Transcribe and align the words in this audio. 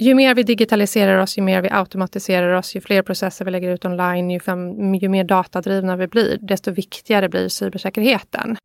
ju 0.00 0.14
mer 0.14 0.34
vi 0.34 0.42
digitaliserar 0.42 1.18
oss, 1.18 1.38
ju 1.38 1.42
mer 1.42 1.62
vi 1.62 1.68
automatiserar 1.70 2.52
oss, 2.52 2.76
ju 2.76 2.80
fler 2.80 3.02
processer 3.02 3.44
vi 3.44 3.50
lägger 3.50 3.70
ut 3.70 3.84
online, 3.84 4.30
ju, 4.30 4.40
fem, 4.40 4.94
ju 4.94 5.08
mer 5.08 5.24
datadrivna 5.24 5.96
vi 5.96 6.06
blir, 6.06 6.38
desto 6.40 6.70
viktigare 6.70 7.28
blir 7.28 7.48
cybersäkerheten. 7.48 8.56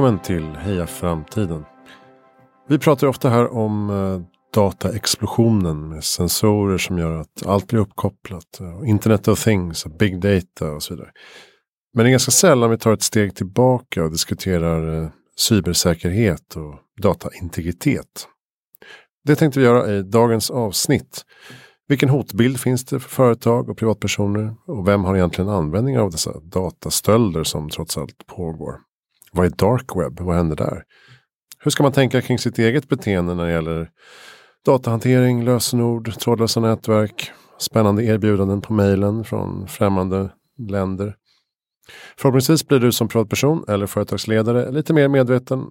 Välkommen 0.00 0.22
till 0.22 0.56
Heja 0.56 0.86
Framtiden. 0.86 1.64
Vi 2.68 2.78
pratar 2.78 3.06
ofta 3.06 3.28
här 3.30 3.52
om 3.52 3.90
eh, 3.90 4.20
dataexplosionen 4.54 5.88
med 5.88 6.04
sensorer 6.04 6.78
som 6.78 6.98
gör 6.98 7.20
att 7.20 7.46
allt 7.46 7.66
blir 7.66 7.80
uppkopplat. 7.80 8.60
Eh, 8.60 8.88
Internet 8.88 9.28
of 9.28 9.44
things, 9.44 9.86
big 9.98 10.20
data 10.20 10.72
och 10.72 10.82
så 10.82 10.94
vidare. 10.94 11.10
Men 11.94 12.04
det 12.04 12.08
är 12.08 12.10
ganska 12.10 12.30
sällan 12.30 12.70
vi 12.70 12.78
tar 12.78 12.92
ett 12.92 13.02
steg 13.02 13.34
tillbaka 13.34 14.04
och 14.04 14.10
diskuterar 14.10 15.02
eh, 15.02 15.10
cybersäkerhet 15.36 16.56
och 16.56 16.74
dataintegritet. 17.02 18.28
Det 19.24 19.36
tänkte 19.36 19.60
vi 19.60 19.66
göra 19.66 19.92
i 19.92 20.02
dagens 20.02 20.50
avsnitt. 20.50 21.24
Vilken 21.88 22.08
hotbild 22.08 22.60
finns 22.60 22.84
det 22.84 23.00
för 23.00 23.10
företag 23.10 23.68
och 23.68 23.78
privatpersoner? 23.78 24.54
Och 24.66 24.88
vem 24.88 25.04
har 25.04 25.16
egentligen 25.16 25.50
användning 25.50 25.98
av 25.98 26.10
dessa 26.10 26.40
datastölder 26.40 27.44
som 27.44 27.68
trots 27.68 27.98
allt 27.98 28.26
pågår? 28.26 28.89
Vad 29.32 29.46
är 29.46 29.50
dark 29.50 29.96
web? 29.96 30.20
Vad 30.20 30.36
händer 30.36 30.56
där? 30.56 30.84
Hur 31.58 31.70
ska 31.70 31.82
man 31.82 31.92
tänka 31.92 32.20
kring 32.20 32.38
sitt 32.38 32.58
eget 32.58 32.88
beteende 32.88 33.34
när 33.34 33.44
det 33.44 33.52
gäller 33.52 33.90
datahantering, 34.64 35.44
lösenord, 35.44 36.18
trådlösa 36.18 36.60
nätverk, 36.60 37.32
spännande 37.58 38.04
erbjudanden 38.04 38.60
på 38.60 38.72
mejlen 38.72 39.24
från 39.24 39.68
främmande 39.68 40.30
länder. 40.58 41.16
Förhoppningsvis 42.16 42.68
blir 42.68 42.78
du 42.78 42.92
som 42.92 43.08
privatperson 43.08 43.64
eller 43.68 43.86
företagsledare 43.86 44.70
lite 44.70 44.92
mer 44.92 45.08
medveten 45.08 45.64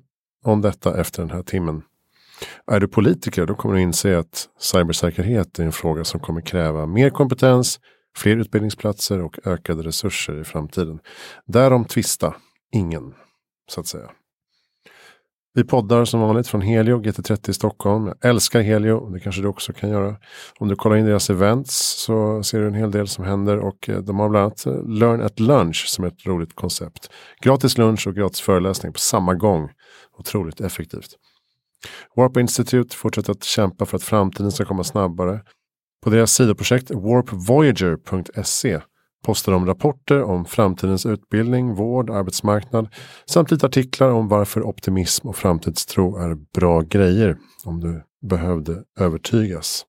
om 0.45 0.61
detta 0.61 0.99
efter 0.99 1.21
den 1.21 1.31
här 1.31 1.43
timmen. 1.43 1.81
Är 2.71 2.79
du 2.79 2.87
politiker 2.87 3.45
då 3.45 3.55
kommer 3.55 3.75
du 3.75 3.81
inse 3.81 4.19
att 4.19 4.49
cybersäkerhet 4.59 5.59
är 5.59 5.63
en 5.63 5.71
fråga 5.71 6.03
som 6.03 6.19
kommer 6.19 6.41
kräva 6.41 6.85
mer 6.85 7.09
kompetens, 7.09 7.79
fler 8.17 8.37
utbildningsplatser 8.37 9.21
och 9.21 9.39
ökade 9.45 9.83
resurser 9.83 10.41
i 10.41 10.43
framtiden. 10.43 10.99
Därom 11.45 11.85
tvista 11.85 12.35
ingen 12.71 13.13
så 13.69 13.79
att 13.79 13.87
säga. 13.87 14.11
Vi 15.53 15.63
poddar 15.63 16.05
som 16.05 16.19
vanligt 16.19 16.47
från 16.47 16.61
Helio 16.61 17.01
GT30 17.01 17.49
i 17.49 17.53
Stockholm. 17.53 18.07
Jag 18.07 18.29
älskar 18.29 18.61
Helio, 18.61 19.09
det 19.09 19.19
kanske 19.19 19.41
du 19.41 19.47
också 19.47 19.73
kan 19.73 19.89
göra. 19.89 20.15
Om 20.59 20.67
du 20.67 20.75
kollar 20.75 20.95
in 20.95 21.05
deras 21.05 21.29
events 21.29 22.03
så 22.03 22.43
ser 22.43 22.59
du 22.59 22.67
en 22.67 22.73
hel 22.73 22.91
del 22.91 23.07
som 23.07 23.25
händer 23.25 23.57
och 23.57 23.89
eh, 23.89 23.97
de 23.97 24.19
har 24.19 24.29
bland 24.29 24.45
annat 24.45 24.65
eh, 24.65 24.87
Learn 24.87 25.21
at 25.21 25.39
Lunch 25.39 25.85
som 25.87 26.03
är 26.03 26.07
ett 26.07 26.25
roligt 26.25 26.55
koncept. 26.55 27.09
Gratis 27.41 27.77
lunch 27.77 28.07
och 28.07 28.15
gratis 28.15 28.41
föreläsning 28.41 28.93
på 28.93 28.99
samma 28.99 29.35
gång. 29.35 29.69
Otroligt 30.17 30.61
effektivt. 30.61 31.15
Warp 32.15 32.37
Institute 32.37 32.95
fortsätter 32.95 33.31
att 33.31 33.43
kämpa 33.43 33.85
för 33.85 33.97
att 33.97 34.03
framtiden 34.03 34.51
ska 34.51 34.65
komma 34.65 34.83
snabbare. 34.83 35.41
På 36.03 36.09
deras 36.09 36.33
sidoprojekt 36.33 36.91
warpvoyager.se 36.91 38.81
postar 39.25 39.51
de 39.51 39.65
rapporter 39.65 40.23
om 40.23 40.45
framtidens 40.45 41.05
utbildning, 41.05 41.75
vård, 41.75 42.09
arbetsmarknad 42.09 42.87
samt 43.25 43.51
lite 43.51 43.65
artiklar 43.65 44.09
om 44.09 44.27
varför 44.27 44.63
optimism 44.63 45.27
och 45.27 45.35
framtidstro 45.35 46.17
är 46.17 46.37
bra 46.55 46.81
grejer 46.81 47.37
om 47.65 47.79
du 47.79 48.03
behövde 48.21 48.83
övertygas. 48.99 49.85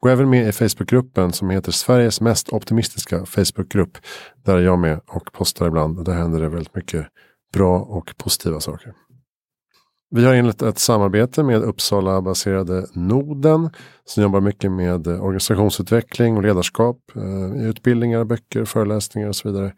Gå 0.00 0.08
även 0.08 0.30
med 0.30 0.48
i 0.48 0.52
Facebookgruppen 0.52 1.32
som 1.32 1.50
heter 1.50 1.72
Sveriges 1.72 2.20
mest 2.20 2.48
optimistiska 2.48 3.26
Facebookgrupp. 3.26 3.98
Där 4.44 4.56
är 4.56 4.62
jag 4.62 4.78
med 4.78 5.00
och 5.06 5.32
postar 5.32 5.66
ibland 5.66 5.98
och 5.98 6.04
där 6.04 6.14
händer 6.14 6.40
det 6.40 6.48
väldigt 6.48 6.74
mycket 6.74 7.06
bra 7.52 7.80
och 7.80 8.14
positiva 8.18 8.60
saker. 8.60 8.92
Vi 10.10 10.24
har 10.24 10.34
inlett 10.34 10.62
ett 10.62 10.78
samarbete 10.78 11.42
med 11.42 11.62
Uppsala-baserade 11.62 12.86
Noden 12.92 13.70
som 14.04 14.22
jobbar 14.22 14.40
mycket 14.40 14.72
med 14.72 15.06
eh, 15.06 15.24
organisationsutveckling 15.24 16.36
och 16.36 16.42
ledarskap 16.42 16.98
eh, 17.14 17.62
i 17.62 17.64
utbildningar, 17.64 18.24
böcker, 18.24 18.64
föreläsningar 18.64 19.28
och 19.28 19.36
så 19.36 19.48
vidare. 19.48 19.72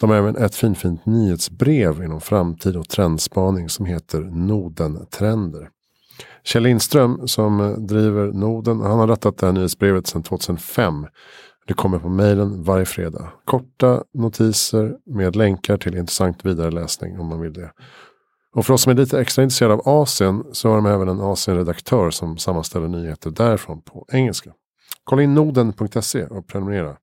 De 0.00 0.10
har 0.10 0.16
även 0.16 0.36
ett 0.36 0.54
finfint 0.54 1.06
nyhetsbrev 1.06 2.02
inom 2.02 2.20
framtid 2.20 2.76
och 2.76 2.88
trendspaning 2.88 3.68
som 3.68 3.86
heter 3.86 4.20
Noden 4.20 5.06
Trender. 5.06 5.68
Kjell 6.44 6.62
Lindström 6.62 7.28
som 7.28 7.60
eh, 7.60 7.70
driver 7.70 8.32
Noden, 8.32 8.80
han 8.80 8.98
har 8.98 9.08
rättat 9.08 9.38
det 9.38 9.46
här 9.46 9.52
nyhetsbrevet 9.52 10.06
sedan 10.06 10.22
2005. 10.22 11.06
Det 11.66 11.74
kommer 11.74 11.98
på 11.98 12.08
mejlen 12.08 12.62
varje 12.62 12.84
fredag. 12.84 13.32
Korta 13.44 14.02
notiser 14.14 14.96
med 15.06 15.36
länkar 15.36 15.76
till 15.76 15.96
intressant 15.96 16.44
vidareläsning 16.44 17.20
om 17.20 17.26
man 17.26 17.40
vill 17.40 17.52
det. 17.52 17.70
Och 18.54 18.66
för 18.66 18.74
oss 18.74 18.82
som 18.82 18.90
är 18.90 18.96
lite 18.96 19.20
extra 19.20 19.42
intresserade 19.42 19.74
av 19.74 19.82
Asien 19.88 20.44
så 20.52 20.68
har 20.68 20.76
de 20.76 20.86
även 20.86 21.08
en 21.08 21.20
Asien-redaktör 21.20 22.10
som 22.10 22.38
sammanställer 22.38 22.88
nyheter 22.88 23.30
därifrån 23.30 23.82
på 23.82 24.06
engelska. 24.12 24.50
Kolla 25.04 25.22
in 25.22 25.34
noden.se 25.34 26.24
och 26.24 26.46
prenumerera. 26.46 26.96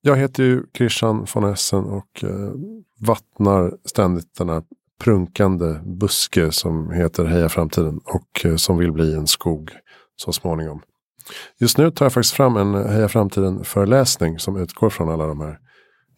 Jag 0.00 0.16
heter 0.16 0.42
ju 0.42 0.62
Christian 0.76 1.26
von 1.34 1.44
Essen 1.44 1.84
och 1.84 2.24
eh, 2.24 2.52
vattnar 3.00 3.72
ständigt 3.84 4.34
den 4.38 4.48
här 4.48 4.62
prunkande 5.00 5.80
buske 5.84 6.52
som 6.52 6.90
heter 6.90 7.24
Heja 7.24 7.48
Framtiden 7.48 8.00
och 8.04 8.44
eh, 8.44 8.56
som 8.56 8.78
vill 8.78 8.92
bli 8.92 9.14
en 9.14 9.26
skog 9.26 9.70
så 10.16 10.32
småningom. 10.32 10.82
Just 11.58 11.78
nu 11.78 11.90
tar 11.90 12.04
jag 12.04 12.12
faktiskt 12.12 12.34
fram 12.34 12.56
en 12.56 12.74
Heja 12.74 13.08
Framtiden 13.08 13.64
föreläsning 13.64 14.38
som 14.38 14.56
utgår 14.56 14.90
från 14.90 15.08
alla 15.08 15.26
de 15.26 15.40
här 15.40 15.58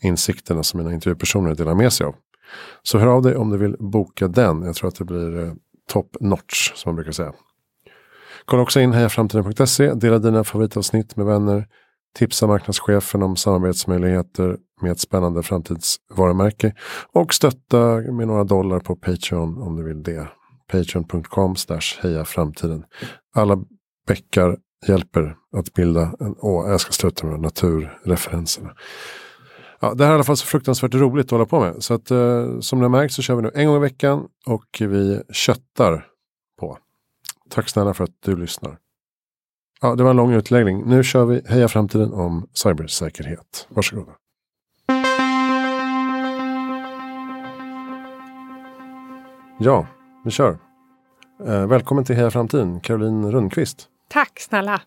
insikterna 0.03 0.63
som 0.63 0.79
mina 0.79 0.95
intervjupersoner 0.95 1.55
delar 1.55 1.75
med 1.75 1.93
sig 1.93 2.07
av. 2.07 2.15
Så 2.83 2.99
hör 2.99 3.07
av 3.07 3.23
dig 3.23 3.37
om 3.37 3.51
du 3.51 3.59
vill 3.59 3.77
boka 3.79 4.29
den. 4.29 4.63
Jag 4.63 4.75
tror 4.75 4.89
att 4.89 4.97
det 4.97 5.05
blir 5.05 5.45
eh, 5.45 5.53
top 5.89 6.17
notch 6.21 6.73
som 6.75 6.89
man 6.89 6.97
brukar 6.97 7.13
säga. 7.13 7.33
Kolla 8.45 8.63
också 8.63 8.81
in 8.81 8.93
hejaframtiden.se. 8.93 9.95
Dela 9.95 10.19
dina 10.19 10.45
favoritavsnitt 10.45 11.17
med 11.17 11.27
vänner. 11.27 11.67
Tipsa 12.19 12.47
marknadschefen 12.47 13.23
om 13.23 13.37
samarbetsmöjligheter 13.37 14.57
med 14.81 14.93
ett 14.93 15.01
spännande 15.01 15.43
framtidsvarumärke. 15.43 16.75
Och 17.13 17.35
stötta 17.35 17.97
med 17.97 18.27
några 18.27 18.45
dollar 18.45 18.81
på 18.81 18.97
Patreon 18.97 19.63
om 19.63 19.77
du 19.77 19.85
vill 19.85 20.03
det. 20.03 20.29
Patreon.com 20.73 21.55
hejaframtiden. 22.03 22.85
Alla 23.35 23.59
bäckar 24.07 24.57
hjälper 24.87 25.37
att 25.57 25.75
bilda 25.75 26.15
en 26.21 26.35
å. 26.39 26.69
Jag 26.69 26.81
ska 26.81 26.93
sluta 26.93 27.27
med 27.27 27.41
naturreferenserna. 27.41 28.75
Ja, 29.81 29.95
det 29.95 30.05
här 30.05 30.11
är 30.11 30.15
i 30.15 30.15
alla 30.15 30.25
fall 30.25 30.37
så 30.37 30.47
fruktansvärt 30.47 30.95
roligt 30.95 31.27
att 31.27 31.31
hålla 31.31 31.47
på 31.47 31.61
med. 31.61 31.83
Så 31.83 31.95
att, 31.95 32.11
eh, 32.11 32.61
som 32.61 32.79
ni 32.79 32.83
har 32.83 32.91
märkt 32.91 33.15
så 33.15 33.23
kör 33.23 33.35
vi 33.35 33.43
nu 33.43 33.51
en 33.55 33.67
gång 33.67 33.77
i 33.77 33.81
veckan 33.81 34.29
och 34.47 34.77
vi 34.81 35.23
köttar 35.33 36.07
på. 36.61 36.79
Tack 37.51 37.69
snälla 37.69 37.95
för 37.95 38.05
att 38.05 38.23
du 38.25 38.37
lyssnar. 38.37 38.79
Ja, 39.81 39.95
det 39.95 40.03
var 40.03 40.11
en 40.11 40.17
lång 40.17 40.33
utläggning. 40.33 40.83
Nu 40.87 41.05
kör 41.05 41.25
vi 41.25 41.43
Heja 41.47 41.69
Framtiden 41.69 42.13
om 42.13 42.49
cybersäkerhet. 42.53 43.67
Varsågoda. 43.69 44.13
Ja, 49.61 49.87
vi 50.25 50.31
kör. 50.31 50.59
Eh, 51.47 51.67
välkommen 51.67 52.05
till 52.05 52.17
Heja 52.17 52.31
Framtiden, 52.31 52.81
Caroline 52.81 53.33
Rundqvist. 53.33 53.89
Tack 54.09 54.41
snälla. 54.41 54.81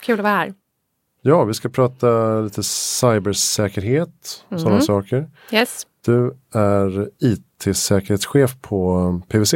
Kul 0.00 0.20
att 0.20 0.24
vara 0.24 0.34
här. 0.34 0.54
Ja, 1.28 1.44
vi 1.44 1.54
ska 1.54 1.68
prata 1.68 2.40
lite 2.40 2.62
cybersäkerhet 2.62 4.44
och 4.46 4.52
mm. 4.52 4.62
sådana 4.62 4.80
saker. 4.80 5.30
Yes. 5.52 5.86
Du 6.04 6.36
är 6.54 7.10
IT-säkerhetschef 7.18 8.60
på 8.60 9.22
PWC, 9.28 9.54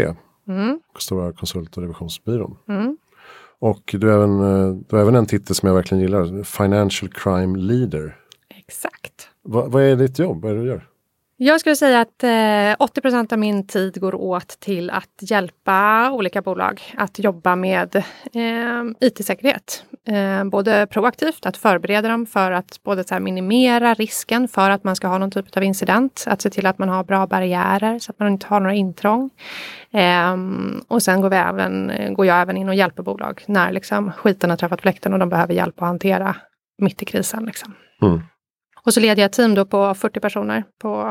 mm. 0.49 0.81
Stora 0.99 1.33
konsult 1.33 1.77
och 1.77 1.83
revisionsbyrån. 1.83 2.57
Mm. 2.69 2.97
Och 3.59 3.95
du 3.99 4.09
har, 4.09 4.15
även, 4.15 4.39
du 4.89 4.97
har 4.97 5.03
även 5.03 5.15
en 5.15 5.27
titel 5.27 5.57
som 5.57 5.67
jag 5.67 5.75
verkligen 5.75 6.03
gillar, 6.03 6.43
Financial 6.43 7.13
Crime 7.13 7.59
Leader. 7.59 8.17
Exakt. 8.49 9.29
Va, 9.43 9.67
vad 9.69 9.83
är 9.83 9.97
ditt 9.97 10.19
jobb? 10.19 10.43
Vad 10.43 10.53
är 10.53 10.57
det 10.57 10.63
du 10.63 10.69
gör? 10.69 10.89
Jag 11.45 11.61
skulle 11.61 11.77
säga 11.77 12.01
att 12.01 12.25
eh, 12.25 12.29
80% 12.29 13.33
av 13.33 13.39
min 13.39 13.67
tid 13.67 14.01
går 14.01 14.15
åt 14.15 14.49
till 14.49 14.91
att 14.91 15.09
hjälpa 15.21 16.11
olika 16.13 16.43
bolag 16.43 16.83
att 16.97 17.19
jobba 17.19 17.57
med 17.57 17.97
eh, 18.33 19.09
IT-säkerhet. 19.09 19.85
Eh, 20.07 20.45
både 20.45 20.87
proaktivt, 20.87 21.47
att 21.47 21.57
förbereda 21.57 22.09
dem 22.09 22.27
för 22.27 22.53
att 22.53 22.83
både 22.83 23.05
så 23.05 23.21
minimera 23.21 23.95
risken 23.95 24.49
för 24.49 24.71
att 24.71 24.85
man 24.85 24.97
ska 24.97 25.07
ha 25.07 25.19
någon 25.19 25.31
typ 25.31 25.57
av 25.57 25.63
incident. 25.63 26.25
Att 26.27 26.43
se 26.43 26.51
till 26.51 26.67
att 26.67 26.79
man 26.79 26.89
har 26.89 27.05
bra 27.05 27.27
barriärer 27.27 27.99
så 27.99 28.13
att 28.13 28.19
man 28.19 28.29
inte 28.29 28.47
har 28.47 28.61
några 28.61 28.75
intrång. 28.75 29.31
Eh, 29.91 30.37
och 30.89 31.03
sen 31.03 31.21
går, 31.21 31.31
vi 31.31 31.37
även, 31.37 31.93
går 32.15 32.27
jag 32.27 32.41
även 32.41 32.57
in 32.57 32.69
och 32.69 32.75
hjälper 32.75 33.03
bolag 33.03 33.45
när 33.47 33.73
liksom, 33.73 34.13
skiten 34.13 34.51
har 34.51 34.57
träffat 34.57 34.81
fläkten 34.81 35.13
och 35.13 35.19
de 35.19 35.29
behöver 35.29 35.55
hjälp 35.55 35.83
att 35.83 35.89
hantera 35.89 36.37
mitt 36.79 37.03
i 37.03 37.05
krisen. 37.05 37.45
Liksom. 37.45 37.75
Mm. 38.03 38.21
Och 38.87 38.95
så 38.95 39.01
leder 39.01 39.23
jag 39.23 39.27
ett 39.27 39.33
team 39.33 39.55
då 39.55 39.65
på 39.65 39.95
40 39.95 40.21
personer 40.21 40.65
på, 40.79 41.07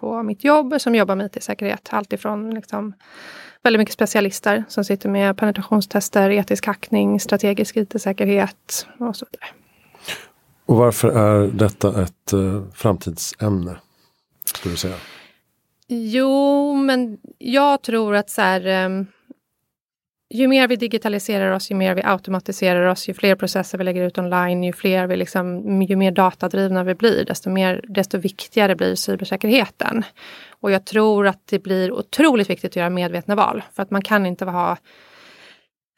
på 0.00 0.22
mitt 0.22 0.44
jobb 0.44 0.74
som 0.78 0.94
jobbar 0.94 1.16
med 1.16 1.26
IT-säkerhet. 1.36 1.88
Alltifrån 1.92 2.54
liksom 2.54 2.94
väldigt 3.62 3.78
mycket 3.78 3.94
specialister 3.94 4.64
som 4.68 4.84
sitter 4.84 5.08
med 5.08 5.36
penetrationstester, 5.36 6.30
etisk 6.30 6.66
hackning, 6.66 7.20
strategisk 7.20 7.76
IT-säkerhet 7.76 8.86
och 8.98 9.16
så 9.16 9.26
vidare. 9.32 9.50
Och 10.66 10.76
varför 10.76 11.08
är 11.08 11.46
detta 11.46 12.02
ett 12.02 12.32
uh, 12.34 12.62
framtidsämne? 12.74 13.76
Skulle 14.44 14.72
du 14.72 14.78
säga? 14.78 14.94
Jo, 15.88 16.74
men 16.74 17.18
jag 17.38 17.82
tror 17.82 18.14
att 18.14 18.30
så 18.30 18.40
här, 18.42 18.86
um, 18.86 19.06
ju 20.32 20.48
mer 20.48 20.68
vi 20.68 20.76
digitaliserar 20.76 21.50
oss, 21.50 21.70
ju 21.70 21.74
mer 21.74 21.94
vi 21.94 22.02
automatiserar 22.04 22.86
oss, 22.86 23.08
ju 23.08 23.14
fler 23.14 23.34
processer 23.34 23.78
vi 23.78 23.84
lägger 23.84 24.02
ut 24.02 24.18
online, 24.18 24.64
ju, 24.64 24.72
fler 24.72 25.06
vi 25.06 25.16
liksom, 25.16 25.82
ju 25.82 25.96
mer 25.96 26.10
datadrivna 26.10 26.84
vi 26.84 26.94
blir, 26.94 27.24
desto, 27.24 27.50
mer, 27.50 27.84
desto 27.88 28.18
viktigare 28.18 28.76
blir 28.76 28.94
cybersäkerheten. 28.94 30.04
Och 30.50 30.70
jag 30.70 30.84
tror 30.84 31.26
att 31.26 31.46
det 31.46 31.58
blir 31.58 31.92
otroligt 31.92 32.50
viktigt 32.50 32.72
att 32.72 32.76
göra 32.76 32.90
medvetna 32.90 33.34
val, 33.34 33.62
för 33.72 33.82
att 33.82 33.90
man 33.90 34.02
kan 34.02 34.26
inte 34.26 34.44
ha 34.44 34.76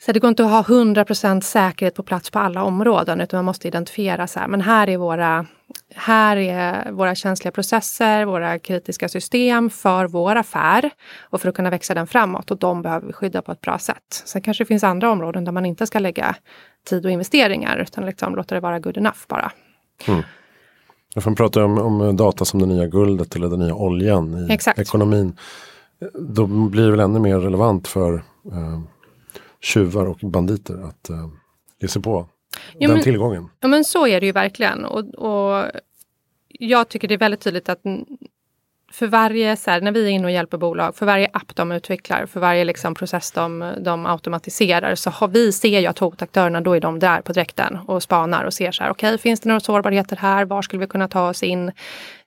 så 0.02 0.12
det 0.12 0.20
går 0.20 0.28
inte 0.28 0.44
att 0.44 0.50
ha 0.50 0.62
100% 0.62 1.40
säkerhet 1.40 1.94
på 1.94 2.02
plats 2.02 2.30
på 2.30 2.38
alla 2.38 2.62
områden, 2.62 3.20
utan 3.20 3.38
man 3.38 3.44
måste 3.44 3.68
identifiera 3.68 4.26
så 4.26 4.40
här, 4.40 4.48
men 4.48 4.60
här 4.60 4.88
är 4.88 4.96
våra 4.96 5.46
här 5.94 6.36
är 6.36 6.92
våra 6.92 7.14
känsliga 7.14 7.52
processer, 7.52 8.24
våra 8.24 8.58
kritiska 8.58 9.08
system 9.08 9.70
för 9.70 10.06
vår 10.06 10.36
affär 10.36 10.90
och 11.20 11.40
för 11.40 11.48
att 11.48 11.54
kunna 11.54 11.70
växa 11.70 11.94
den 11.94 12.06
framåt 12.06 12.50
och 12.50 12.58
de 12.58 12.82
behöver 12.82 13.06
vi 13.06 13.12
skydda 13.12 13.42
på 13.42 13.52
ett 13.52 13.60
bra 13.60 13.78
sätt. 13.78 14.22
Sen 14.24 14.42
kanske 14.42 14.64
det 14.64 14.68
finns 14.68 14.84
andra 14.84 15.10
områden 15.10 15.44
där 15.44 15.52
man 15.52 15.66
inte 15.66 15.86
ska 15.86 15.98
lägga 15.98 16.36
tid 16.88 17.06
och 17.06 17.12
investeringar 17.12 17.76
utan 17.76 18.06
liksom 18.06 18.34
låta 18.34 18.54
det 18.54 18.60
vara 18.60 18.78
good 18.78 18.96
enough 18.96 19.18
bara. 19.28 19.52
Mm. 20.08 20.22
Man 21.24 21.34
pratar 21.34 21.60
om, 21.60 21.78
om 21.78 22.16
data 22.16 22.44
som 22.44 22.60
det 22.60 22.66
nya 22.66 22.86
guldet 22.86 23.36
eller 23.36 23.48
den 23.48 23.58
nya 23.58 23.74
oljan 23.74 24.46
i 24.50 24.52
Exakt. 24.52 24.78
ekonomin. 24.78 25.36
Då 26.14 26.46
blir 26.46 26.84
det 26.84 26.90
väl 26.90 27.00
ännu 27.00 27.18
mer 27.18 27.38
relevant 27.38 27.88
för 27.88 28.14
eh, 28.52 28.80
tjuvar 29.60 30.06
och 30.06 30.18
banditer 30.22 30.88
att 30.88 31.10
eh, 31.10 31.28
ge 31.80 31.88
sig 31.88 32.02
på 32.02 32.28
ja, 32.78 32.88
den 32.88 32.96
men, 32.96 33.02
tillgången. 33.02 33.48
Ja 33.60 33.68
men 33.68 33.84
så 33.84 34.06
är 34.06 34.20
det 34.20 34.26
ju 34.26 34.32
verkligen. 34.32 34.84
Och, 34.84 35.14
och 35.14 35.70
jag 36.48 36.88
tycker 36.88 37.08
det 37.08 37.14
är 37.14 37.18
väldigt 37.18 37.40
tydligt 37.40 37.68
att 37.68 37.80
för 38.94 39.06
varje, 39.06 39.56
så 39.56 39.70
här, 39.70 39.80
när 39.80 39.92
vi 39.92 40.04
är 40.04 40.10
inne 40.10 40.24
och 40.24 40.30
hjälper 40.30 40.58
bolag, 40.58 40.96
för 40.96 41.06
varje 41.06 41.28
app 41.32 41.54
de 41.56 41.72
utvecklar, 41.72 42.26
för 42.26 42.40
varje 42.40 42.64
liksom, 42.64 42.94
process 42.94 43.32
de, 43.32 43.72
de 43.78 44.06
automatiserar, 44.06 44.94
så 44.94 45.10
har 45.10 45.28
vi 45.28 45.52
ser 45.52 45.80
ju 45.80 45.86
att 45.86 45.98
hotaktörerna, 45.98 46.60
då 46.60 46.72
är 46.72 46.80
de 46.80 46.98
där 46.98 47.20
på 47.20 47.32
direkten 47.32 47.78
och 47.86 48.02
spanar 48.02 48.44
och 48.44 48.54
ser 48.54 48.72
så 48.72 48.82
här, 48.82 48.90
okej, 48.90 49.08
okay, 49.08 49.18
finns 49.18 49.40
det 49.40 49.48
några 49.48 49.60
sårbarheter 49.60 50.16
här? 50.16 50.44
Var 50.44 50.62
skulle 50.62 50.80
vi 50.80 50.86
kunna 50.86 51.08
ta 51.08 51.28
oss 51.28 51.42
in? 51.42 51.72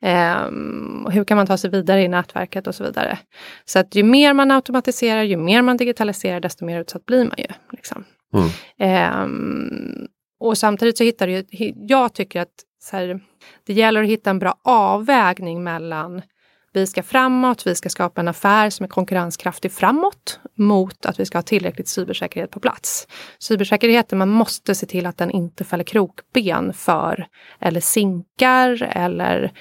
Um, 0.02 1.08
hur 1.12 1.24
kan 1.24 1.38
man 1.38 1.48
ta 1.48 1.58
sig 1.58 1.70
vidare 1.70 2.04
i 2.04 2.08
nätverket 2.08 2.68
och 2.68 2.76
så 2.76 2.84
vidare. 2.84 3.18
Så 3.66 3.80
att 3.80 3.96
ju 3.96 4.04
mer 4.04 4.34
man 4.34 4.52
automatiserar, 4.52 5.24
ju 5.24 5.38
mer 5.38 5.62
man 5.62 5.78
digitaliserar, 5.78 6.40
desto 6.40 6.66
mer 6.66 6.82
utsatt 6.82 7.06
blir 7.06 7.24
man 7.24 7.36
ju. 7.38 7.48
Liksom. 7.72 8.04
Mm. 8.34 9.24
Um, 9.24 10.08
och 10.40 10.58
samtidigt 10.58 10.98
så 10.98 11.04
hittar 11.04 11.28
du, 11.28 11.46
jag 11.88 12.14
tycker 12.14 12.42
att 12.42 12.54
här, 12.92 13.20
det 13.66 13.74
gäller 13.74 14.04
att 14.04 14.10
hitta 14.10 14.30
en 14.30 14.40
bra 14.40 14.60
avvägning 14.64 15.64
mellan 15.64 16.22
vi 16.74 16.88
ska 16.88 17.04
framåt, 17.04 17.68
vi 17.68 17.76
ska 17.76 17.90
skapa 17.90 18.22
en 18.22 18.28
affär 18.28 18.70
som 18.70 18.84
är 18.84 18.88
konkurrenskraftig 18.88 19.72
framåt 19.72 20.40
mot 20.56 21.06
att 21.06 21.20
vi 21.20 21.26
ska 21.26 21.38
ha 21.38 21.44
tillräckligt 21.44 21.88
cybersäkerhet 21.88 22.52
på 22.52 22.60
plats. 22.60 23.08
Cybersäkerheten, 23.40 24.18
man 24.18 24.30
måste 24.30 24.76
se 24.76 24.86
till 24.86 25.06
att 25.06 25.18
den 25.18 25.32
inte 25.32 25.64
fäller 25.64 25.84
krokben 25.84 26.74
för 26.74 27.28
eller 27.60 27.80
sinkar 27.80 28.84
eller 28.92 29.52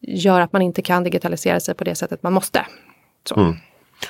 gör 0.00 0.40
att 0.40 0.52
man 0.52 0.62
inte 0.62 0.82
kan 0.82 1.04
digitalisera 1.04 1.60
sig 1.60 1.74
på 1.74 1.84
det 1.84 1.94
sättet 1.94 2.22
man 2.22 2.32
måste. 2.32 2.66
Mm. 3.36 3.54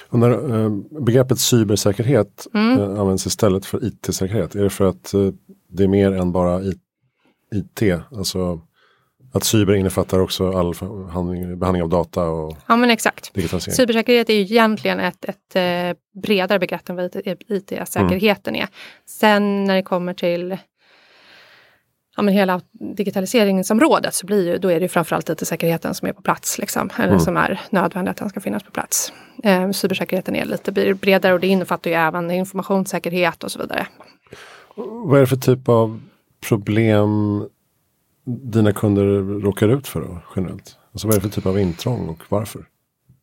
Och 0.08 0.18
när, 0.18 0.64
äh, 0.64 0.70
begreppet 1.04 1.38
cybersäkerhet 1.38 2.46
mm. 2.54 2.78
äh, 2.78 3.00
används 3.00 3.26
istället 3.26 3.66
för 3.66 3.84
IT-säkerhet, 3.84 4.54
är 4.54 4.62
det 4.62 4.70
för 4.70 4.84
att 4.84 5.14
äh, 5.14 5.20
det 5.72 5.84
är 5.84 5.88
mer 5.88 6.12
än 6.12 6.32
bara 6.32 6.62
IT? 7.52 7.82
Alltså 8.10 8.60
att 9.34 9.44
cyber 9.44 9.74
innefattar 9.74 10.18
också 10.18 10.52
all 10.52 10.74
handling, 11.10 11.58
behandling 11.58 11.82
av 11.82 11.88
data 11.88 12.24
och 12.24 12.56
Ja 12.66 12.76
men 12.76 12.90
exakt. 12.90 13.32
Cybersäkerhet 13.74 14.30
är 14.30 14.34
ju 14.34 14.40
egentligen 14.40 15.00
ett, 15.00 15.24
ett 15.24 15.56
eh, 15.56 16.20
bredare 16.22 16.58
begrepp 16.58 16.88
än 16.88 16.96
vad 16.96 17.16
IT-säkerheten 17.48 18.54
mm. 18.54 18.62
är. 18.62 18.68
Sen 19.06 19.64
när 19.64 19.74
det 19.74 19.82
kommer 19.82 20.14
till 20.14 20.56
ja, 22.16 22.22
men 22.22 22.34
hela 22.34 22.60
digitaliseringsområdet 22.96 24.14
så 24.14 24.26
blir 24.26 24.46
ju, 24.46 24.58
då 24.58 24.68
är 24.68 24.80
det 24.80 24.88
framförallt 24.88 25.30
IT-säkerheten 25.30 25.94
som 25.94 26.08
är 26.08 26.12
på 26.12 26.22
plats. 26.22 26.58
Liksom, 26.58 26.90
eller 26.96 27.08
mm. 27.08 27.20
som 27.20 27.36
är 27.36 27.60
nödvändig 27.70 28.10
att 28.10 28.16
den 28.16 28.28
ska 28.28 28.40
finnas 28.40 28.62
på 28.62 28.70
plats. 28.70 29.12
Eh, 29.42 29.70
cybersäkerheten 29.70 30.36
är 30.36 30.44
lite 30.44 30.94
bredare 30.94 31.34
och 31.34 31.40
det 31.40 31.46
innefattar 31.46 31.90
ju 31.90 31.96
även 31.96 32.30
informationssäkerhet 32.30 33.44
och 33.44 33.52
så 33.52 33.58
vidare. 33.58 33.86
Vad 34.76 35.16
är 35.16 35.20
det 35.20 35.26
för 35.26 35.36
typ 35.36 35.68
av 35.68 36.00
problem 36.48 37.44
dina 38.24 38.72
kunder 38.72 39.04
råkar 39.40 39.68
ut 39.68 39.88
för 39.88 40.00
då, 40.00 40.18
generellt? 40.36 40.76
Alltså 40.92 41.06
vad 41.06 41.16
är 41.16 41.20
det 41.20 41.28
för 41.28 41.34
typ 41.34 41.46
av 41.46 41.58
intrång 41.58 42.08
och 42.08 42.22
varför? 42.28 42.66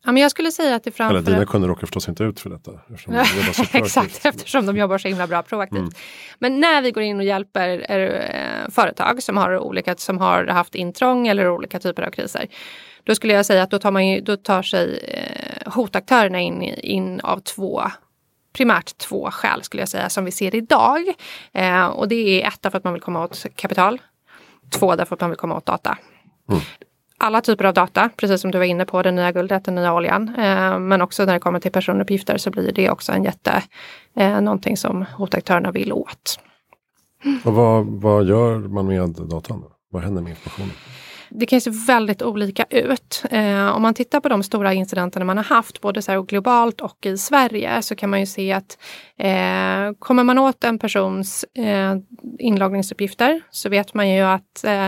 Ja, 0.05 0.11
men 0.11 0.21
jag 0.21 0.31
skulle 0.31 0.51
säga 0.51 0.75
att 0.75 0.83
det 0.83 0.91
framför... 0.91 1.15
Eller 1.15 1.31
dina 1.31 1.45
kunder 1.45 1.67
råkar 1.67 1.87
förstås 1.87 2.09
inte 2.09 2.23
ut 2.23 2.39
för 2.39 2.49
detta. 2.49 2.71
Eftersom 2.89 3.13
de 3.13 3.77
Exakt, 3.77 4.25
eftersom 4.25 4.65
de 4.65 4.77
jobbar 4.77 4.97
så 4.97 5.07
himla 5.07 5.27
bra 5.27 5.43
proaktivt. 5.43 5.79
Mm. 5.79 5.93
Men 6.39 6.59
när 6.59 6.81
vi 6.81 6.91
går 6.91 7.03
in 7.03 7.17
och 7.17 7.23
hjälper 7.23 7.91
äh, 7.91 8.69
företag 8.69 9.23
som 9.23 9.37
har, 9.37 9.59
olika, 9.59 9.95
som 9.95 10.17
har 10.17 10.45
haft 10.45 10.75
intrång 10.75 11.27
eller 11.27 11.49
olika 11.49 11.79
typer 11.79 12.03
av 12.03 12.11
kriser. 12.11 12.47
Då 13.03 13.15
skulle 13.15 13.33
jag 13.33 13.45
säga 13.45 13.63
att 13.63 13.71
då 13.71 13.79
tar, 13.79 13.91
man 13.91 14.07
ju, 14.07 14.21
då 14.21 14.37
tar 14.37 14.61
sig 14.61 14.99
eh, 15.07 15.71
hotaktörerna 15.71 16.39
in, 16.39 16.61
in 16.63 17.19
av 17.19 17.39
två 17.39 17.83
primärt 18.53 18.97
två 18.97 19.31
skäl 19.31 19.63
skulle 19.63 19.81
jag 19.81 19.89
säga 19.89 20.09
som 20.09 20.25
vi 20.25 20.31
ser 20.31 20.55
idag. 20.55 21.01
Eh, 21.53 21.85
och 21.85 22.07
det 22.07 22.43
är 22.43 22.47
ett 22.47 22.61
därför 22.61 22.77
att 22.77 22.83
man 22.83 22.93
vill 22.93 23.01
komma 23.01 23.23
åt 23.23 23.45
kapital. 23.55 24.01
Två 24.69 24.95
därför 24.95 25.15
att 25.15 25.21
man 25.21 25.29
vill 25.29 25.37
komma 25.37 25.57
åt 25.57 25.65
data. 25.65 25.97
Mm. 26.49 26.61
Alla 27.17 27.41
typer 27.41 27.65
av 27.65 27.73
data, 27.73 28.09
precis 28.17 28.41
som 28.41 28.51
du 28.51 28.57
var 28.57 28.65
inne 28.65 28.85
på, 28.85 29.01
den 29.01 29.15
nya 29.15 29.31
guldet, 29.31 29.65
den 29.65 29.75
nya 29.75 29.93
oljan. 29.93 30.35
Eh, 30.37 30.79
men 30.79 31.01
också 31.01 31.25
när 31.25 31.33
det 31.33 31.39
kommer 31.39 31.59
till 31.59 31.71
personuppgifter 31.71 32.37
så 32.37 32.51
blir 32.51 32.71
det 32.71 32.89
också 32.89 33.11
en 33.11 33.23
jätte, 33.23 33.63
eh, 34.15 34.41
någonting 34.41 34.77
som 34.77 35.05
hotaktörerna 35.17 35.71
vill 35.71 35.93
åt. 35.93 36.39
Och 37.43 37.53
vad, 37.53 37.85
vad 37.85 38.25
gör 38.25 38.57
man 38.57 38.87
med 38.87 39.09
datan? 39.09 39.63
Vad 39.91 40.03
händer 40.03 40.21
med 40.21 40.29
informationen? 40.29 40.71
Det 41.29 41.45
kan 41.45 41.61
se 41.61 41.69
väldigt 41.69 42.21
olika 42.21 42.65
ut. 42.69 43.23
Eh, 43.31 43.67
om 43.75 43.81
man 43.81 43.93
tittar 43.93 44.19
på 44.19 44.29
de 44.29 44.43
stora 44.43 44.73
incidenterna 44.73 45.25
man 45.25 45.37
har 45.37 45.43
haft, 45.43 45.81
både 45.81 46.01
så 46.01 46.21
globalt 46.21 46.81
och 46.81 47.05
i 47.05 47.17
Sverige, 47.17 47.81
så 47.81 47.95
kan 47.95 48.09
man 48.09 48.19
ju 48.19 48.25
se 48.25 48.53
att 48.53 48.77
eh, 49.17 49.93
kommer 49.99 50.23
man 50.23 50.37
åt 50.37 50.63
en 50.63 50.79
persons 50.79 51.45
eh, 51.57 51.95
inloggningsuppgifter 52.39 53.41
så 53.51 53.69
vet 53.69 53.93
man 53.93 54.09
ju 54.09 54.21
att 54.21 54.63
eh, 54.63 54.85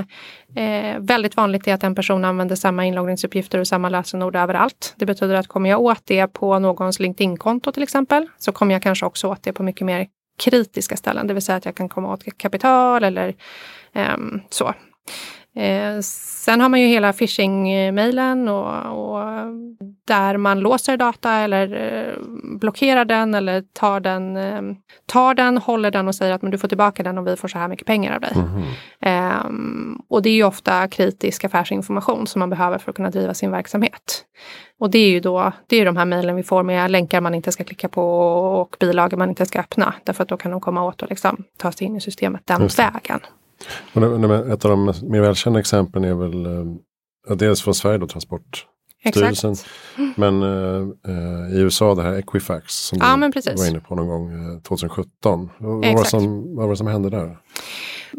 eh, 0.56 1.00
väldigt 1.00 1.38
vanligt 1.38 1.68
är 1.68 1.74
att 1.74 1.84
en 1.84 1.96
person 1.96 2.26
använder 2.26 2.56
samma 2.56 2.86
inloggningsuppgifter 2.86 3.60
och 3.60 3.68
samma 3.68 3.90
lösenord 3.90 4.36
överallt. 4.36 4.94
Det 4.98 5.06
betyder 5.06 5.36
att 5.36 5.48
kommer 5.48 5.70
jag 5.70 5.82
åt 5.82 6.02
det 6.06 6.28
på 6.28 6.60
någons 6.60 7.00
LinkedIn-konto 7.00 7.72
till 7.72 7.84
exempel, 7.84 8.28
så 8.38 8.52
kommer 8.52 8.76
jag 8.76 8.82
kanske 8.82 9.06
också 9.06 9.28
åt 9.28 9.44
det 9.44 9.54
på 9.54 9.64
mycket 9.64 9.86
mer 9.86 10.08
kritiska 10.40 10.98
ställen, 10.98 11.28
det 11.28 11.34
vill 11.34 11.44
säga 11.44 11.56
att 11.56 11.66
jag 11.66 11.76
kan 11.76 11.90
komma 11.90 12.14
åt 12.14 12.38
kapital 12.38 13.04
eller 13.04 13.36
eh, 13.94 14.18
så. 14.50 14.74
Eh, 15.56 16.00
sen 16.02 16.62
har 16.62 16.70
man 16.70 16.82
ju 16.82 16.88
hela 16.88 17.14
phishing-mailen 17.14 18.48
och, 18.48 19.16
och, 19.16 19.24
där 20.08 20.38
man 20.38 20.60
låser 20.60 20.98
data 20.98 21.34
eller 21.34 21.74
eh, 21.74 22.14
blockerar 22.60 23.06
den 23.06 23.36
eller 23.36 23.64
tar 23.74 24.00
den, 24.00 24.38
eh, 24.38 24.62
tar 25.06 25.34
den, 25.34 25.58
håller 25.58 25.92
den 25.92 26.08
och 26.08 26.16
säger 26.16 26.34
att 26.34 26.42
men 26.42 26.52
du 26.52 26.58
får 26.58 26.68
tillbaka 26.68 27.04
den 27.04 27.18
och 27.18 27.28
vi 27.28 27.36
får 27.36 27.48
så 27.48 27.58
här 27.58 27.68
mycket 27.68 27.88
pengar 27.88 28.16
av 28.16 28.22
dig. 28.22 28.34
Mm 28.36 29.82
och 30.12 30.22
det 30.22 30.30
är 30.30 30.34
ju 30.34 30.44
ofta 30.44 30.88
kritisk 30.88 31.44
affärsinformation 31.44 32.28
som 32.28 32.40
man 32.40 32.50
behöver 32.50 32.78
för 32.78 32.90
att 32.90 32.96
kunna 32.96 33.10
driva 33.10 33.34
sin 33.34 33.52
verksamhet. 33.52 34.26
Och 34.80 34.90
det 34.90 35.00
är 35.00 35.10
ju 35.10 35.20
då, 35.20 35.52
det 35.68 35.78
är 35.78 35.86
de 35.86 35.98
här 35.98 36.06
mejlen 36.06 36.36
vi 36.36 36.44
får 36.44 36.64
med 36.64 36.92
länkar 36.92 37.22
man 37.22 37.36
inte 37.36 37.52
ska 37.52 37.64
klicka 37.64 37.90
på 37.90 38.04
och 38.62 38.76
bilagor 38.80 39.18
man 39.18 39.30
inte 39.30 39.46
ska 39.46 39.60
öppna. 39.60 39.94
Därför 40.04 40.24
att 40.24 40.30
då 40.30 40.38
kan 40.38 40.52
de 40.52 40.62
komma 40.62 40.84
åt 40.84 41.02
och 41.02 41.10
liksom 41.10 41.44
ta 41.58 41.72
sig 41.72 41.88
in 41.88 41.96
i 41.96 42.02
systemet 42.02 42.42
den 42.46 42.68
vägen. 42.78 43.20
Ett 44.54 44.66
av 44.66 44.72
de 44.72 44.86
mer 44.86 45.22
välkända 45.22 45.60
exemplen 45.60 46.04
är 46.04 46.14
väl 46.14 46.46
eh, 46.46 47.36
dels 47.36 47.62
från 47.62 47.74
Sverige 47.76 47.98
då 47.98 48.08
Transportstyrelsen. 48.08 49.56
Men 50.16 50.44
eh, 50.44 51.58
i 51.58 51.60
USA 51.60 51.96
det 51.96 52.02
här 52.02 52.14
Equifax 52.14 52.74
som 52.74 52.98
ja, 53.02 53.30
du 53.34 53.56
var 53.56 53.70
inne 53.70 53.80
på 53.80 53.96
någon 53.96 54.08
gång 54.08 54.54
eh, 54.54 54.62
2017. 54.62 55.50
Vad 55.58 55.94
var, 55.94 56.04
som, 56.04 56.56
vad 56.56 56.66
var 56.66 56.74
det 56.74 56.78
som 56.78 56.88
hände 56.88 57.10
där? 57.10 57.38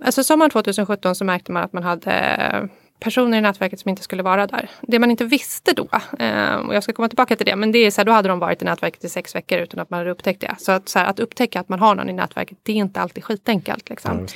Alltså 0.05 0.25
sommaren 0.25 0.51
2017 0.51 1.15
så 1.15 1.25
märkte 1.25 1.53
man 1.53 1.63
att 1.63 1.73
man 1.73 1.83
hade 1.83 2.69
personer 3.03 3.39
i 3.39 3.41
nätverket 3.41 3.81
som 3.81 3.89
inte 3.89 4.03
skulle 4.03 4.23
vara 4.23 4.47
där. 4.47 4.71
Det 4.81 4.99
man 4.99 5.11
inte 5.11 5.25
visste 5.25 5.73
då, 5.73 5.89
eh, 6.19 6.55
och 6.55 6.75
jag 6.75 6.83
ska 6.83 6.93
komma 6.93 7.09
tillbaka 7.09 7.37
till 7.37 7.47
det, 7.47 7.57
men 7.57 7.73
det 7.73 7.79
är 7.79 7.91
så 7.91 8.01
här, 8.01 8.07
då 8.07 8.13
hade 8.13 8.29
de 8.29 8.39
varit 8.39 8.63
i 8.63 8.65
nätverket 8.65 9.05
i 9.05 9.09
sex 9.09 9.35
veckor 9.35 9.59
utan 9.59 9.81
att 9.81 9.91
man 9.91 9.99
hade 9.99 10.11
upptäckt 10.11 10.41
det. 10.41 10.55
Så 10.59 10.73
att, 10.73 10.89
så 10.89 10.99
här, 10.99 11.07
att 11.07 11.21
upptäcka 11.21 11.61
att 11.61 11.69
man 11.69 11.79
har 11.79 11.95
någon 11.95 12.09
i 12.09 12.13
nätverket, 12.13 12.59
det 12.63 12.73
är 12.73 12.77
inte 12.77 13.01
alltid 13.01 13.25
skitenkelt. 13.25 13.89
Liksom. 13.89 14.21
Ja, 14.21 14.27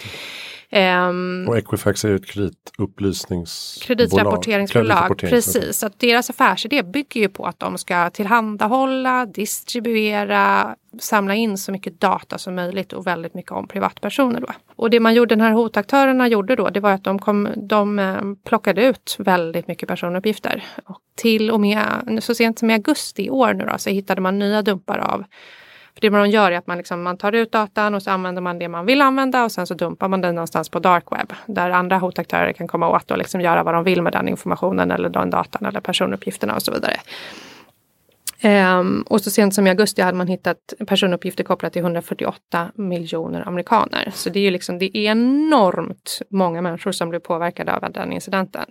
Um, 0.71 1.49
och 1.49 1.59
Equifax 1.59 2.05
är 2.05 2.09
ju 2.09 2.17
ett 2.17 2.27
kreditupplysningsbolag. 2.27 3.87
Kreditrapporteringsbolag, 3.87 5.19
precis. 5.19 5.79
Så 5.79 5.91
deras 5.97 6.31
affärsidé 6.31 6.83
bygger 6.83 7.21
ju 7.21 7.29
på 7.29 7.47
att 7.47 7.59
de 7.59 7.79
ska 7.79 8.11
tillhandahålla, 8.11 9.27
distribuera, 9.27 10.77
samla 10.99 11.35
in 11.35 11.59
så 11.59 11.73
mycket 11.73 12.01
data 12.01 12.39
som 12.39 12.55
möjligt 12.55 12.93
och 12.93 13.07
väldigt 13.07 13.35
mycket 13.35 13.53
om 13.53 13.69
privatpersoner. 13.69 14.41
Då. 14.41 14.47
Och 14.77 14.91
det 14.91 15.01
man 15.01 15.15
gjorde, 15.15 15.35
den 15.35 15.41
här 15.41 15.53
hotaktörerna 15.53 16.29
gjorde 16.29 16.57
då, 16.57 16.71
det 16.71 16.81
var 16.81 16.91
att 16.91 17.05
de, 17.05 17.19
kom, 17.19 17.49
de 17.57 17.99
eh, 17.99 18.21
plockade 18.45 18.85
ut 18.85 19.17
väldigt 19.19 19.69
mycket 19.69 19.89
personuppgifter. 19.89 20.65
Och 20.85 21.01
till 21.15 21.51
och 21.51 21.61
med 21.61 22.19
så 22.21 22.35
sent 22.35 22.59
som 22.59 22.71
i 22.71 22.73
augusti 22.73 23.27
i 23.27 23.31
år 23.31 23.55
nu 23.55 23.65
då, 23.65 23.79
så 23.79 23.91
hittade 23.91 24.21
man 24.21 24.39
nya 24.39 24.63
dumpar 24.63 24.99
av 24.99 25.25
för 25.97 26.01
det 26.01 26.11
man 26.11 26.31
gör 26.31 26.53
är 26.53 26.59
att 26.59 26.67
man, 26.67 26.79
liksom, 26.79 27.03
man 27.03 27.17
tar 27.17 27.33
ut 27.33 27.53
datan 27.53 27.95
och 27.95 28.03
så 28.03 28.11
använder 28.11 28.43
man 28.43 28.59
det 28.59 28.69
man 28.69 28.87
vill 28.87 29.01
använda 29.01 29.45
och 29.45 29.53
sen 29.53 29.67
så 29.67 29.75
dumpar 29.75 30.09
man 30.09 30.21
den 30.21 30.35
någonstans 30.35 30.69
på 30.69 30.79
dark 30.79 31.05
web. 31.11 31.33
Där 31.47 31.71
andra 31.71 31.99
hotaktörer 31.99 32.53
kan 32.53 32.69
komma 32.69 32.89
åt 32.89 33.11
och 33.11 33.19
liksom 33.19 33.41
göra 33.41 33.63
vad 33.63 33.75
de 33.75 33.85
vill 33.85 34.03
med 34.03 34.13
den 34.13 34.29
informationen 34.29 34.91
eller 34.91 35.09
den 35.09 35.31
datan 35.31 35.67
eller 35.67 35.81
personuppgifterna 35.81 36.55
och 36.55 36.63
så 36.63 36.73
vidare. 36.73 36.97
Um, 38.45 39.03
och 39.03 39.21
så 39.21 39.31
sent 39.31 39.55
som 39.55 39.67
i 39.67 39.71
augusti 39.71 40.03
hade 40.03 40.19
man 40.19 40.29
hittat 40.29 40.75
personuppgifter 40.87 41.45
kopplat 41.45 41.73
till 41.73 41.83
148 41.83 42.73
miljoner 42.75 43.49
amerikaner. 43.49 44.11
Så 44.15 44.31
det 44.31 44.39
är 44.39 44.43
ju 44.43 44.51
liksom, 44.51 44.79
det 44.79 44.99
är 44.99 45.11
enormt 45.11 46.23
många 46.31 46.63
människor 46.63 46.93
som 46.93 47.09
blev 47.09 47.21
påverkade 47.21 47.77
av 47.77 47.93
den 47.93 48.13
incidenten. 48.13 48.65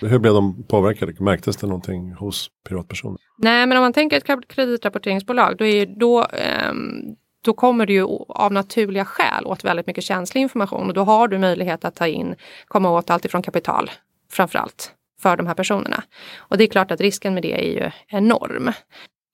Hur 0.00 0.18
blev 0.18 0.34
de 0.34 0.64
påverkade? 0.66 1.14
Märktes 1.18 1.56
det 1.56 1.66
någonting 1.66 2.12
hos 2.12 2.50
privatpersoner? 2.68 3.18
Nej, 3.38 3.66
men 3.66 3.78
om 3.78 3.82
man 3.82 3.92
tänker 3.92 4.16
ett 4.16 4.48
kreditrapporteringsbolag, 4.48 5.56
då, 5.56 5.64
är, 5.64 5.86
då 5.86 6.26
um, 6.70 7.16
då 7.44 7.52
kommer 7.52 7.86
du 7.86 7.92
ju 7.92 8.06
av 8.28 8.52
naturliga 8.52 9.04
skäl 9.04 9.46
åt 9.46 9.64
väldigt 9.64 9.86
mycket 9.86 10.04
känslig 10.04 10.40
information 10.40 10.88
och 10.88 10.94
då 10.94 11.04
har 11.04 11.28
du 11.28 11.38
möjlighet 11.38 11.84
att 11.84 11.94
ta 11.94 12.06
in, 12.06 12.34
komma 12.66 12.90
åt 12.90 13.10
allt 13.10 13.24
ifrån 13.24 13.42
kapital 13.42 13.90
framförallt 14.30 14.94
för 15.22 15.36
de 15.36 15.46
här 15.46 15.54
personerna. 15.54 16.02
Och 16.36 16.58
det 16.58 16.64
är 16.64 16.68
klart 16.68 16.90
att 16.90 17.00
risken 17.00 17.34
med 17.34 17.42
det 17.42 17.52
är 17.52 17.84
ju 17.84 17.90
enorm. 18.08 18.72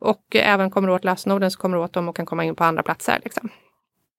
Och 0.00 0.36
även 0.36 0.70
kommer 0.70 0.90
åt 0.90 1.04
lösenorden 1.04 1.50
så 1.50 1.58
kommer 1.58 1.76
åt 1.76 1.92
dem 1.92 2.08
och 2.08 2.16
kan 2.16 2.26
komma 2.26 2.44
in 2.44 2.54
på 2.54 2.64
andra 2.64 2.82
platser. 2.82 3.20
Liksom. 3.24 3.48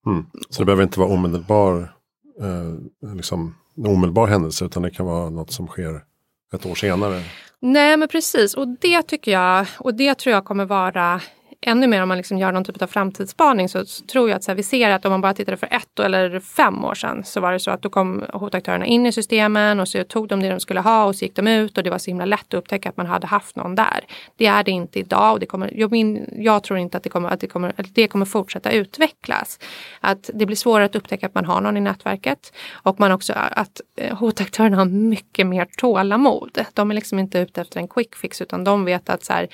Mm. 0.05 0.25
Så 0.49 0.61
det 0.61 0.65
behöver 0.65 0.83
inte 0.83 0.99
vara 0.99 1.09
omedelbar, 1.09 1.93
eh, 2.41 3.15
liksom, 3.15 3.55
en 3.77 3.87
omedelbar 3.87 4.27
händelse 4.27 4.65
utan 4.65 4.83
det 4.83 4.91
kan 4.91 5.05
vara 5.05 5.29
något 5.29 5.51
som 5.51 5.67
sker 5.67 6.03
ett 6.53 6.65
år 6.65 6.75
senare? 6.75 7.23
Nej 7.59 7.97
men 7.97 8.07
precis 8.07 8.53
och 8.53 8.67
det 8.67 9.03
tycker 9.03 9.31
jag 9.31 9.67
och 9.79 9.93
det 9.93 10.15
tror 10.15 10.33
jag 10.33 10.45
kommer 10.45 10.65
vara 10.65 11.21
ännu 11.61 11.87
mer 11.87 12.01
om 12.01 12.07
man 12.07 12.17
liksom 12.17 12.37
gör 12.37 12.51
någon 12.51 12.63
typ 12.63 12.81
av 12.81 12.87
framtidsspaning 12.87 13.69
så, 13.69 13.85
så 13.85 14.05
tror 14.05 14.29
jag 14.29 14.35
att 14.35 14.43
så 14.43 14.51
här, 14.51 14.55
vi 14.55 14.63
ser 14.63 14.89
att 14.89 15.05
om 15.05 15.11
man 15.11 15.21
bara 15.21 15.33
tittade 15.33 15.57
för 15.57 15.67
ett 15.71 15.99
eller 15.99 16.39
fem 16.39 16.85
år 16.85 16.95
sedan 16.95 17.23
så 17.23 17.39
var 17.39 17.51
det 17.51 17.59
så 17.59 17.71
att 17.71 17.81
då 17.81 17.89
kom 17.89 18.25
hotaktörerna 18.33 18.85
in 18.85 19.05
i 19.05 19.11
systemen 19.11 19.79
och 19.79 19.87
så 19.87 20.03
tog 20.03 20.27
de 20.27 20.39
det 20.39 20.49
de 20.49 20.59
skulle 20.59 20.79
ha 20.79 21.05
och 21.05 21.15
så 21.15 21.25
gick 21.25 21.35
de 21.35 21.47
ut 21.47 21.77
och 21.77 21.83
det 21.83 21.89
var 21.89 21.97
så 21.97 22.11
himla 22.11 22.25
lätt 22.25 22.45
att 22.47 22.53
upptäcka 22.53 22.89
att 22.89 22.97
man 22.97 23.05
hade 23.05 23.27
haft 23.27 23.55
någon 23.55 23.75
där. 23.75 24.05
Det 24.37 24.45
är 24.45 24.63
det 24.63 24.71
inte 24.71 24.99
idag 24.99 25.33
och 25.33 25.39
det 25.39 25.45
kommer, 25.45 25.71
jag, 25.75 25.91
min, 25.91 26.29
jag 26.37 26.63
tror 26.63 26.79
inte 26.79 26.97
att 26.97 27.03
det 27.03 27.09
kommer, 27.09 27.29
att 27.29 27.39
det 27.39 27.47
kommer, 27.47 27.73
att 27.77 27.95
det 27.95 28.07
kommer 28.07 28.25
fortsätta 28.25 28.71
utvecklas. 28.71 29.59
Att 29.99 30.29
det 30.33 30.45
blir 30.45 30.55
svårare 30.55 30.85
att 30.85 30.95
upptäcka 30.95 31.25
att 31.25 31.35
man 31.35 31.45
har 31.45 31.61
någon 31.61 31.77
i 31.77 31.81
nätverket 31.81 32.53
och 32.71 32.99
man 32.99 33.11
också 33.11 33.33
att 33.35 33.81
eh, 33.97 34.17
hotaktörerna 34.17 34.77
har 34.77 34.85
mycket 34.85 35.47
mer 35.47 35.67
tålamod. 35.77 36.65
De 36.73 36.91
är 36.91 36.95
liksom 36.95 37.19
inte 37.19 37.39
ute 37.39 37.61
efter 37.61 37.79
en 37.79 37.87
quick 37.87 38.15
fix 38.15 38.41
utan 38.41 38.63
de 38.63 38.85
vet 38.85 39.09
att 39.09 39.23
så 39.23 39.33
här, 39.33 39.47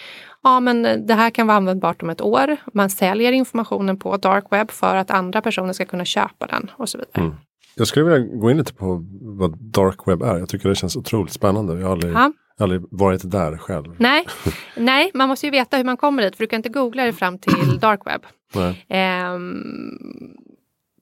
ja 0.46 0.60
men 0.60 1.06
det 1.08 1.14
här 1.14 1.30
kan 1.30 1.48
vara 1.48 1.58
användbart 1.58 2.04
om 2.04 2.10
ett 2.10 2.22
år. 2.22 2.58
Man 2.74 2.90
säljer 2.90 3.32
informationen 3.32 4.00
på 4.00 4.18
dark 4.18 4.46
web 4.52 4.72
för 4.72 4.96
att 4.96 5.12
andra 5.12 5.42
personer 5.42 5.74
ska 5.74 5.86
kunna 5.86 6.06
köpa 6.06 6.48
den 6.48 6.72
och 6.78 6.90
så 6.90 6.98
vidare. 6.98 7.25
Mm. 7.25 7.36
Jag 7.75 7.88
skulle 7.88 8.06
vilja 8.06 8.38
gå 8.38 8.52
in 8.52 8.58
lite 8.58 8.74
på 8.74 9.06
vad 9.22 9.58
dark 9.58 10.08
web 10.08 10.22
är. 10.22 10.38
Jag 10.38 10.50
tycker 10.50 10.70
det 10.70 10.75
känns 10.75 10.96
otroligt 10.96 11.34
spännande. 11.34 11.80
Jag 11.80 11.86
har 11.86 11.92
aldrig, 11.92 12.14
ja. 12.14 12.32
aldrig 12.60 12.82
varit 12.92 13.32
där 13.32 13.58
själv. 13.58 13.96
Nej. 13.98 14.25
Nej, 14.78 15.12
man 15.14 15.30
måste 15.30 15.46
ju 15.46 15.52
veta 15.52 15.78
hur 15.78 15.84
man 15.84 15.98
kommer 15.98 16.24
dit 16.24 16.36
för 16.36 16.44
du 16.44 16.48
kan 16.48 16.58
inte 16.58 16.70
googla 16.70 17.04
dig 17.04 17.14
fram 17.14 17.38
till 17.38 17.80
dark 17.82 18.02
web. 18.06 18.22
Um, 18.56 20.36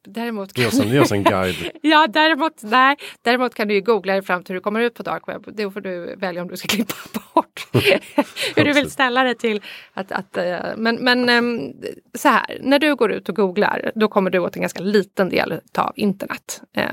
Däremot 0.08 0.54
kan... 0.54 0.62
Ge 0.62 0.68
oss 0.68 0.80
en, 0.80 0.90
ge 0.90 1.00
oss 1.00 1.12
en 1.12 1.24
guide. 1.24 1.72
ja, 1.82 2.08
däremot, 2.08 2.64
nej, 2.64 2.96
däremot 3.22 3.56
kan 3.56 3.68
du 3.68 3.74
ju 3.74 3.82
googla 3.82 4.14
dig 4.14 4.22
fram 4.22 4.44
till 4.44 4.54
hur 4.54 4.60
du 4.60 4.64
kommer 4.64 4.80
ut 4.80 4.94
på 4.94 5.04
dark 5.04 5.28
web. 5.28 5.46
Då 5.58 5.72
får 5.72 5.82
du 5.82 6.16
välja 6.16 6.42
om 6.42 6.48
du 6.48 6.58
ska 6.58 6.68
klippa 6.76 6.94
bort 7.34 7.68
hur 8.56 8.66
du 8.66 8.74
vill 8.74 8.92
ställa 8.92 9.24
det 9.24 9.36
till. 9.36 9.62
Att, 9.94 10.12
att, 10.12 10.38
eh, 10.38 10.60
men 10.78 10.96
men 10.96 11.30
ehm, 11.30 11.74
så 12.14 12.30
här, 12.30 12.58
när 12.62 12.80
du 12.80 12.96
går 12.96 13.12
ut 13.12 13.30
och 13.30 13.36
googlar 13.36 13.92
då 13.96 14.08
kommer 14.08 14.30
du 14.30 14.40
åt 14.40 14.56
en 14.56 14.62
ganska 14.62 14.84
liten 14.84 15.30
del 15.30 15.62
av 15.78 15.94
internet. 15.96 16.62
Eh, 16.78 16.88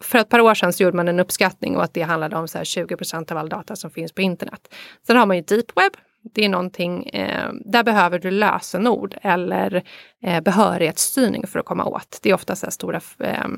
för 0.00 0.18
ett 0.18 0.28
par 0.28 0.40
år 0.40 0.54
sedan 0.54 0.72
så 0.72 0.82
gjorde 0.82 0.96
man 0.96 1.08
en 1.08 1.20
uppskattning 1.20 1.76
och 1.76 1.84
att 1.84 1.94
det 1.94 2.02
handlade 2.02 2.36
om 2.36 2.48
så 2.48 2.58
här 2.58 2.64
20% 2.64 3.32
av 3.32 3.38
all 3.38 3.48
data 3.48 3.76
som 3.76 3.90
finns 3.90 4.12
på 4.12 4.20
internet. 4.20 4.74
Sen 5.06 5.16
har 5.16 5.26
man 5.26 5.36
ju 5.36 5.42
deep 5.42 5.76
web 5.76 5.92
det 6.22 6.44
är 6.44 6.48
någonting, 6.48 7.06
eh, 7.06 7.50
där 7.64 7.82
behöver 7.82 8.18
du 8.18 8.30
lösenord 8.30 9.16
eller 9.22 9.82
eh, 10.22 10.40
behörighetsstyrning 10.40 11.46
för 11.46 11.58
att 11.58 11.66
komma 11.66 11.84
åt. 11.84 12.18
Det 12.22 12.30
är 12.30 12.34
ofta 12.34 12.56
så 12.56 12.70
stora, 12.70 13.00
eh, 13.18 13.48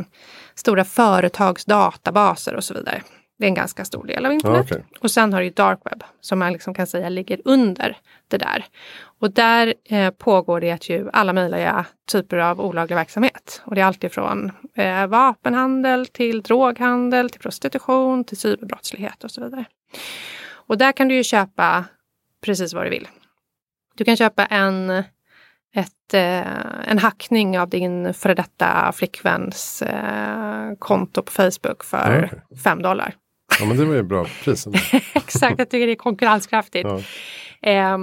stora 0.55 0.85
företagsdatabaser 0.85 2.55
och 2.55 2.65
så 2.65 2.75
vidare. 2.75 3.03
Det 3.39 3.47
är 3.47 3.49
en 3.49 3.55
ganska 3.55 3.85
stor 3.85 4.07
del 4.07 4.27
av 4.27 4.33
internet. 4.33 4.65
Okay. 4.65 4.83
Och 5.01 5.11
sen 5.11 5.33
har 5.33 5.43
du 5.43 5.51
dark 5.51 5.81
web 5.85 6.05
som 6.21 6.39
man 6.39 6.53
liksom 6.53 6.75
kan 6.75 6.87
säga 6.87 7.09
ligger 7.09 7.41
under 7.45 7.97
det 8.29 8.39
där. 8.39 8.65
Och 9.21 9.31
där 9.31 9.75
eh, 9.85 10.11
pågår 10.11 10.61
det 10.61 10.89
ju 10.89 11.11
alla 11.13 11.33
möjliga 11.33 11.87
typer 12.13 12.37
av 12.37 12.61
olaglig 12.61 12.97
verksamhet. 12.97 13.63
Och 13.65 13.75
det 13.75 13.81
är 13.81 13.85
alltifrån 13.85 14.53
eh, 14.75 15.07
vapenhandel 15.07 16.07
till 16.07 16.43
droghandel, 16.43 17.31
till 17.31 17.41
prostitution, 17.41 18.25
till 18.25 18.37
cyberbrottslighet 18.37 19.25
och 19.25 19.31
så 19.31 19.45
vidare. 19.45 19.65
Och 20.51 20.79
där 20.79 20.93
kan 20.93 21.09
du 21.09 21.15
ju 21.15 21.25
köpa 21.25 21.85
precis 22.45 22.75
vad 22.75 22.87
du 22.87 22.91
vill. 22.91 23.09
Du 23.95 24.05
kan 24.05 24.17
köpa 24.17 24.47
en, 24.47 24.91
ett, 25.75 26.15
eh, 26.15 26.89
en 26.91 26.99
hackning 26.99 27.59
av 27.59 27.69
din 27.69 28.15
före 28.15 28.35
detta 28.35 28.93
flickväns 28.95 29.83
eh, 29.83 30.75
konto 30.79 31.23
på 31.23 31.33
Facebook 31.33 31.85
för 31.85 32.31
okay. 32.65 32.83
dollar. 32.83 33.15
Ja 33.61 33.67
men 33.67 33.77
det 33.77 33.85
var 33.85 33.95
ju 33.95 34.03
bra 34.03 34.27
pris. 34.45 34.67
Exakt, 35.15 35.59
jag 35.59 35.71
tycker 35.71 35.87
det 35.87 35.93
är 35.93 35.97
konkurrenskraftigt. 35.97 36.89
Ja. 36.89 37.01
Eh, 37.71 37.99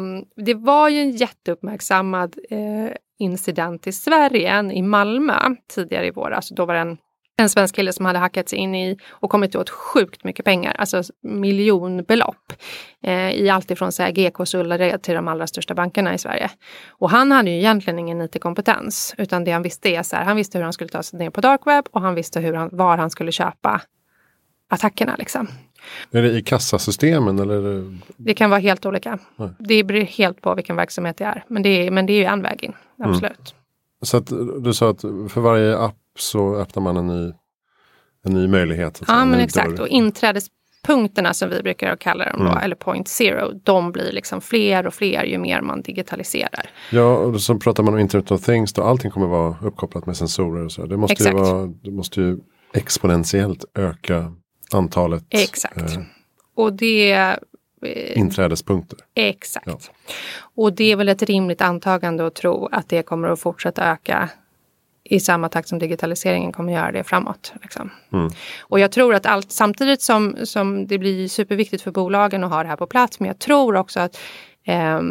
det 0.45 0.53
var 0.53 0.89
ju 0.89 1.01
en 1.01 1.11
jätteuppmärksammad 1.11 2.35
eh, 2.49 2.91
incident 3.19 3.87
i 3.87 3.91
Sverige, 3.91 4.71
i 4.71 4.81
Malmö 4.81 5.55
tidigare 5.67 6.07
i 6.07 6.11
våras. 6.11 6.49
Då 6.49 6.65
var 6.65 6.73
det 6.73 6.79
en 6.79 6.97
en 7.39 7.49
svensk 7.49 7.75
kille 7.75 7.93
som 7.93 8.05
hade 8.05 8.19
hackat 8.19 8.49
sig 8.49 8.59
in 8.59 8.75
i 8.75 8.97
och 9.09 9.29
kommit 9.29 9.55
åt 9.55 9.69
sjukt 9.69 10.23
mycket 10.23 10.45
pengar, 10.45 10.75
alltså 10.77 11.03
miljonbelopp. 11.23 12.53
Eh, 13.03 13.31
I 13.31 13.49
allt 13.49 13.71
ifrån 13.71 13.91
GK-Sulla 13.91 14.97
till 14.97 15.13
de 15.13 15.27
allra 15.27 15.47
största 15.47 15.73
bankerna 15.73 16.13
i 16.13 16.17
Sverige. 16.17 16.51
Och 16.89 17.09
han 17.09 17.31
hade 17.31 17.49
ju 17.49 17.57
egentligen 17.57 17.99
ingen 17.99 18.21
IT-kompetens, 18.21 19.15
utan 19.17 19.43
det 19.43 19.51
han 19.51 19.61
visste 19.61 19.89
är 19.89 20.03
så 20.03 20.15
här, 20.15 20.23
han 20.23 20.35
visste 20.35 20.57
hur 20.57 20.63
han 20.63 20.73
skulle 20.73 20.89
ta 20.89 21.03
sig 21.03 21.19
ner 21.19 21.29
på 21.29 21.41
dark 21.41 21.61
web 21.65 21.85
och 21.91 22.01
han 22.01 22.15
visste 22.15 22.39
hur 22.39 22.53
han, 22.53 22.69
var 22.71 22.97
han 22.97 23.09
skulle 23.09 23.31
köpa 23.31 23.81
attackerna. 24.69 25.15
Liksom. 25.19 25.47
Är 26.11 26.21
det 26.21 26.29
i 26.29 26.41
kassasystemen 26.41 27.39
eller? 27.39 27.61
Det... 27.61 27.97
det 28.17 28.33
kan 28.33 28.49
vara 28.49 28.59
helt 28.59 28.85
olika. 28.85 29.19
Nej. 29.35 29.49
Det 29.59 29.83
beror 29.83 30.01
helt 30.01 30.41
på 30.41 30.55
vilken 30.55 30.75
verksamhet 30.75 31.17
det 31.17 31.23
är. 31.23 31.43
Men 31.47 31.63
det 31.63 31.87
är, 31.87 31.91
men 31.91 32.05
det 32.05 32.13
är 32.13 32.17
ju 32.17 32.23
en 32.23 32.41
väg 32.41 32.63
in, 32.63 32.73
mm. 32.99 33.11
absolut. 33.11 33.31
Mm. 33.31 33.59
Så 34.01 34.17
att 34.17 34.27
du 34.63 34.73
sa 34.73 34.89
att 34.89 35.01
för 35.01 35.41
varje 35.41 35.77
app 35.77 35.95
så 36.21 36.55
öppnar 36.55 36.83
man 36.83 36.97
en 36.97 37.07
ny, 37.07 37.33
en 38.25 38.33
ny 38.33 38.47
möjlighet. 38.47 39.01
Ja, 39.07 39.25
men 39.25 39.39
exakt. 39.39 39.69
Dörr. 39.69 39.81
Och 39.81 39.87
inträdespunkterna 39.87 41.33
som 41.33 41.49
vi 41.49 41.61
brukar 41.63 41.95
kalla 41.95 42.25
dem, 42.25 42.41
mm. 42.41 42.53
då, 42.53 42.59
eller 42.59 42.75
point 42.75 43.07
zero, 43.07 43.51
de 43.63 43.91
blir 43.91 44.11
liksom 44.11 44.41
fler 44.41 44.87
och 44.87 44.93
fler 44.93 45.23
ju 45.23 45.37
mer 45.37 45.61
man 45.61 45.81
digitaliserar. 45.81 46.69
Ja, 46.91 47.17
och 47.17 47.41
så 47.41 47.59
pratar 47.59 47.83
man 47.83 47.93
om 47.93 47.99
Internet 47.99 48.31
of 48.31 48.45
Things, 48.45 48.73
då 48.73 48.83
allting 48.83 49.11
kommer 49.11 49.27
vara 49.27 49.55
uppkopplat 49.61 50.05
med 50.05 50.17
sensorer. 50.17 50.65
Och 50.65 50.71
så. 50.71 50.85
Det, 50.85 50.97
måste 50.97 51.13
exakt. 51.13 51.35
ju 51.35 51.39
vara, 51.39 51.67
det 51.67 51.91
måste 51.91 52.21
ju 52.21 52.37
exponentiellt 52.73 53.65
öka 53.75 54.33
antalet. 54.71 55.23
Exakt. 55.29 55.77
Eh, 55.77 56.01
och 56.55 56.73
det 56.73 57.11
eh, 57.81 58.17
inträdespunkter. 58.17 58.99
Exakt. 59.15 59.67
Ja. 59.67 59.77
Och 60.55 60.73
det 60.73 60.91
är 60.91 60.95
väl 60.95 61.09
ett 61.09 61.23
rimligt 61.23 61.61
antagande 61.61 62.27
att 62.27 62.35
tro 62.35 62.69
att 62.71 62.89
det 62.89 63.03
kommer 63.03 63.27
att 63.27 63.39
fortsätta 63.39 63.91
öka 63.91 64.29
i 65.09 65.19
samma 65.19 65.49
takt 65.49 65.67
som 65.67 65.79
digitaliseringen 65.79 66.51
kommer 66.51 66.73
göra 66.73 66.91
det 66.91 67.03
framåt. 67.03 67.53
Liksom. 67.61 67.89
Mm. 68.13 68.29
Och 68.61 68.79
jag 68.79 68.91
tror 68.91 69.15
att 69.15 69.25
allt 69.25 69.51
samtidigt 69.51 70.01
som, 70.01 70.35
som 70.43 70.87
det 70.87 70.97
blir 70.97 71.27
superviktigt 71.27 71.83
för 71.83 71.91
bolagen 71.91 72.43
att 72.43 72.51
ha 72.51 72.63
det 72.63 72.69
här 72.69 72.75
på 72.75 72.87
plats, 72.87 73.19
men 73.19 73.27
jag 73.27 73.39
tror 73.39 73.75
också 73.75 73.99
att 73.99 74.19
eh, 74.67 75.01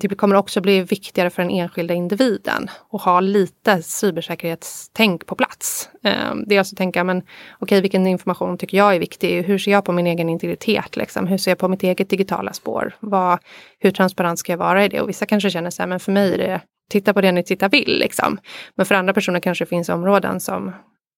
det 0.00 0.14
kommer 0.14 0.36
också 0.36 0.60
bli 0.60 0.80
viktigare 0.80 1.30
för 1.30 1.42
den 1.42 1.50
enskilda 1.50 1.94
individen 1.94 2.70
att 2.92 3.02
ha 3.02 3.20
lite 3.20 3.82
cybersäkerhetstänk 3.82 5.26
på 5.26 5.34
plats. 5.34 5.88
Eh, 6.04 6.34
det 6.46 6.54
är 6.54 6.58
alltså 6.58 6.74
att 6.74 6.78
tänka, 6.78 7.04
men 7.04 7.18
okej, 7.18 7.28
okay, 7.60 7.80
vilken 7.80 8.06
information 8.06 8.58
tycker 8.58 8.76
jag 8.76 8.94
är 8.94 8.98
viktig? 8.98 9.42
Hur 9.42 9.58
ser 9.58 9.70
jag 9.70 9.84
på 9.84 9.92
min 9.92 10.06
egen 10.06 10.28
integritet? 10.28 10.96
Liksom? 10.96 11.26
Hur 11.26 11.38
ser 11.38 11.50
jag 11.50 11.58
på 11.58 11.68
mitt 11.68 11.82
eget 11.82 12.10
digitala 12.10 12.52
spår? 12.52 12.96
Vad, 13.00 13.38
hur 13.78 13.90
transparent 13.90 14.38
ska 14.38 14.52
jag 14.52 14.58
vara 14.58 14.84
i 14.84 14.88
det? 14.88 15.00
Och 15.00 15.08
vissa 15.08 15.26
kanske 15.26 15.50
känner 15.50 15.70
så 15.70 15.82
här, 15.82 15.86
men 15.86 16.00
för 16.00 16.12
mig 16.12 16.34
är 16.34 16.38
det 16.38 16.60
titta 16.90 17.14
på 17.14 17.20
det 17.20 17.32
ni 17.32 17.42
tittar 17.42 17.68
vill. 17.68 17.98
Liksom. 17.98 18.38
Men 18.74 18.86
för 18.86 18.94
andra 18.94 19.12
personer 19.12 19.40
kanske 19.40 19.64
det 19.64 19.68
finns 19.68 19.88
områden 19.88 20.40
som 20.40 20.72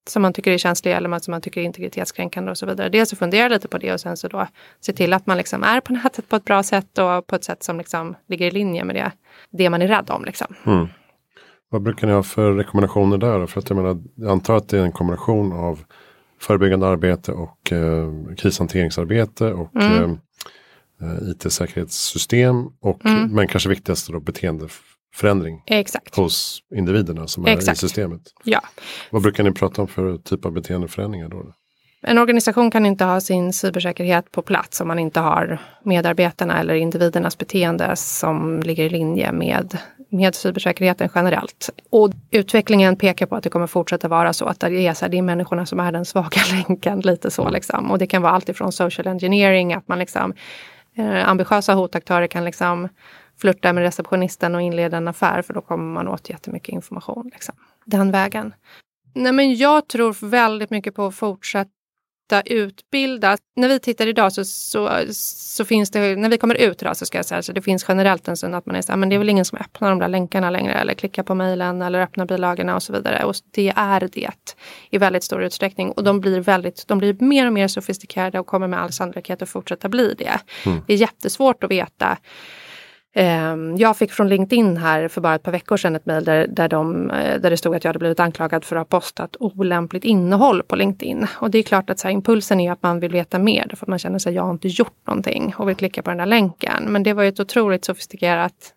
som 0.09 0.23
man 0.23 0.33
tycker 0.33 0.51
är 0.51 0.59
känsliga 0.59 0.97
eller 0.97 1.19
som 1.19 1.33
man 1.33 1.41
tycker 1.41 1.61
är 1.61 1.65
integritetskränkande 1.65 2.51
och 2.51 2.59
så 2.59 2.67
vidare. 2.67 2.89
Dels 2.89 3.13
att 3.13 3.19
fundera 3.19 3.49
lite 3.49 3.69
på 3.69 3.79
det 3.79 3.93
och 3.93 4.01
sen 4.01 4.17
så 4.17 4.29
då 4.29 4.47
se 4.81 4.93
till 4.93 5.13
att 5.13 5.27
man 5.27 5.37
liksom 5.37 5.63
är 5.63 5.81
på 5.81 5.93
nätet 6.05 6.29
på 6.29 6.37
ett 6.37 6.45
bra 6.45 6.63
sätt 6.63 6.99
och 6.99 7.27
på 7.27 7.37
ett 7.37 7.45
sätt 7.45 7.63
som 7.63 7.79
liksom 7.79 8.17
ligger 8.29 8.47
i 8.47 8.51
linje 8.51 8.85
med 8.85 8.97
det, 8.97 9.13
det 9.51 9.71
man 9.71 9.83
är 9.83 9.89
rädd 9.89 10.11
om. 10.11 10.25
Liksom. 10.25 10.55
Mm. 10.67 10.87
Vad 11.71 11.83
brukar 11.83 12.07
ni 12.07 12.13
ha 12.13 12.23
för 12.23 12.53
rekommendationer 12.53 13.19
där? 13.19 13.47
För 13.47 13.61
att 13.61 13.71
jag, 13.71 13.77
menar, 13.77 14.03
jag 14.15 14.31
antar 14.31 14.57
att 14.57 14.69
det 14.69 14.79
är 14.79 14.83
en 14.83 14.93
kombination 14.93 15.53
av 15.53 15.85
förebyggande 16.41 16.87
arbete 16.87 17.33
och 17.33 17.73
eh, 17.73 18.13
krishanteringsarbete 18.37 19.53
och 19.53 19.77
mm. 19.77 19.93
eh, 19.93 20.11
eh 21.03 21.31
IT-säkerhetssystem. 21.31 22.67
Och, 22.81 23.07
mm. 23.07 23.35
Men 23.35 23.49
kanske 23.49 23.69
viktigast 23.69 24.13
då 24.13 24.21
beteendeförändring 25.19 25.63
Exakt. 25.67 26.17
hos 26.17 26.63
individerna 26.75 27.27
som 27.27 27.47
är 27.47 27.51
Exakt. 27.51 27.79
i 27.79 27.81
systemet. 27.81 28.21
Ja. 28.45 28.61
Vad 29.11 29.23
brukar 29.23 29.45
ni 29.45 29.53
prata 29.53 29.83
om 29.83 29.89
för 29.89 30.17
typ 30.17 30.45
av 30.45 30.53
beteendeförändringar 30.53 31.29
då? 31.29 31.53
En 32.03 32.19
organisation 32.19 32.71
kan 32.71 32.87
inte 32.87 33.05
ha 33.05 33.21
sin 33.21 33.53
cybersäkerhet 33.53 34.33
på 34.33 34.43
plats 34.43 34.81
om 34.81 34.89
man 34.89 34.99
inte 34.99 35.21
har 35.21 35.59
medarbetarna 35.85 36.61
eller 36.61 36.75
individernas 36.75 37.39
beteende 37.39 37.97
som 37.97 38.63
ligger 38.63 38.85
i 38.85 38.89
linje 38.89 39.33
med, 39.33 39.79
med 40.11 40.35
cybersäkerheten 40.35 41.09
generellt. 41.15 41.71
Och 41.91 42.11
utvecklingen 42.31 42.97
pekar 42.97 43.27
på 43.27 43.37
att 43.37 43.43
det 43.43 43.51
kommer 43.51 43.67
fortsätta 43.67 44.09
vara 44.09 44.33
så 44.33 44.45
att 44.45 44.61
det 44.61 44.87
är, 44.87 44.95
så 44.95 45.05
här, 45.05 45.11
det 45.11 45.19
är 45.19 45.23
människorna 45.23 45.67
som 45.67 45.81
är 45.81 45.93
den 45.93 46.05
svaga 46.05 46.41
länken. 46.53 47.01
lite 47.01 47.31
så 47.31 47.49
liksom. 47.49 47.91
Och 47.91 47.99
det 47.99 48.07
kan 48.07 48.23
vara 48.23 48.33
allt 48.33 48.49
ifrån 48.49 48.73
social 48.73 49.07
engineering, 49.07 49.75
att 49.75 49.89
man 49.89 49.99
liksom 49.99 50.35
eh, 50.97 51.29
ambitiösa 51.29 51.75
hotaktörer 51.75 52.27
kan 52.27 52.45
liksom 52.45 52.89
flirta 53.41 53.73
med 53.73 53.83
receptionisten 53.83 54.55
och 54.55 54.63
inleda 54.63 54.97
en 54.97 55.09
affär 55.09 55.43
för 55.43 55.55
då 55.55 55.61
kommer 55.61 55.95
man 55.95 56.09
åt 56.09 56.31
jättemycket 56.31 56.69
information. 56.69 57.31
Liksom. 57.33 57.55
Den 57.85 58.11
vägen. 58.11 58.55
Nej, 59.15 59.33
men 59.33 59.55
jag 59.55 59.89
tror 59.89 60.27
väldigt 60.29 60.71
mycket 60.71 60.95
på 60.95 61.13
fortsatt 61.13 61.69
utbilda. 62.45 63.37
När 63.57 63.69
vi 63.69 63.79
tittar 63.79 64.07
idag 64.07 64.33
så, 64.33 64.45
så, 64.45 64.91
så, 65.13 65.65
finns 65.65 65.91
det, 65.91 66.17
när 66.17 66.29
vi 66.29 66.39
kommer 66.39 66.55
ut 66.55 66.83
idag 66.83 66.97
så 66.97 67.07
ska 67.07 67.19
jag 67.19 67.25
säga 67.25 67.43
så 67.43 67.53
det 67.53 67.63
finns 67.63 67.85
generellt 67.89 68.29
en 68.29 68.37
stund 68.37 68.55
att 68.55 68.67
man 68.67 68.77
är 68.77 68.83
så 68.83 68.93
här, 68.93 68.97
men 68.97 69.09
det 69.09 69.15
är 69.15 69.19
väl 69.19 69.29
ingen 69.29 69.45
som 69.45 69.59
öppnar 69.59 69.91
de 69.91 69.99
där 69.99 70.09
länkarna 70.09 70.51
längre 70.51 70.75
eller 70.75 70.95
klickar 70.95 71.23
på 71.23 71.35
mejlen 71.35 71.83
eller 71.83 72.01
öppnar 72.01 72.27
bilagorna 72.27 72.75
och 72.75 72.83
så 72.83 72.93
vidare. 72.93 73.25
Och 73.25 73.35
det 73.51 73.73
är 73.77 74.09
det 74.13 74.31
i 74.91 74.99
väldigt 74.99 75.25
stor 75.25 75.43
utsträckning 75.43 75.93
och 75.93 76.05
de 76.05 76.21
blir 76.21 76.41
väldigt, 76.41 76.89
de 76.89 76.99
blir 76.99 77.17
mer 77.21 77.47
och 77.47 77.53
mer 77.53 77.69
sofistikerade 77.69 78.41
och 78.41 78.47
kommer 78.47 78.67
med 78.67 78.81
all 78.81 78.93
sannolikhet 78.93 79.43
att 79.43 79.49
fortsätta 79.49 79.89
bli 79.89 80.15
det. 80.19 80.41
Mm. 80.67 80.81
Det 80.87 80.93
är 80.93 80.97
jättesvårt 80.97 81.65
att 81.65 81.71
veta 81.71 82.19
jag 83.79 83.97
fick 83.97 84.13
från 84.13 84.29
LinkedIn 84.29 84.77
här 84.77 85.09
för 85.09 85.21
bara 85.21 85.35
ett 85.35 85.43
par 85.43 85.53
veckor 85.53 85.77
sedan 85.77 85.97
ett 85.97 86.07
mejl 86.07 86.25
där, 86.25 86.47
där, 86.47 86.69
de, 86.69 87.11
eh, 87.11 87.41
där 87.41 87.51
det 87.51 87.57
stod 87.57 87.75
att 87.75 87.85
jag 87.85 87.89
hade 87.89 87.99
blivit 87.99 88.21
anklagad 88.21 88.65
för 88.65 88.77
att 88.77 88.81
ha 88.93 88.99
postat 88.99 89.37
olämpligt 89.41 90.05
innehåll 90.05 90.63
på 90.63 90.77
LinkedIn. 90.77 91.27
Och 91.31 91.51
det 91.51 91.59
är 91.59 91.63
klart 91.63 91.91
att 91.91 91.99
så 91.99 92.09
här, 92.09 92.15
impulsen 92.15 92.61
är 92.61 92.73
att 92.73 92.83
man 92.83 93.01
vill 93.01 93.13
veta 93.13 93.39
mer 93.39 93.67
för 93.77 93.85
att 93.85 93.89
man 93.89 93.99
känner 93.99 94.19
sig 94.19 94.35
jag 94.35 94.43
har 94.43 94.51
inte 94.51 94.69
gjort 94.69 95.07
någonting 95.07 95.55
och 95.59 95.69
vill 95.69 95.77
klicka 95.77 96.03
på 96.03 96.11
den 96.11 96.19
där 96.19 96.27
länken. 96.27 96.85
Men 96.89 97.03
det 97.03 97.13
var 97.13 97.23
ju 97.23 97.29
ett 97.29 97.41
otroligt 97.41 97.85
sofistikerat 97.85 98.75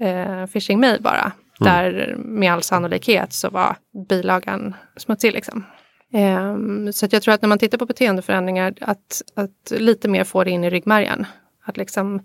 eh, 0.00 0.46
phishing-mail 0.46 1.02
bara. 1.02 1.32
Mm. 1.60 1.72
Där 1.72 2.14
med 2.18 2.52
all 2.52 2.62
sannolikhet 2.62 3.32
så 3.32 3.50
var 3.50 3.76
bilagan 4.08 4.74
smutsig. 4.96 5.32
Liksom. 5.32 5.64
Um, 6.12 6.92
så 6.92 7.06
jag 7.10 7.22
tror 7.22 7.34
att 7.34 7.42
när 7.42 7.48
man 7.48 7.58
tittar 7.58 7.78
på 7.78 7.86
beteendeförändringar 7.86 8.74
att, 8.80 9.22
att 9.34 9.72
lite 9.80 10.08
mer 10.08 10.24
få 10.24 10.44
det 10.44 10.50
in 10.50 10.64
i 10.64 10.70
ryggmärgen. 10.70 11.26
Att 11.64 11.76
liksom 11.76 12.14
Ehm, 12.16 12.24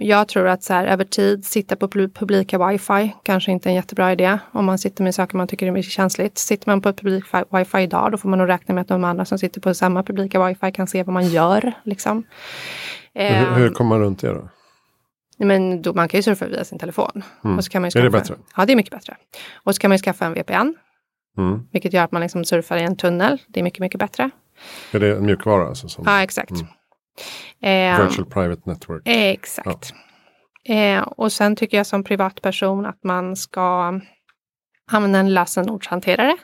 jag 0.00 0.28
tror 0.28 0.48
att 0.48 0.62
så 0.62 0.72
här, 0.74 0.86
över 0.86 1.04
tid 1.04 1.44
sitta 1.44 1.76
på 1.76 1.88
publika 1.88 2.66
wifi 2.68 3.14
kanske 3.22 3.52
inte 3.52 3.68
är 3.68 3.70
en 3.70 3.74
jättebra 3.74 4.12
idé 4.12 4.38
om 4.52 4.64
man 4.64 4.78
sitter 4.78 5.04
med 5.04 5.14
saker 5.14 5.36
man 5.36 5.48
tycker 5.48 5.66
är 5.66 5.70
mycket 5.70 5.92
känsligt. 5.92 6.38
Sitter 6.38 6.70
man 6.70 6.80
på 6.80 6.88
ett 6.88 7.00
publik 7.00 7.24
wifi 7.50 7.78
idag 7.78 8.12
då 8.12 8.18
får 8.18 8.28
man 8.28 8.38
nog 8.38 8.48
räkna 8.48 8.74
med 8.74 8.82
att 8.82 8.88
de 8.88 9.04
andra 9.04 9.24
som 9.24 9.38
sitter 9.38 9.60
på 9.60 9.74
samma 9.74 10.02
publika 10.02 10.46
wifi 10.46 10.72
kan 10.72 10.86
se 10.86 11.02
vad 11.02 11.12
man 11.14 11.28
gör. 11.28 11.72
Liksom. 11.84 12.24
Hur, 13.14 13.54
hur 13.54 13.70
kommer 13.70 13.88
man 13.88 14.00
runt 14.00 14.20
det 14.20 14.28
då? 14.28 14.48
Men 15.38 15.82
då, 15.82 15.92
man 15.92 16.08
kan 16.08 16.18
ju 16.18 16.22
surfa 16.22 16.46
via 16.46 16.64
sin 16.64 16.78
telefon. 16.78 17.22
Mm. 17.44 17.58
Och 17.58 17.64
så 17.64 17.70
kan 17.70 17.82
man 17.82 17.90
skaffa, 17.90 18.00
är 18.00 18.04
det 18.04 18.18
bättre? 18.18 18.34
Ja, 18.56 18.66
det 18.66 18.72
är 18.72 18.76
mycket 18.76 18.92
bättre. 18.92 19.16
Och 19.54 19.74
så 19.74 19.80
kan 19.80 19.88
man 19.88 19.98
skaffa 19.98 20.26
en 20.26 20.34
VPN. 20.34 20.74
Mm. 21.38 21.66
Vilket 21.72 21.92
gör 21.92 22.04
att 22.04 22.12
man 22.12 22.22
liksom 22.22 22.44
surfar 22.44 22.76
i 22.76 22.82
en 22.82 22.96
tunnel. 22.96 23.38
Det 23.48 23.60
är 23.60 23.64
mycket, 23.64 23.80
mycket 23.80 24.00
bättre. 24.00 24.30
Är 24.92 25.00
det 25.00 25.20
mjukvara? 25.20 25.68
Alltså, 25.68 25.88
som... 25.88 26.04
Ja, 26.06 26.22
exakt. 26.22 26.50
Mm. 26.50 26.66
Eh, 27.62 28.06
Virtual 28.06 28.26
Private 28.26 28.62
Network. 28.64 29.02
exakt. 29.04 29.92
Ja. 30.62 30.74
Eh, 30.74 31.02
och 31.02 31.32
sen 31.32 31.56
tycker 31.56 31.76
jag 31.76 31.86
som 31.86 32.04
privatperson 32.04 32.86
att 32.86 33.04
man 33.04 33.36
ska 33.36 34.00
använda 34.90 35.18
en 35.18 35.34
lösenordshanterare. 35.34 36.36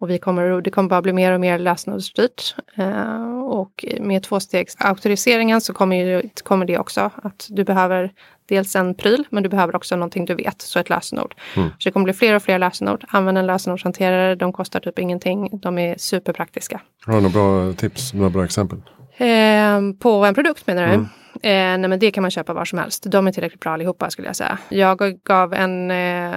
Och 0.00 0.10
vi 0.10 0.18
kommer, 0.18 0.60
det 0.60 0.70
kommer 0.70 0.88
bara 0.88 1.02
bli 1.02 1.12
mer 1.12 1.32
och 1.32 1.40
mer 1.40 1.58
lösenordsstyrt. 1.58 2.54
Eh, 2.76 3.40
och 3.40 3.84
med 4.00 4.22
tvåstegsauktoriseringen 4.22 5.60
så 5.60 5.72
kommer, 5.72 5.96
ju, 5.96 6.22
kommer 6.42 6.66
det 6.66 6.78
också 6.78 7.10
att 7.22 7.46
du 7.50 7.64
behöver 7.64 8.12
dels 8.48 8.76
en 8.76 8.94
pryl, 8.94 9.24
men 9.30 9.42
du 9.42 9.48
behöver 9.48 9.76
också 9.76 9.96
någonting 9.96 10.24
du 10.24 10.34
vet, 10.34 10.62
så 10.62 10.78
ett 10.78 10.88
lösenord. 10.88 11.34
Mm. 11.56 11.68
Så 11.78 11.88
det 11.88 11.92
kommer 11.92 12.04
bli 12.04 12.12
fler 12.12 12.34
och 12.34 12.42
fler 12.42 12.58
lösenord. 12.58 13.04
Använd 13.08 13.38
en 13.38 13.46
lösenordshanterare, 13.46 14.34
de 14.34 14.52
kostar 14.52 14.80
typ 14.80 14.98
ingenting. 14.98 15.60
De 15.62 15.78
är 15.78 15.94
superpraktiska. 15.98 16.80
Har 17.06 17.14
du 17.14 17.20
några 17.20 17.32
bra 17.32 17.72
tips, 17.72 18.14
några 18.14 18.30
bra 18.30 18.44
exempel? 18.44 18.80
Eh, 19.16 19.80
på 20.00 20.24
en 20.24 20.34
produkt 20.34 20.66
menar 20.66 20.86
du? 20.86 20.92
Mm. 20.92 21.08
Eh, 21.34 21.78
nej 21.78 21.88
men 21.88 21.98
det 21.98 22.10
kan 22.10 22.22
man 22.22 22.30
köpa 22.30 22.52
var 22.52 22.64
som 22.64 22.78
helst. 22.78 23.04
De 23.06 23.26
är 23.26 23.32
tillräckligt 23.32 23.60
bra 23.60 23.72
allihopa 23.72 24.10
skulle 24.10 24.28
jag 24.28 24.36
säga. 24.36 24.58
Jag 24.68 24.98
gav 25.24 25.54
en, 25.54 25.90
eh, 25.90 26.34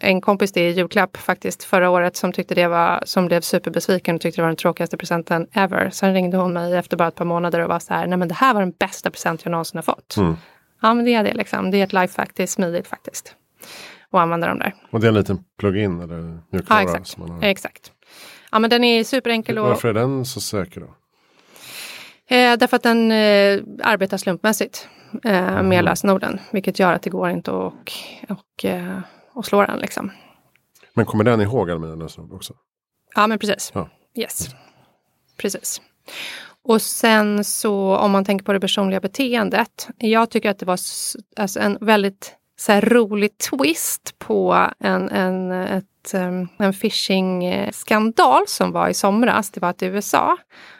en 0.00 0.20
kompis 0.20 0.52
det 0.52 0.68
i 0.68 0.72
julklapp 0.72 1.16
faktiskt 1.16 1.64
förra 1.64 1.90
året 1.90 2.16
som 2.16 2.32
tyckte 2.32 2.54
det 2.54 2.68
var, 2.68 3.02
som 3.04 3.26
blev 3.26 3.40
superbesviken 3.40 4.14
och 4.14 4.20
tyckte 4.20 4.40
det 4.40 4.42
var 4.42 4.48
den 4.48 4.56
tråkigaste 4.56 4.96
presenten 4.96 5.46
ever. 5.52 5.90
Sen 5.90 6.14
ringde 6.14 6.36
hon 6.36 6.52
mig 6.52 6.76
efter 6.76 6.96
bara 6.96 7.08
ett 7.08 7.14
par 7.14 7.24
månader 7.24 7.60
och 7.60 7.68
var 7.68 7.78
så 7.78 7.94
här, 7.94 8.06
nej 8.06 8.18
men 8.18 8.28
det 8.28 8.34
här 8.34 8.54
var 8.54 8.60
den 8.60 8.72
bästa 8.78 9.10
present 9.10 9.40
jag 9.44 9.50
någonsin 9.50 9.78
har 9.78 9.82
fått. 9.82 10.16
Mm. 10.16 10.36
Ja 10.82 10.94
men 10.94 11.04
det 11.04 11.14
är 11.14 11.24
det 11.24 11.34
liksom. 11.34 11.70
Det 11.70 11.80
är 11.80 11.84
ett 11.84 11.92
lifehack, 11.92 12.30
det 12.34 12.42
är 12.42 12.46
smidigt 12.46 12.86
faktiskt. 12.86 13.34
Och 14.10 14.20
använda 14.20 14.46
dem 14.46 14.58
där. 14.58 14.74
Och 14.90 15.00
det 15.00 15.06
är 15.06 15.08
en 15.08 15.14
liten 15.14 15.38
plugin 15.58 16.00
eller 16.00 16.40
mjukvara? 16.50 16.82
Ja 16.82 16.98
exakt. 16.98 17.18
Har... 17.18 17.44
exakt. 17.44 17.92
Ja 18.52 18.58
men 18.58 18.70
den 18.70 18.84
är 18.84 19.04
superenkel. 19.04 19.58
Och... 19.58 19.68
Varför 19.68 19.88
är 19.88 19.94
den 19.94 20.24
så 20.24 20.40
säker 20.40 20.80
då? 20.80 20.86
Eh, 22.28 22.58
därför 22.58 22.76
att 22.76 22.82
den 22.82 23.10
eh, 23.10 23.62
arbetar 23.82 24.16
slumpmässigt 24.16 24.88
eh, 25.24 25.32
med 25.42 25.60
mm. 25.60 25.84
lösenorden. 25.84 26.40
Vilket 26.50 26.78
gör 26.78 26.92
att 26.92 27.02
det 27.02 27.10
går 27.10 27.30
inte 27.30 27.50
att 27.50 27.56
och, 27.56 27.92
och, 28.28 28.64
eh, 28.64 28.98
och 29.32 29.46
slå 29.46 29.62
den. 29.62 29.78
Liksom. 29.78 30.12
Men 30.94 31.06
kommer 31.06 31.24
den 31.24 31.40
ihåg 31.40 31.70
alla 31.70 31.80
mina 31.80 31.94
lösenord 31.94 32.32
också? 32.32 32.54
Ja, 33.14 33.26
men 33.26 33.38
precis. 33.38 33.70
Ja. 33.74 33.88
Yes. 34.14 34.48
Precis. 35.36 35.80
Och 36.62 36.82
sen 36.82 37.44
så 37.44 37.96
om 37.96 38.10
man 38.10 38.24
tänker 38.24 38.44
på 38.44 38.52
det 38.52 38.60
personliga 38.60 39.00
beteendet. 39.00 39.88
Jag 39.98 40.30
tycker 40.30 40.50
att 40.50 40.58
det 40.58 40.66
var 40.66 40.78
alltså, 41.36 41.60
en 41.60 41.78
väldigt 41.80 42.36
så 42.58 42.72
här, 42.72 42.80
rolig 42.80 43.38
twist 43.38 44.14
på 44.18 44.68
en, 44.78 45.08
en, 45.08 45.50
ett, 45.52 46.14
um, 46.14 46.48
en 46.58 46.72
phishing-skandal 46.72 48.42
som 48.46 48.72
var 48.72 48.88
i 48.88 48.94
somras. 48.94 49.50
Det 49.50 49.60
var 49.60 49.68
att 49.68 49.82
i 49.82 49.86
USA 49.86 50.36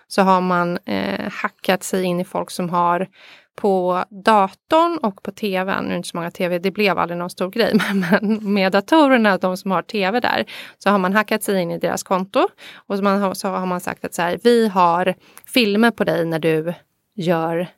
så 0.08 0.22
har 0.22 0.40
man 0.40 0.78
eh, 0.84 1.32
hackat 1.32 1.82
sig 1.82 2.04
in 2.04 2.20
i 2.20 2.24
folk 2.24 2.50
som 2.50 2.70
har 2.70 3.08
på 3.56 4.04
datorn 4.24 4.98
och 4.98 5.22
på 5.22 5.30
tvn, 5.30 5.84
nu 5.84 5.88
är 5.88 5.90
det 5.90 5.96
inte 5.96 6.08
så 6.08 6.16
många 6.16 6.30
tv, 6.30 6.58
det 6.58 6.70
blev 6.70 6.98
aldrig 6.98 7.18
någon 7.18 7.30
stor 7.30 7.50
grej, 7.50 7.80
men 7.94 8.52
med 8.54 8.72
datorerna, 8.72 9.38
de 9.38 9.56
som 9.56 9.70
har 9.70 9.82
tv 9.82 10.20
där, 10.20 10.44
så 10.78 10.90
har 10.90 10.98
man 10.98 11.12
hackat 11.12 11.42
sig 11.42 11.62
in 11.62 11.70
i 11.70 11.78
deras 11.78 12.02
konto 12.02 12.48
och 12.74 12.96
så, 12.96 13.02
man, 13.02 13.34
så 13.34 13.48
har 13.48 13.66
man 13.66 13.80
sagt 13.80 14.04
att 14.04 14.14
så 14.14 14.22
här, 14.22 14.38
vi 14.42 14.68
har 14.68 15.14
filmer 15.46 15.90
på 15.90 16.04
dig 16.04 16.24
när 16.24 16.38
du 16.38 16.74
gör 17.14 17.68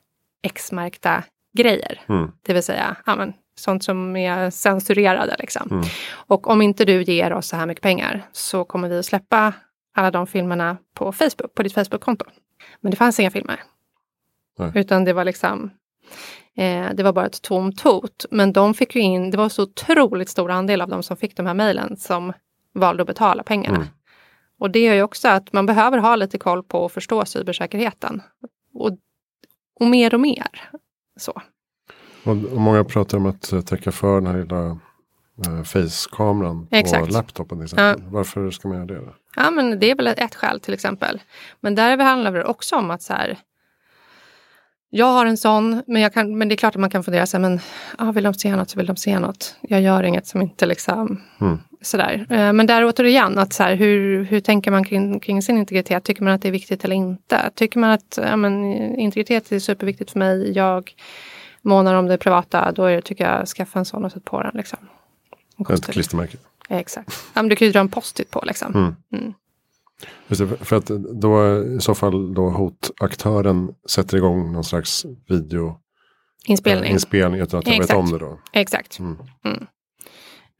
X-märkta 0.43 1.23
grejer. 1.57 2.01
Mm. 2.09 2.31
Det 2.41 2.53
vill 2.53 2.63
säga, 2.63 2.95
ja, 3.05 3.15
men, 3.15 3.33
sånt 3.59 3.83
som 3.83 4.15
är 4.15 4.49
censurerade. 4.49 5.35
Liksom. 5.39 5.67
Mm. 5.71 5.85
Och 6.11 6.47
om 6.47 6.61
inte 6.61 6.85
du 6.85 7.03
ger 7.03 7.33
oss 7.33 7.47
så 7.47 7.55
här 7.55 7.65
mycket 7.65 7.83
pengar 7.83 8.21
så 8.31 8.63
kommer 8.63 8.89
vi 8.89 8.99
att 8.99 9.05
släppa 9.05 9.53
alla 9.95 10.11
de 10.11 10.27
filmerna 10.27 10.77
på 10.93 11.11
Facebook, 11.11 11.53
på 11.55 11.63
ditt 11.63 11.73
Facebook-konto. 11.73 12.25
Men 12.81 12.91
det 12.91 12.97
fanns 12.97 13.19
inga 13.19 13.31
filmer. 13.31 13.63
Nej. 14.57 14.71
Utan 14.75 15.05
det 15.05 15.13
var 15.13 15.25
liksom 15.25 15.71
eh, 16.55 16.89
det 16.93 17.03
var 17.03 17.13
bara 17.13 17.25
ett 17.25 17.41
tomt 17.41 17.81
hot. 17.81 18.25
Men 18.31 18.53
de 18.53 18.73
fick 18.73 18.95
ju 18.95 19.01
in, 19.01 19.31
det 19.31 19.37
var 19.37 19.49
så 19.49 19.63
otroligt 19.63 20.29
stor 20.29 20.51
andel 20.51 20.81
av 20.81 20.89
de 20.89 21.03
som 21.03 21.17
fick 21.17 21.37
de 21.37 21.45
här 21.45 21.53
mejlen 21.53 21.97
som 21.97 22.33
valde 22.73 23.01
att 23.03 23.07
betala 23.07 23.43
pengarna. 23.43 23.75
Mm. 23.75 23.87
Och 24.59 24.71
det 24.71 24.79
gör 24.79 24.93
ju 24.93 25.03
också 25.03 25.27
att 25.27 25.53
man 25.53 25.65
behöver 25.65 25.97
ha 25.97 26.15
lite 26.15 26.37
koll 26.37 26.63
på 26.63 26.79
och 26.79 26.91
förstå 26.91 27.25
cybersäkerheten. 27.25 28.21
Och, 28.73 28.97
och 29.79 29.87
mer 29.87 30.13
och 30.13 30.19
mer. 30.19 30.69
Så. 31.17 31.41
Och, 32.23 32.31
och 32.31 32.61
många 32.61 32.83
pratar 32.83 33.17
om 33.17 33.25
att 33.25 33.67
täcka 33.67 33.91
för 33.91 34.21
den 34.21 34.27
här 34.27 34.41
lilla 34.41 34.79
eh, 35.47 35.63
face-kameran 35.63 36.67
på 36.67 37.05
laptopen. 37.11 37.67
Till 37.67 37.77
Ja. 37.77 37.95
Varför 37.99 38.51
ska 38.51 38.67
man 38.67 38.77
göra 38.77 38.87
det? 38.87 38.95
Då? 38.95 39.13
Ja, 39.35 39.51
men 39.51 39.79
det 39.79 39.91
är 39.91 39.95
väl 39.95 40.07
ett 40.07 40.35
skäl 40.35 40.59
till 40.59 40.73
exempel. 40.73 41.21
Men 41.59 41.75
där 41.75 41.97
handlar 41.97 42.31
det 42.33 42.43
också 42.45 42.75
om 42.75 42.91
att 42.91 43.01
så 43.01 43.13
här, 43.13 43.37
Jag 44.91 45.05
har 45.05 45.25
en 45.25 45.37
sån, 45.37 45.83
men, 45.87 46.09
kan, 46.09 46.37
men 46.37 46.49
det 46.49 46.55
är 46.55 46.57
klart 46.57 46.75
att 46.75 46.81
man 46.81 46.89
kan 46.89 47.03
fundera 47.03 47.25
sig, 47.25 47.39
men 47.39 47.59
ah, 47.97 48.11
vill 48.11 48.23
de 48.23 48.33
se 48.33 48.55
något 48.55 48.69
så 48.69 48.77
vill 48.77 48.87
de 48.87 48.95
se 48.95 49.19
något. 49.19 49.55
Jag 49.61 49.81
gör 49.81 50.03
inget 50.03 50.27
som 50.27 50.41
inte 50.41 50.65
liksom 50.65 51.21
Mm. 51.41 51.59
sådär. 51.81 52.25
Eh, 52.29 52.53
Men 52.53 52.65
där 52.67 52.85
återigen, 52.85 53.37
att 53.37 53.53
så 53.53 53.63
här, 53.63 53.75
hur, 53.75 54.23
hur 54.23 54.39
tänker 54.39 54.71
man 54.71 54.83
kring, 54.85 55.19
kring 55.19 55.41
sin 55.41 55.57
integritet? 55.57 56.03
Tycker 56.03 56.23
man 56.23 56.33
att 56.33 56.41
det 56.41 56.47
är 56.47 56.51
viktigt 56.51 56.85
eller 56.85 56.95
inte? 56.95 57.51
Tycker 57.55 57.79
man 57.79 57.89
att 57.91 58.19
ja, 58.21 58.35
men, 58.35 58.53
integritet 58.95 59.51
är 59.51 59.59
superviktigt 59.59 60.11
för 60.11 60.19
mig, 60.19 60.51
jag 60.51 60.91
månar 61.61 61.95
om 61.95 62.07
det 62.07 62.17
privata, 62.17 62.71
då 62.71 62.83
är 62.85 62.95
det, 62.95 63.01
tycker 63.01 63.29
jag, 63.31 63.47
skaffa 63.47 63.79
en 63.79 63.85
sån 63.85 64.05
och 64.05 64.11
sätt 64.11 64.25
på 64.25 64.43
den. 64.43 64.51
Liksom. 64.53 64.79
Ett 65.73 65.85
klistermärke. 65.87 66.37
Exakt. 66.69 67.23
Ja, 67.33 67.41
men 67.41 67.49
du 67.49 67.55
kan 67.55 67.65
ju 67.67 67.71
dra 67.71 67.79
en 67.79 67.89
post-it 67.89 68.31
på 68.31 68.43
liksom. 68.47 68.75
Mm. 68.75 68.95
Mm. 69.21 69.33
Just 70.27 70.39
det, 70.41 70.65
för 70.65 70.75
att 70.75 70.85
då 71.21 71.63
i 71.63 71.77
så 71.81 71.95
fall 71.95 72.33
då 72.33 72.49
hotaktören 72.49 73.71
sätter 73.89 74.17
igång 74.17 74.53
någon 74.53 74.63
slags 74.63 75.05
video 75.27 75.79
Inspelning. 76.45 76.91
inspelning 76.91 77.41
utan 77.41 77.59
att 77.59 77.67
jag 77.67 77.73
vet 77.73 77.81
Exakt. 77.81 77.99
om 77.99 78.11
det 78.11 78.17
då. 78.17 78.39
Exakt. 78.53 78.99
Mm. 78.99 79.17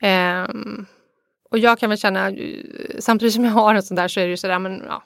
Ehm, 0.01 0.85
och 1.51 1.57
jag 1.59 1.79
kan 1.79 1.89
väl 1.89 1.99
känna, 1.99 2.29
eh, 2.29 2.63
samtidigt 2.99 3.33
som 3.33 3.43
jag 3.45 3.51
har 3.51 3.75
en 3.75 3.83
sån 3.83 3.95
där 3.95 4.07
så 4.07 4.19
är 4.19 4.23
det 4.23 4.29
ju 4.29 4.37
sådär, 4.37 4.59
men 4.59 4.83
ja, 4.87 5.03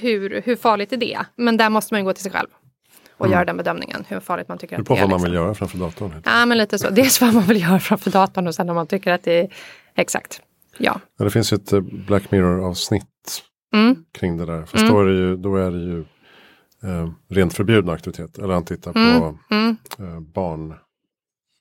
hur, 0.00 0.42
hur 0.44 0.56
farligt 0.56 0.92
är 0.92 0.96
det? 0.96 1.18
Men 1.36 1.56
där 1.56 1.70
måste 1.70 1.94
man 1.94 2.00
ju 2.00 2.04
gå 2.04 2.12
till 2.12 2.22
sig 2.22 2.32
själv 2.32 2.48
och 3.16 3.26
Mm. 3.26 3.32
göra 3.36 3.44
den 3.44 3.56
bedömningen, 3.56 4.04
hur 4.08 4.20
farligt 4.20 4.48
man 4.48 4.58
tycker 4.58 4.76
Det 4.76 4.82
att 4.82 4.88
på 4.88 4.94
det 4.94 5.00
är. 5.00 5.02
vad 5.02 5.10
man 5.10 5.18
liksom. 5.20 5.30
vill 5.32 5.34
göra 5.40 5.54
framför 5.54 5.78
datorn. 5.78 6.22
Ja, 6.24 6.46
men 6.46 6.58
lite 6.58 6.78
så. 6.78 6.90
Dels 6.90 7.20
vad 7.20 7.34
man 7.34 7.42
vill 7.42 7.60
göra 7.62 7.78
framför 7.80 8.10
datorn 8.10 8.46
och 8.46 8.54
sen 8.54 8.68
om 8.70 8.74
man 8.76 8.86
tycker 8.86 9.12
att 9.12 9.22
det 9.22 9.32
är 9.40 9.48
exakt. 9.94 10.40
Ja. 10.78 11.00
Ja, 11.18 11.24
det 11.24 11.30
finns 11.30 11.52
ju 11.52 11.54
ett 11.54 11.72
eh, 11.72 11.80
Black 11.80 12.30
Mirror-avsnitt 12.30 13.06
Mm. 13.74 14.04
kring 14.12 14.36
det 14.36 14.46
där. 14.46 14.60
Fast 14.66 14.82
Mm. 14.82 14.94
då, 14.94 15.00
är 15.00 15.04
det 15.06 15.12
ju, 15.14 15.36
då 15.36 15.56
är 15.56 15.70
det 15.70 15.78
ju 15.78 16.00
eh, 16.84 17.10
rent 17.28 17.54
förbjudna 17.54 17.92
aktiviteter. 17.92 18.42
Eller 18.42 18.54
han 18.54 18.64
tittar 18.64 18.92
på 18.92 18.98
Mm. 18.98 19.36
Mm. 19.50 19.76
eh, 20.14 20.20
barn. 20.20 20.70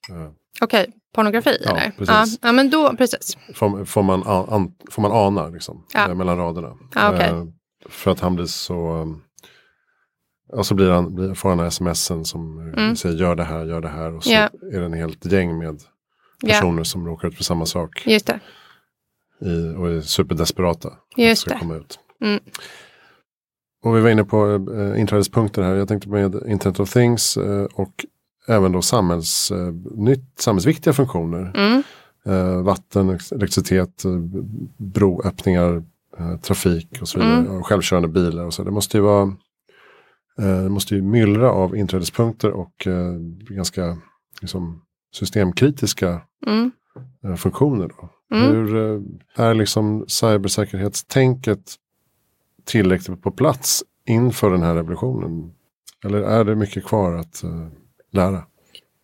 Eh, 0.09 0.31
Okej, 0.61 0.91
pornografi 1.15 1.57
Ja, 1.65 1.71
eller? 1.71 1.91
precis. 1.97 2.39
Ja, 2.41 2.47
ja, 2.47 2.51
men 2.51 2.69
då, 2.69 2.95
precis. 2.97 3.37
får, 3.53 3.85
får, 3.85 4.03
man 4.03 4.23
an, 4.23 4.73
får 4.91 5.01
man 5.01 5.11
ana 5.11 5.47
liksom, 5.49 5.85
Ja. 5.93 6.07
eh, 6.09 6.15
mellan 6.15 6.37
raderna. 6.37 6.77
Ja, 6.95 7.13
okej. 7.13 7.29
Eh, 7.29 7.45
för 7.89 8.11
att 8.11 8.19
han 8.19 8.35
blir 8.35 8.45
så... 8.45 9.07
Och 10.53 10.65
så 10.65 10.75
blir 10.75 10.89
han, 10.89 11.35
får 11.35 11.55
han 11.55 11.71
smsen 11.71 12.25
som 12.25 12.59
Mm. 12.77 12.95
säger 12.95 13.15
gör 13.17 13.35
det 13.35 13.43
här, 13.43 13.65
gör 13.65 13.81
det 13.81 13.89
här. 13.89 14.13
Och 14.15 14.23
så 14.23 14.31
Ja. 14.31 14.49
är 14.73 14.79
det 14.79 14.85
en 14.85 14.93
helt 14.93 15.25
gäng 15.25 15.57
med 15.57 15.81
Ja, 16.41 16.53
personer 16.53 16.83
som 16.83 17.07
råkar 17.07 17.27
ut 17.27 17.35
för 17.35 17.43
samma 17.43 17.65
sak. 17.65 18.03
just 18.05 18.27
det. 18.27 18.39
I, 19.41 19.75
och 19.77 19.89
är 19.89 20.01
superdesperata. 20.01 20.93
Just 21.17 21.47
det. 21.47 21.57
komma 21.59 21.75
ut. 21.75 21.99
Mm. 22.21 22.39
Och 23.83 23.97
vi 23.97 24.01
var 24.01 24.09
inne 24.09 24.23
på 24.23 24.67
eh, 24.75 25.01
inträdespunkter 25.01 25.61
här. 25.61 25.75
Jag 25.75 25.87
tänkte 25.87 26.09
med 26.09 26.35
Internet 26.47 26.79
of 26.79 26.93
Things 26.93 27.37
eh, 27.37 27.63
och 27.63 28.05
även 28.47 28.71
då 28.71 28.81
samhälls, 28.81 29.51
eh, 29.51 29.73
nytt, 29.95 30.39
samhällsviktiga 30.39 30.93
funktioner. 30.93 31.51
Mm. 31.55 31.83
Eh, 32.25 32.63
vatten, 32.63 33.09
elektricitet, 33.09 34.05
eh, 34.05 34.17
broöppningar, 34.77 35.83
eh, 36.17 36.37
trafik 36.37 37.01
och 37.01 37.07
så 37.07 37.19
vidare. 37.19 37.37
Mm. 37.37 37.57
Och 37.57 37.67
självkörande 37.67 38.07
bilar 38.07 38.45
och 38.45 38.53
så. 38.53 38.63
Det 38.63 38.71
måste 38.71 38.97
ju 38.97 39.03
vara 39.03 39.23
eh, 40.39 40.63
det 40.63 40.69
måste 40.69 40.95
ju 40.95 41.01
myllra 41.01 41.51
av 41.51 41.75
inträdespunkter 41.75 42.51
och 42.51 42.87
ganska 43.49 43.97
liksom, 44.41 44.81
systemkritiska 45.15 46.21
Mm. 46.47 46.71
eh, 47.23 47.35
funktioner. 47.35 47.87
Då. 47.87 48.09
Mm. 48.37 48.51
Hur 48.51 48.75
eh, 48.75 49.01
är 49.45 49.53
liksom 49.53 50.05
cybersäkerhetstänket 50.07 51.75
tillräckligt 52.65 53.21
på 53.21 53.31
plats 53.31 53.83
inför 54.05 54.51
den 54.51 54.63
här 54.63 54.75
revolutionen? 54.75 55.53
Eller 56.05 56.21
är 56.21 56.43
det 56.43 56.55
mycket 56.55 56.85
kvar 56.85 57.13
att 57.13 57.43
eh, 57.43 57.67
lära? 58.11 58.43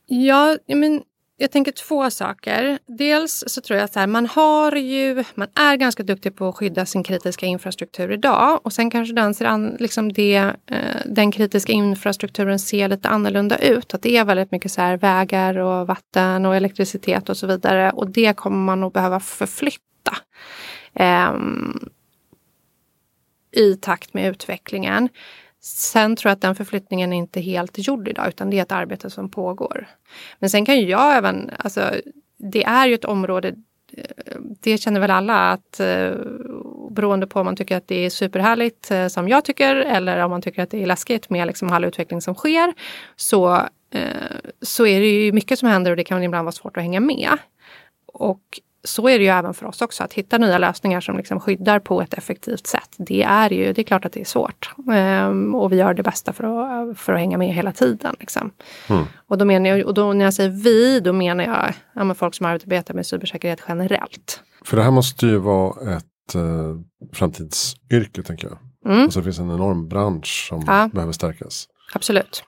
Ja, 0.06 0.58
men 0.68 1.04
jag 1.38 1.52
tänker 1.52 1.72
två 1.72 2.10
saker. 2.10 2.80
Dels 2.86 3.44
så 3.48 3.62
tror 3.62 3.78
jag 3.78 3.86
att 3.86 3.96
här, 3.96 4.08
man 4.08 4.26
har 4.26 4.76
ju, 4.76 5.24
man 5.36 5.48
är 5.56 5.76
ganska 5.76 6.04
duktig 6.04 6.36
på 6.36 6.48
att 6.48 6.56
skydda 6.56 6.86
sin 6.86 7.04
kritiska 7.04 7.46
infrastruktur 7.46 8.12
idag 8.12 8.60
och 8.64 8.74
sen 8.74 8.90
kanske 8.90 9.14
den, 9.14 9.34
ser 9.34 9.46
an, 9.46 9.78
liksom 9.80 10.14
det, 10.14 10.36
eh, 10.72 11.02
den 11.06 11.32
kritiska 11.32 11.74
infrastrukturen 11.74 12.60
ser 12.60 12.88
lite 12.88 13.10
annorlunda 13.10 13.58
ut. 13.58 13.94
Att 13.94 14.02
det 14.02 14.18
är 14.18 14.26
väldigt 14.26 14.52
mycket 14.52 14.72
så 14.72 14.82
här 14.82 14.98
vägar 14.98 15.58
och 15.58 15.88
vatten 15.88 16.46
och 16.46 16.56
elektricitet 16.56 17.30
och 17.30 17.38
så 17.38 17.48
vidare 17.48 17.92
och 17.92 18.10
det 18.10 18.38
kommer 18.38 18.58
man 18.58 18.82
nog 18.82 18.94
behöva 18.94 19.20
förflytta. 19.20 20.18
Um, 20.94 21.90
i 23.52 23.76
takt 23.76 24.14
med 24.14 24.30
utvecklingen. 24.30 25.10
Sen 25.62 26.16
tror 26.16 26.30
jag 26.30 26.36
att 26.36 26.42
den 26.42 26.56
förflyttningen 26.56 27.14
är 27.14 27.18
inte 27.18 27.42
helt 27.42 27.88
gjord 27.88 28.08
idag 28.08 28.28
utan 28.28 28.50
det 28.50 28.58
är 28.58 28.62
ett 28.62 28.72
arbete 28.72 29.10
som 29.10 29.30
pågår. 29.30 29.88
Men 30.40 30.50
sen 30.50 30.66
kan 30.66 30.80
ju 30.80 30.90
jag 30.90 31.18
även, 31.18 31.52
alltså 31.58 31.92
det 32.38 32.64
är 32.64 32.88
ju 32.88 32.94
ett 32.94 33.06
område, 33.06 33.48
eh, 33.94 34.38
det 34.40 34.78
känner 34.78 35.00
väl 35.00 35.12
alla 35.12 35.52
att 35.52 35.80
eh, 35.80 36.12
beroende 36.92 37.28
på 37.28 37.40
om 37.40 37.46
man 37.46 37.56
tycker 37.56 37.78
att 37.78 37.88
det 37.88 38.06
är 38.06 38.10
superhärligt 38.10 38.92
eh, 38.92 39.08
som 39.08 39.30
jag 39.30 39.46
tycker 39.46 39.76
eller 39.76 40.20
om 40.24 40.32
man 40.32 40.42
tycker 40.42 40.64
att 40.64 40.70
det 40.70 40.84
är 40.84 40.86
läskigt 40.86 41.30
med 41.30 41.48
liksom 41.48 41.72
all 41.72 41.86
utveckling 41.86 42.22
som 42.22 42.36
sker 42.36 42.74
så, 43.16 43.62
så 44.62 44.86
är 44.86 45.00
det 45.00 45.08
ju 45.08 45.32
mycket 45.32 45.60
som 45.60 45.70
händer 45.70 45.92
och 45.92 45.98
det 45.98 46.04
kan 46.04 46.24
ibland 46.24 46.46
vara 46.46 46.52
svårt 46.52 46.78
att 46.78 46.84
hänga 46.84 47.00
med. 47.00 47.38
Och 48.06 48.60
så 48.84 49.10
är 49.10 49.18
det 49.20 49.24
ju 49.24 49.30
även 49.30 49.54
för 49.54 49.66
oss 49.66 49.82
också, 49.82 50.04
att 50.04 50.14
hitta 50.14 50.38
nya 50.38 50.58
lösningar 50.58 51.02
som 51.02 51.18
liksom 51.18 51.40
skyddar 51.40 51.80
på 51.80 52.02
ett 52.02 52.14
effektivt 52.14 52.68
sätt. 52.68 52.90
Det 52.98 53.24
är 53.24 53.50
ju, 53.54 53.74
det 53.74 53.82
är 53.82 53.84
klart 53.84 54.06
att 54.06 54.14
det 54.14 54.22
är 54.22 54.26
svårt. 54.26 54.72
Ehm, 54.94 55.56
och 55.56 55.72
vi 55.72 55.76
gör 55.76 55.94
det 55.94 56.04
bästa 56.04 56.34
för 56.34 56.44
att, 56.44 56.98
för 56.98 57.14
att 57.14 57.20
hänga 57.20 57.38
med 57.38 57.54
hela 57.54 57.72
tiden. 57.72 58.16
Liksom. 58.20 58.52
Mm. 58.90 59.04
Och, 59.28 59.38
då 59.38 59.46
menar 59.46 59.70
jag, 59.70 59.88
och 59.88 59.94
då 59.94 60.14
när 60.14 60.26
jag 60.26 60.34
säger 60.34 60.50
vi, 60.50 61.00
då 61.00 61.14
menar 61.14 61.44
jag 61.44 61.74
ja, 61.94 62.04
men 62.04 62.16
folk 62.16 62.36
som 62.36 62.46
arbetar 62.46 62.94
med 62.94 63.06
cybersäkerhet 63.06 63.62
generellt. 63.68 64.42
För 64.66 64.78
det 64.78 64.84
här 64.84 64.92
måste 64.92 65.26
ju 65.26 65.38
vara 65.38 65.96
ett 65.98 66.36
eh, 66.36 66.76
framtidsyrke 67.14 68.24
tänker 68.24 68.48
jag. 68.48 68.58
Mm. 68.94 69.04
Alltså 69.04 69.20
det 69.20 69.24
finns 69.24 69.40
en 69.40 69.52
enorm 69.52 69.88
bransch 69.88 70.46
som 70.50 70.64
Ja. 70.68 70.90
behöver 70.94 71.14
stärkas. 71.14 71.68
Absolut. 71.94 72.44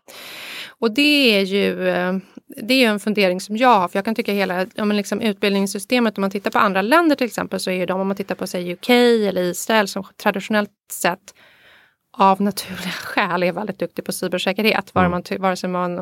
Och 0.80 0.94
det 0.94 1.40
är 1.40 1.46
ju 1.46 1.90
eh, 1.90 2.18
det 2.58 2.84
är 2.84 2.90
en 2.90 3.00
fundering 3.00 3.42
som 3.42 3.58
jag 3.58 3.80
har, 3.80 3.88
för 3.88 3.98
jag 3.98 4.06
kan 4.06 4.16
tycka 4.16 4.34
hela 4.34 4.66
ja, 4.76 4.86
men 4.86 4.98
liksom 4.98 5.22
utbildningssystemet, 5.22 6.18
om 6.18 6.22
man 6.22 6.32
tittar 6.32 6.52
på 6.52 6.60
andra 6.60 6.82
länder 6.82 7.16
till 7.16 7.28
exempel, 7.28 7.60
så 7.60 7.72
är 7.72 7.76
ju 7.76 7.86
de, 7.86 8.02
om 8.02 8.08
man 8.08 8.18
tittar 8.18 8.36
på 8.36 8.48
sig 8.48 8.74
UK 8.74 8.90
eller 8.90 9.42
Israel 9.42 9.88
som 9.88 10.04
traditionellt 10.18 10.72
sett 10.92 11.34
av 12.20 12.42
naturliga 12.42 12.92
skäl 13.04 13.44
är 13.44 13.52
väldigt 13.52 13.80
duktig 13.80 14.06
på 14.06 14.12
cybersäkerhet, 14.12 14.96
vare, 14.96 15.06
Mm. 15.06 15.12
man 15.12 15.24
ty- 15.24 15.38
vare 15.38 15.56
sig 15.56 15.70
man, 15.70 15.96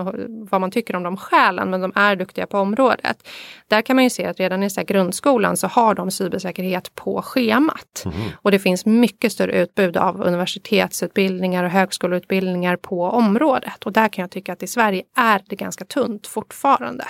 vad 0.51 0.61
man 0.61 0.71
tycker 0.71 0.95
om 0.95 1.03
de 1.03 1.17
skälen, 1.17 1.69
men 1.69 1.81
de 1.81 1.91
är 1.95 2.15
duktiga 2.15 2.45
på 2.47 2.57
området. 2.59 3.27
Där 3.67 3.81
kan 3.81 3.95
man 3.95 4.03
ju 4.03 4.09
se 4.09 4.25
att 4.25 4.39
redan 4.39 4.63
i 4.63 4.69
så 4.69 4.79
här 4.79 4.85
grundskolan 4.87 5.57
så 5.57 5.67
har 5.67 5.95
de 5.95 6.11
cybersäkerhet 6.11 6.95
på 6.95 7.21
schemat. 7.21 8.03
Mhm. 8.05 8.13
Och 8.41 8.51
det 8.51 8.59
finns 8.59 8.85
mycket 8.85 9.31
större 9.31 9.51
utbud 9.51 9.97
av 9.97 10.21
universitetsutbildningar 10.21 11.63
och 11.63 11.69
högskoleutbildningar 11.69 12.75
på 12.75 13.03
området. 13.03 13.83
Och 13.85 13.93
där 13.93 14.07
kan 14.07 14.23
jag 14.23 14.31
tycka 14.31 14.53
att 14.53 14.63
i 14.63 14.67
Sverige 14.67 15.03
är 15.15 15.41
det 15.49 15.55
ganska 15.55 15.85
tunt 15.85 16.27
fortfarande. 16.27 17.05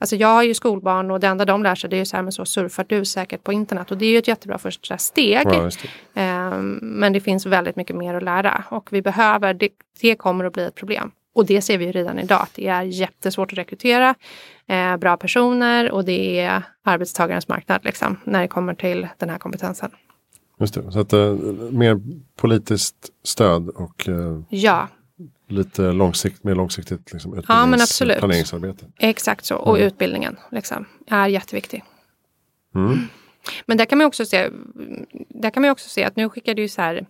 Alltså 0.00 0.16
jag 0.16 0.28
har 0.28 0.42
ju 0.42 0.54
skolbarn 0.54 1.10
och 1.10 1.20
det 1.20 1.26
enda 1.26 1.44
de 1.44 1.62
lär 1.62 1.74
sig 1.74 1.90
det 1.90 1.96
är 1.96 1.98
ju 1.98 2.04
så 2.04 2.16
här, 2.16 2.22
men 2.22 2.32
så 2.32 2.44
surfar 2.44 2.86
du 2.88 3.04
säkert 3.04 3.44
på 3.44 3.52
internet. 3.52 3.90
Och 3.90 3.98
det 3.98 4.06
är 4.06 4.10
ju 4.10 4.18
ett 4.18 4.28
jättebra 4.28 4.58
första 4.58 4.98
steg. 4.98 5.46
Ja, 5.46 5.70
men 6.82 7.12
det 7.12 7.20
finns 7.20 7.46
väldigt 7.46 7.76
mycket 7.76 7.96
mer 7.96 8.14
att 8.14 8.22
lära 8.22 8.64
och 8.70 8.88
vi 8.92 9.02
behöver, 9.02 9.54
det, 9.54 9.68
det 10.00 10.14
kommer 10.14 10.44
att 10.44 10.52
bli 10.52 10.64
ett 10.64 10.74
problem. 10.74 11.10
Och 11.34 11.46
det 11.46 11.60
ser 11.62 11.78
vi 11.78 11.84
ju 11.84 11.92
redan 11.92 12.18
idag, 12.18 12.42
att 12.42 12.54
det 12.54 12.66
är 12.68 12.82
jättesvårt 12.82 13.52
att 13.52 13.58
rekrytera 13.58 14.14
eh, 14.66 14.96
bra 14.96 15.16
personer 15.16 15.90
och 15.90 16.04
det 16.04 16.40
är 16.40 16.62
arbetstagarens 16.84 17.48
marknad 17.48 17.84
liksom, 17.84 18.16
när 18.24 18.40
det 18.42 18.48
kommer 18.48 18.74
till 18.74 19.08
den 19.18 19.30
här 19.30 19.38
kompetensen. 19.38 19.90
Just 20.60 20.74
det. 20.74 20.92
Så 20.92 21.00
att, 21.00 21.12
eh, 21.12 21.34
mer 21.70 22.00
politiskt 22.36 22.96
stöd 23.24 23.68
och 23.68 24.08
eh, 24.08 24.40
Ja, 24.48 24.88
lite 25.48 25.82
långsikt, 25.92 26.44
mer 26.44 26.54
långsiktigt 26.54 27.12
liksom, 27.12 27.30
men 27.30 27.40
utbildnings- 27.40 27.82
absolut. 27.82 28.18
planeringsarbete. 28.18 28.86
exakt 28.98 29.44
så. 29.44 29.56
Och 29.56 29.76
Mm. 29.76 29.86
utbildningen 29.88 30.36
liksom, 30.50 30.84
är 31.06 31.26
jätteviktig. 31.28 31.84
Mm. 32.74 32.98
Men 33.66 33.76
där 33.76 33.84
kan 33.84 33.98
man 33.98 34.06
också 34.06 34.26
se, 34.26 34.48
där 35.28 35.50
kan 35.50 35.60
man 35.60 35.70
också 35.70 35.88
se 35.88 36.04
att 36.04 36.16
nu 36.16 36.28
skickade 36.28 36.62
ju 36.62 36.68
så 36.68 36.82
här 36.82 37.06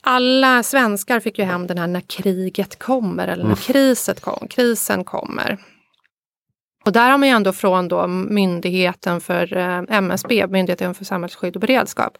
alla 0.00 0.62
svenskar 0.62 1.20
fick 1.20 1.38
ju 1.38 1.44
hem 1.44 1.66
den 1.66 1.78
här 1.78 1.86
när 1.86 2.00
kriget 2.00 2.78
kommer 2.78 3.28
eller 3.28 3.44
när 3.44 3.56
kriset 3.56 4.20
kom, 4.20 4.46
krisen 4.48 5.04
kommer. 5.04 5.58
Och 6.84 6.92
där 6.92 7.10
har 7.10 7.18
man 7.18 7.28
ju 7.28 7.34
ändå 7.34 7.52
från 7.52 7.88
då 7.88 8.06
myndigheten 8.06 9.20
för 9.20 9.56
eh, 9.56 9.82
MSB, 9.88 10.46
Myndigheten 10.46 10.94
för 10.94 11.04
samhällsskydd 11.04 11.56
och 11.56 11.60
beredskap. 11.60 12.18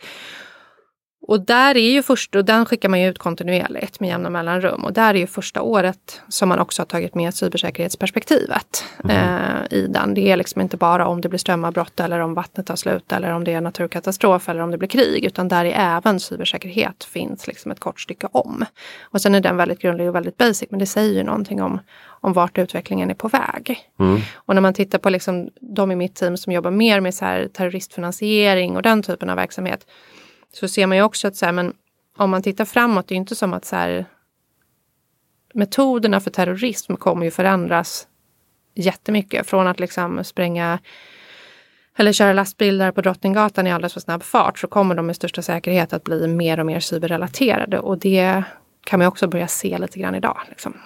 Och 1.22 1.40
där 1.40 1.76
är 1.76 1.90
ju 1.90 2.02
först, 2.02 2.34
och 2.34 2.44
den 2.44 2.66
skickar 2.66 2.88
man 2.88 3.00
ju 3.00 3.08
ut 3.08 3.18
kontinuerligt 3.18 4.00
med 4.00 4.08
jämna 4.08 4.30
mellanrum. 4.30 4.84
Och 4.84 4.92
där 4.92 5.14
är 5.14 5.18
ju 5.18 5.26
första 5.26 5.62
året 5.62 6.22
som 6.28 6.48
man 6.48 6.58
också 6.58 6.82
har 6.82 6.86
tagit 6.86 7.14
med 7.14 7.34
cybersäkerhetsperspektivet 7.34 8.84
mm. 9.04 9.16
eh, 9.16 9.78
i 9.78 9.86
den. 9.86 10.14
Det 10.14 10.20
är 10.20 10.36
liksom 10.36 10.60
inte 10.60 10.76
bara 10.76 11.06
om 11.06 11.20
det 11.20 11.28
blir 11.28 11.38
strömavbrott 11.38 12.00
eller 12.00 12.20
om 12.20 12.34
vattnet 12.34 12.66
tar 12.66 12.76
slut 12.76 13.12
eller 13.12 13.32
om 13.32 13.44
det 13.44 13.52
är 13.52 13.60
naturkatastrof 13.60 14.48
eller 14.48 14.60
om 14.60 14.70
det 14.70 14.78
blir 14.78 14.88
krig. 14.88 15.24
Utan 15.24 15.48
där 15.48 15.64
är 15.64 15.96
även 15.96 16.20
cybersäkerhet 16.20 17.04
finns 17.04 17.46
liksom 17.46 17.70
ett 17.70 17.80
kort 17.80 18.00
stycke 18.00 18.28
om. 18.32 18.64
Och 19.02 19.20
sen 19.20 19.34
är 19.34 19.40
den 19.40 19.56
väldigt 19.56 19.80
grundlig 19.80 20.08
och 20.08 20.14
väldigt 20.14 20.36
basic 20.36 20.70
men 20.70 20.78
det 20.78 20.86
säger 20.86 21.14
ju 21.14 21.22
någonting 21.22 21.62
om, 21.62 21.80
om 22.02 22.32
vart 22.32 22.58
utvecklingen 22.58 23.10
är 23.10 23.14
på 23.14 23.28
väg. 23.28 23.78
Mm. 23.98 24.20
Och 24.34 24.54
när 24.54 24.62
man 24.62 24.74
tittar 24.74 24.98
på 24.98 25.10
liksom 25.10 25.50
de 25.60 25.92
i 25.92 25.96
mitt 25.96 26.14
team 26.14 26.36
som 26.36 26.52
jobbar 26.52 26.70
mer 26.70 27.00
med 27.00 27.14
så 27.14 27.46
terroristfinansiering 27.52 28.76
och 28.76 28.82
den 28.82 29.02
typen 29.02 29.30
av 29.30 29.36
verksamhet 29.36 29.86
så 30.52 30.68
ser 30.68 30.86
man 30.86 30.96
ju 30.96 31.02
också 31.02 31.28
att 31.28 31.36
så 31.36 31.46
här, 31.46 31.52
men 31.52 31.72
om 32.16 32.30
man 32.30 32.42
tittar 32.42 32.64
framåt, 32.64 33.08
det 33.08 33.14
är 33.14 33.16
inte 33.16 33.36
som 33.36 33.52
att 33.52 33.64
så 33.64 33.76
här, 33.76 34.06
metoderna 35.54 36.20
för 36.20 36.30
terrorism 36.30 36.94
kommer 36.94 37.24
ju 37.24 37.30
förändras 37.30 38.08
jättemycket. 38.74 39.46
Från 39.46 39.66
att 39.66 39.80
liksom 39.80 40.24
spränga 40.24 40.78
eller 41.96 42.12
köra 42.12 42.32
lastbilar 42.32 42.92
på 42.92 43.00
Drottninggatan 43.00 43.66
i 43.66 43.72
alldeles 43.72 43.92
för 43.92 44.00
snabb 44.00 44.22
fart 44.22 44.58
så 44.58 44.66
kommer 44.66 44.94
de 44.94 45.06
med 45.06 45.16
största 45.16 45.42
säkerhet 45.42 45.92
att 45.92 46.04
bli 46.04 46.26
mer 46.26 46.60
och 46.60 46.66
mer 46.66 46.80
cyberrelaterade 46.80 47.78
och 47.78 47.98
det 47.98 48.42
kan 48.84 48.98
man 48.98 49.08
också 49.08 49.28
börja 49.28 49.48
se 49.48 49.78
lite 49.78 49.98
grann 49.98 50.14
idag. 50.14 50.38
Liksom. 50.48 50.76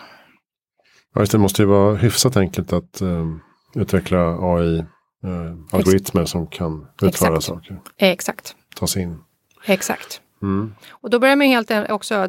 Ja, 1.14 1.24
det 1.32 1.38
måste 1.38 1.62
ju 1.62 1.66
vara 1.66 1.96
hyfsat 1.96 2.36
enkelt 2.36 2.72
att 2.72 3.02
uh, 3.02 3.36
utveckla 3.74 4.18
AI-algoritmer 4.40 6.20
uh, 6.20 6.26
som 6.26 6.46
kan 6.46 6.86
utföra 7.02 7.36
Exakt. 7.36 7.44
saker. 7.44 7.80
Exakt. 7.96 8.56
Ta 8.76 8.86
sig 8.86 9.02
in. 9.02 9.23
Exakt. 9.64 10.20
Mm. 10.42 10.74
Och 10.90 11.10
då 11.10 11.18
börjar 11.18 11.36
man 11.36 11.46
helt 11.46 11.90
också 11.90 12.28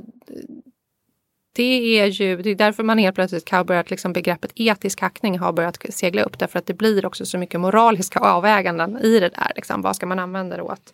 det 1.55 1.99
är 1.99 2.05
ju 2.05 2.41
det 2.41 2.49
är 2.49 2.55
därför 2.55 2.83
man 2.83 2.97
helt 2.97 3.15
plötsligt 3.15 3.49
har 3.49 3.63
börjat, 3.63 3.89
liksom 3.89 4.13
begreppet 4.13 4.51
etisk 4.55 5.01
hackning 5.01 5.39
har 5.39 5.53
börjat 5.53 5.77
segla 5.89 6.23
upp. 6.23 6.39
Därför 6.39 6.59
att 6.59 6.65
det 6.65 6.73
blir 6.73 7.05
också 7.05 7.25
så 7.25 7.37
mycket 7.37 7.59
moraliska 7.59 8.19
avväganden 8.19 8.97
i 8.97 9.19
det 9.19 9.29
där. 9.29 9.51
Liksom. 9.55 9.81
Vad 9.81 9.95
ska 9.95 10.05
man 10.05 10.19
använda 10.19 10.57
det 10.57 10.63
åt? 10.63 10.93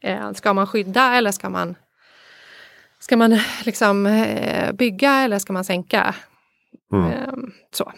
Eh, 0.00 0.32
ska 0.32 0.54
man 0.54 0.66
skydda 0.66 1.14
eller 1.14 1.32
ska 1.32 1.50
man, 1.50 1.74
ska 2.98 3.16
man 3.16 3.38
liksom, 3.64 4.06
eh, 4.06 4.72
bygga 4.72 5.12
eller 5.12 5.38
ska 5.38 5.52
man 5.52 5.64
sänka? 5.64 6.14
Mm. 6.92 7.12
Eh, 7.12 7.32
så. 7.72 7.92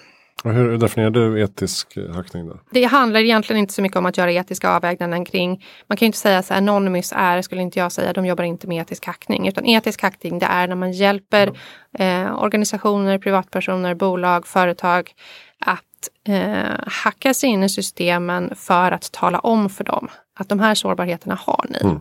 Hur 0.44 0.78
definierar 0.78 1.10
du 1.10 1.42
etisk 1.42 1.98
hackning? 2.14 2.48
Då? 2.48 2.58
Det 2.70 2.84
handlar 2.84 3.20
egentligen 3.20 3.60
inte 3.60 3.72
så 3.72 3.82
mycket 3.82 3.98
om 3.98 4.06
att 4.06 4.16
göra 4.16 4.32
etiska 4.32 4.70
avväganden 4.70 5.24
kring, 5.24 5.64
man 5.86 5.96
kan 5.96 6.06
ju 6.06 6.06
inte 6.06 6.18
säga 6.18 6.42
så 6.42 6.54
här, 6.54 6.58
Anonymous 6.58 7.12
är, 7.16 7.42
skulle 7.42 7.62
inte 7.62 7.78
jag 7.78 7.92
säga, 7.92 8.12
de 8.12 8.26
jobbar 8.26 8.44
inte 8.44 8.66
med 8.66 8.82
etisk 8.82 9.06
hackning. 9.06 9.48
Utan 9.48 9.66
etisk 9.66 10.02
hackning 10.02 10.38
det 10.38 10.46
är 10.46 10.68
när 10.68 10.76
man 10.76 10.92
hjälper 10.92 11.52
eh, 11.98 12.42
organisationer, 12.42 13.18
privatpersoner, 13.18 13.94
bolag, 13.94 14.46
företag 14.46 15.10
att 15.58 15.82
eh, 16.28 16.78
hacka 16.86 17.34
sig 17.34 17.48
in 17.48 17.62
i 17.62 17.68
systemen 17.68 18.52
för 18.56 18.92
att 18.92 19.12
tala 19.12 19.38
om 19.38 19.70
för 19.70 19.84
dem 19.84 20.08
att 20.36 20.48
de 20.48 20.60
här 20.60 20.74
sårbarheterna 20.74 21.38
har 21.40 21.66
ni. 21.68 21.78
Mm. 21.82 22.00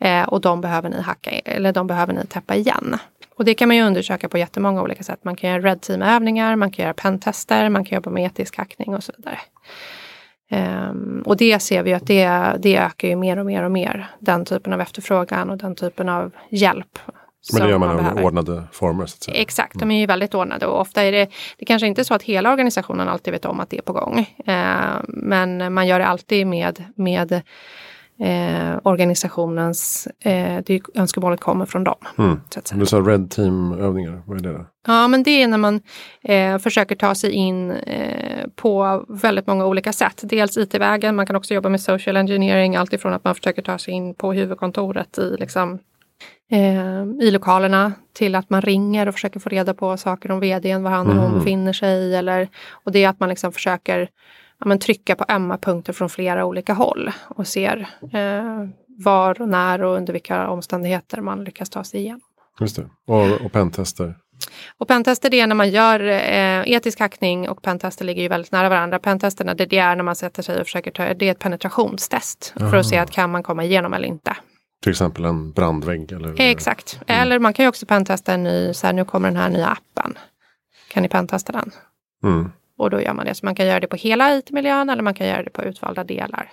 Eh, 0.00 0.28
och 0.28 0.40
de 0.40 0.60
behöver 0.60 0.88
ni 0.88 1.00
hacka, 1.00 1.30
eller 1.30 1.72
de 1.72 1.86
behöver 1.86 2.12
ni 2.12 2.26
täppa 2.26 2.54
igen. 2.54 2.96
Och 3.38 3.44
det 3.44 3.54
kan 3.54 3.68
man 3.68 3.76
ju 3.76 3.82
undersöka 3.82 4.28
på 4.28 4.38
jättemånga 4.38 4.82
olika 4.82 5.02
sätt. 5.02 5.24
Man 5.24 5.36
kan 5.36 5.50
göra 5.50 5.62
Red 5.62 5.80
Team-övningar, 5.80 6.56
man 6.56 6.70
kan 6.70 6.82
göra 6.82 6.94
pentester, 6.94 7.68
man 7.68 7.84
kan 7.84 7.96
jobba 7.96 8.10
med 8.10 8.26
etisk 8.26 8.56
hackning 8.56 8.94
och 8.94 9.04
så 9.04 9.12
vidare. 9.16 9.38
Um, 10.90 11.22
och 11.26 11.36
det 11.36 11.58
ser 11.58 11.82
vi 11.82 11.94
att 11.94 12.06
det, 12.06 12.52
det 12.58 12.76
ökar 12.76 13.08
ju 13.08 13.16
mer 13.16 13.38
och 13.38 13.46
mer 13.46 13.62
och 13.62 13.70
mer. 13.70 14.10
Den 14.18 14.44
typen 14.44 14.72
av 14.72 14.80
efterfrågan 14.80 15.50
och 15.50 15.58
den 15.58 15.74
typen 15.74 16.08
av 16.08 16.32
hjälp. 16.50 16.98
Men 17.52 17.62
det 17.62 17.68
gör 17.68 17.78
man, 17.78 17.96
man 17.96 18.18
i 18.18 18.22
ordnade 18.22 18.64
former? 18.72 19.06
Så 19.06 19.14
att 19.14 19.22
säga. 19.22 19.36
Exakt, 19.36 19.74
mm. 19.74 19.88
de 19.88 19.94
är 19.94 20.00
ju 20.00 20.06
väldigt 20.06 20.34
ordnade 20.34 20.66
och 20.66 20.80
ofta 20.80 21.02
är 21.02 21.12
det, 21.12 21.28
det 21.58 21.64
kanske 21.64 21.86
inte 21.86 22.00
är 22.00 22.04
så 22.04 22.14
att 22.14 22.22
hela 22.22 22.52
organisationen 22.52 23.08
alltid 23.08 23.32
vet 23.32 23.44
om 23.44 23.60
att 23.60 23.70
det 23.70 23.78
är 23.78 23.82
på 23.82 23.92
gång. 23.92 24.18
Uh, 24.48 25.00
men 25.08 25.74
man 25.74 25.86
gör 25.86 25.98
det 25.98 26.06
alltid 26.06 26.46
med, 26.46 26.84
med 26.94 27.42
eh, 28.20 28.78
organisationens, 28.82 30.08
eh, 30.20 30.62
det 30.66 30.80
önskemålet 30.94 31.40
kommer 31.40 31.66
från 31.66 31.84
dem. 31.84 31.96
Mm. 32.18 32.40
Du 32.72 32.86
sa 32.86 32.96
Red 33.00 33.30
Team-övningar, 33.30 34.22
vad 34.26 34.38
är 34.38 34.42
det? 34.42 34.52
Då? 34.52 34.66
Ja, 34.86 35.08
men 35.08 35.22
det 35.22 35.42
är 35.42 35.48
när 35.48 35.58
man 35.58 35.80
eh, 36.22 36.58
försöker 36.58 36.96
ta 36.96 37.14
sig 37.14 37.30
in 37.30 37.70
eh, 37.70 38.46
på 38.56 39.04
väldigt 39.08 39.46
många 39.46 39.66
olika 39.66 39.92
sätt. 39.92 40.20
Dels 40.22 40.56
IT-vägen, 40.56 41.16
man 41.16 41.26
kan 41.26 41.36
också 41.36 41.54
jobba 41.54 41.68
med 41.68 41.80
social 41.80 42.16
engineering, 42.16 42.76
alltifrån 42.76 43.12
att 43.12 43.24
man 43.24 43.34
försöker 43.34 43.62
ta 43.62 43.78
sig 43.78 43.94
in 43.94 44.14
på 44.14 44.32
huvudkontoret 44.32 45.18
i, 45.18 45.36
liksom, 45.38 45.78
eh, 46.50 47.26
i 47.26 47.30
lokalerna 47.30 47.92
till 48.12 48.34
att 48.34 48.50
man 48.50 48.62
ringer 48.62 49.08
och 49.08 49.14
försöker 49.14 49.40
få 49.40 49.48
reda 49.48 49.74
på 49.74 49.96
saker 49.96 50.30
om 50.30 50.40
vdn, 50.40 50.82
var 50.82 50.90
han 50.90 51.10
eller 51.10 51.20
hon 51.20 51.28
mm. 51.30 51.38
befinner 51.38 51.72
sig. 51.72 52.16
Eller, 52.16 52.48
och 52.70 52.92
det 52.92 53.04
är 53.04 53.08
att 53.08 53.20
man 53.20 53.28
liksom 53.28 53.52
försöker 53.52 54.08
ja, 54.60 54.68
men 54.68 54.78
trycka 54.78 55.16
på 55.16 55.24
ömma 55.28 55.58
punkter 55.58 55.92
från 55.92 56.08
flera 56.08 56.44
olika 56.44 56.72
håll 56.72 57.10
och 57.28 57.46
ser 57.46 57.88
eh, 58.12 58.68
var 59.04 59.40
och 59.40 59.48
när 59.48 59.82
och 59.82 59.96
under 59.96 60.12
vilka 60.12 60.48
omständigheter 60.48 61.20
man 61.20 61.44
lyckas 61.44 61.70
ta 61.70 61.84
sig 61.84 62.00
igenom. 62.00 62.20
Just 62.60 62.76
det. 62.76 62.88
Och, 63.06 63.44
och 63.44 63.52
pentester? 63.52 64.14
Och 64.78 64.88
pentester 64.88 65.30
det 65.30 65.40
är 65.40 65.46
när 65.46 65.54
man 65.54 65.70
gör 65.70 66.00
eh, 66.00 66.72
etisk 66.72 67.00
hackning 67.00 67.48
och 67.48 67.62
pentester 67.62 68.04
ligger 68.04 68.22
ju 68.22 68.28
väldigt 68.28 68.52
nära 68.52 68.68
varandra. 68.68 68.98
Pentesterna 68.98 69.54
det, 69.54 69.66
det 69.66 69.78
är 69.78 69.96
när 69.96 70.04
man 70.04 70.16
sätter 70.16 70.42
sig 70.42 70.60
och 70.60 70.66
försöker 70.66 70.90
ta, 70.90 71.14
det 71.14 71.26
är 71.26 71.30
ett 71.30 71.38
penetrationstest 71.38 72.54
Aha. 72.60 72.70
för 72.70 72.76
att 72.76 72.86
se 72.86 72.98
att 72.98 73.10
kan 73.10 73.30
man 73.30 73.42
komma 73.42 73.64
igenom 73.64 73.92
eller 73.92 74.08
inte. 74.08 74.36
Till 74.82 74.90
exempel 74.90 75.24
en 75.24 75.52
brandvägg? 75.52 76.12
Eller, 76.12 76.40
Exakt. 76.40 77.00
Mm. 77.06 77.22
Eller 77.22 77.38
man 77.38 77.52
kan 77.52 77.64
ju 77.64 77.68
också 77.68 77.86
pentesta 77.86 78.32
en 78.34 78.42
ny, 78.42 78.74
så 78.74 78.86
här, 78.86 78.94
nu 78.94 79.04
kommer 79.04 79.28
den 79.28 79.36
här 79.36 79.48
nya 79.48 79.66
appen. 79.66 80.18
Kan 80.92 81.02
ni 81.02 81.08
pentesta 81.08 81.52
den? 81.52 81.70
Mm. 82.24 82.52
Och 82.78 82.90
då 82.90 83.00
gör 83.00 83.12
man 83.12 83.26
det. 83.26 83.34
Så 83.34 83.46
man 83.46 83.54
kan 83.54 83.66
göra 83.66 83.80
det 83.80 83.86
på 83.86 83.96
hela 83.96 84.36
IT-miljön 84.36 84.90
eller 84.90 85.02
man 85.02 85.14
kan 85.14 85.26
göra 85.26 85.42
det 85.42 85.50
på 85.50 85.62
utvalda 85.62 86.04
delar. 86.04 86.52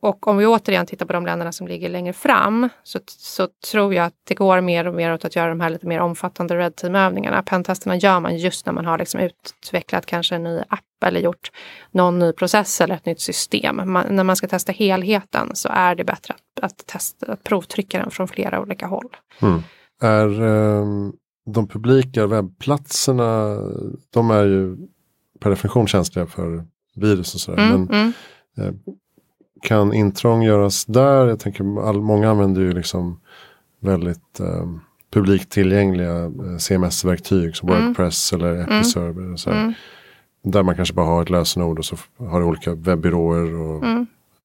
Och 0.00 0.26
om 0.26 0.36
vi 0.36 0.46
återigen 0.46 0.86
tittar 0.86 1.06
på 1.06 1.12
de 1.12 1.26
länderna 1.26 1.52
som 1.52 1.68
ligger 1.68 1.88
längre 1.88 2.12
fram 2.12 2.68
så, 2.82 2.98
så 3.06 3.48
tror 3.70 3.94
jag 3.94 4.04
att 4.04 4.14
det 4.28 4.34
går 4.34 4.60
mer 4.60 4.86
och 4.86 4.94
mer 4.94 5.14
åt 5.14 5.24
att 5.24 5.36
göra 5.36 5.48
de 5.48 5.60
här 5.60 5.70
lite 5.70 5.86
mer 5.86 6.00
omfattande 6.00 6.56
Red 6.56 6.76
Team-övningarna. 6.76 7.42
Pentesterna 7.42 7.96
gör 7.96 8.20
man 8.20 8.36
just 8.36 8.66
när 8.66 8.72
man 8.72 8.86
har 8.86 8.98
liksom 8.98 9.20
utvecklat 9.20 10.06
kanske 10.06 10.34
en 10.34 10.42
ny 10.42 10.60
app 10.68 11.04
eller 11.04 11.20
gjort 11.20 11.50
någon 11.90 12.18
ny 12.18 12.32
process 12.32 12.80
eller 12.80 12.94
ett 12.94 13.06
nytt 13.06 13.20
system. 13.20 13.92
Man, 13.92 14.06
när 14.16 14.24
man 14.24 14.36
ska 14.36 14.48
testa 14.48 14.72
helheten 14.72 15.50
så 15.54 15.68
är 15.72 15.94
det 15.94 16.04
bättre 16.04 16.34
att, 16.34 16.64
att, 16.64 16.86
testa, 16.86 17.32
att 17.32 17.44
provtrycka 17.44 17.98
den 17.98 18.10
från 18.10 18.28
flera 18.28 18.60
olika 18.60 18.86
håll. 18.86 19.16
Mm. 19.42 19.62
Är 20.02 20.42
um, 20.42 21.12
de 21.54 21.68
publika 21.68 22.26
webbplatserna, 22.26 23.58
de 24.10 24.30
är 24.30 24.44
ju 24.44 24.76
per 25.40 25.50
definition 25.50 25.86
känsliga 25.86 26.26
för 26.26 26.64
virus 26.96 27.34
och 27.34 27.40
sådär. 27.40 27.58
Mm, 27.58 27.84
men 27.84 27.98
mm. 28.00 28.12
Eh, 28.58 28.72
kan 29.62 29.94
intrång 29.94 30.42
göras 30.42 30.84
där? 30.84 31.26
Jag 31.26 31.40
tänker 31.40 31.88
all, 31.88 32.00
många 32.00 32.30
använder 32.30 32.60
ju 32.62 32.72
liksom 32.72 33.20
väldigt 33.80 34.40
eh, 34.40 34.66
publikt 35.12 35.50
tillgängliga 35.50 36.32
CMS-verktyg 36.58 37.56
som 37.56 37.68
mm. 37.68 37.86
Wordpress 37.86 38.32
eller 38.32 38.54
mm. 38.54 38.64
Episerver. 38.64 39.32
Och 39.32 39.40
så. 39.40 39.72
Där 40.44 40.62
man 40.62 40.76
kanske 40.76 40.94
bara 40.94 41.06
har 41.06 41.22
ett 41.22 41.30
lösenord 41.30 41.78
och 41.78 41.84
så 41.84 41.96
har 42.18 42.40
du 42.40 42.46
olika 42.46 42.74
webbyråer. 42.74 43.54
Och. 43.54 43.84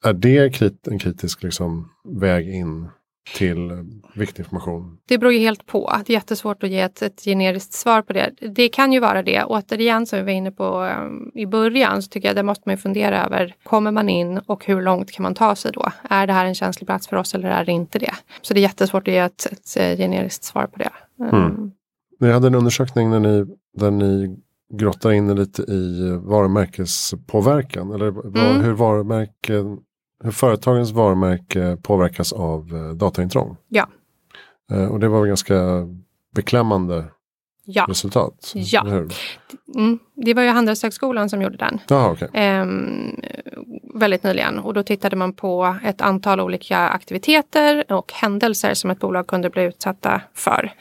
Är 0.05 0.13
det 0.13 0.55
krit 0.55 0.87
en 0.87 0.99
kritisk 0.99 1.43
liksom, 1.43 1.89
väg 2.03 2.49
in 2.49 2.87
till 3.35 3.71
viktig 4.15 4.43
information? 4.43 4.97
Det 5.07 5.17
beror 5.17 5.33
ju 5.33 5.39
helt 5.39 5.65
på. 5.65 5.93
Det 6.05 6.13
är 6.13 6.13
jättesvårt 6.13 6.63
att 6.63 6.69
ge 6.69 6.79
ett, 6.79 7.01
ett 7.01 7.21
generiskt 7.23 7.73
svar 7.73 8.01
på 8.01 8.13
det. 8.13 8.31
Det 8.55 8.69
kan 8.69 8.93
ju 8.93 8.99
vara 8.99 9.23
det. 9.23 9.43
Återigen 9.43 10.05
som 10.05 10.19
vi 10.19 10.25
var 10.25 10.31
inne 10.31 10.51
på 10.51 10.81
um, 10.81 11.31
i 11.33 11.45
början 11.45 12.01
så 12.01 12.09
tycker 12.09 12.27
jag 12.27 12.35
det 12.35 12.43
måste 12.43 12.69
man 12.69 12.77
fundera 12.77 13.25
över. 13.25 13.55
Kommer 13.63 13.91
man 13.91 14.09
in 14.09 14.37
och 14.37 14.65
hur 14.65 14.81
långt 14.81 15.11
kan 15.11 15.23
man 15.23 15.35
ta 15.35 15.55
sig 15.55 15.71
då? 15.71 15.91
Är 16.09 16.27
det 16.27 16.33
här 16.33 16.45
en 16.45 16.55
känslig 16.55 16.87
plats 16.87 17.07
för 17.07 17.17
oss 17.17 17.35
eller 17.35 17.49
är 17.49 17.65
det 17.65 17.71
inte 17.71 17.99
det? 17.99 18.13
Så 18.41 18.53
det 18.53 18.59
är 18.59 18.61
jättesvårt 18.61 19.07
att 19.07 19.13
ge 19.13 19.19
ett, 19.19 19.45
ett 19.45 19.77
eh, 19.77 19.97
generiskt 19.97 20.43
svar 20.43 20.67
på 20.67 20.79
det. 20.79 20.89
Mm. 21.19 21.45
Um, 21.45 21.71
Ni 22.19 22.31
hade 22.31 22.47
en 22.47 22.55
undersökning 22.55 23.09
när 23.09 23.19
ni, 23.19 23.45
där 23.77 23.91
ni 23.91 24.37
grottar 24.73 25.11
in 25.11 25.35
lite 25.35 25.61
i 25.61 26.11
varumärkespåverkan. 26.23 27.91
Eller 27.91 28.07
mm. 28.07 28.61
hur 28.61 28.73
varumärken 28.73 29.77
hur 30.23 30.31
företagens 30.31 30.91
varumärke 30.91 31.77
påverkas 31.81 32.33
av 32.33 32.75
eh, 32.75 32.95
dataintrång. 32.95 33.57
Ja. 33.69 33.87
Eh, 34.71 34.85
och 34.85 34.99
det 34.99 35.07
var 35.07 35.25
ganska 35.25 35.87
beklämmande 36.35 37.05
ja. 37.65 37.85
resultat. 37.89 38.51
Ja. 38.55 38.85
Mm, 39.75 39.99
det 40.15 40.33
var 40.33 40.43
ju 40.43 40.49
Handelshögskolan 40.49 41.29
som 41.29 41.41
gjorde 41.41 41.57
den. 41.57 41.79
Aha, 41.91 42.11
okay. 42.11 42.27
eh, 42.33 42.65
väldigt 43.93 44.23
nyligen 44.23 44.59
och 44.59 44.73
då 44.73 44.83
tittade 44.83 45.15
man 45.15 45.33
på 45.33 45.75
ett 45.83 46.01
antal 46.01 46.39
olika 46.39 46.77
aktiviteter 46.77 47.91
och 47.91 48.13
händelser 48.13 48.73
som 48.73 48.91
ett 48.91 48.99
bolag 48.99 49.27
kunde 49.27 49.49
bli 49.49 49.63
utsatta 49.63 50.21
för. 50.33 50.73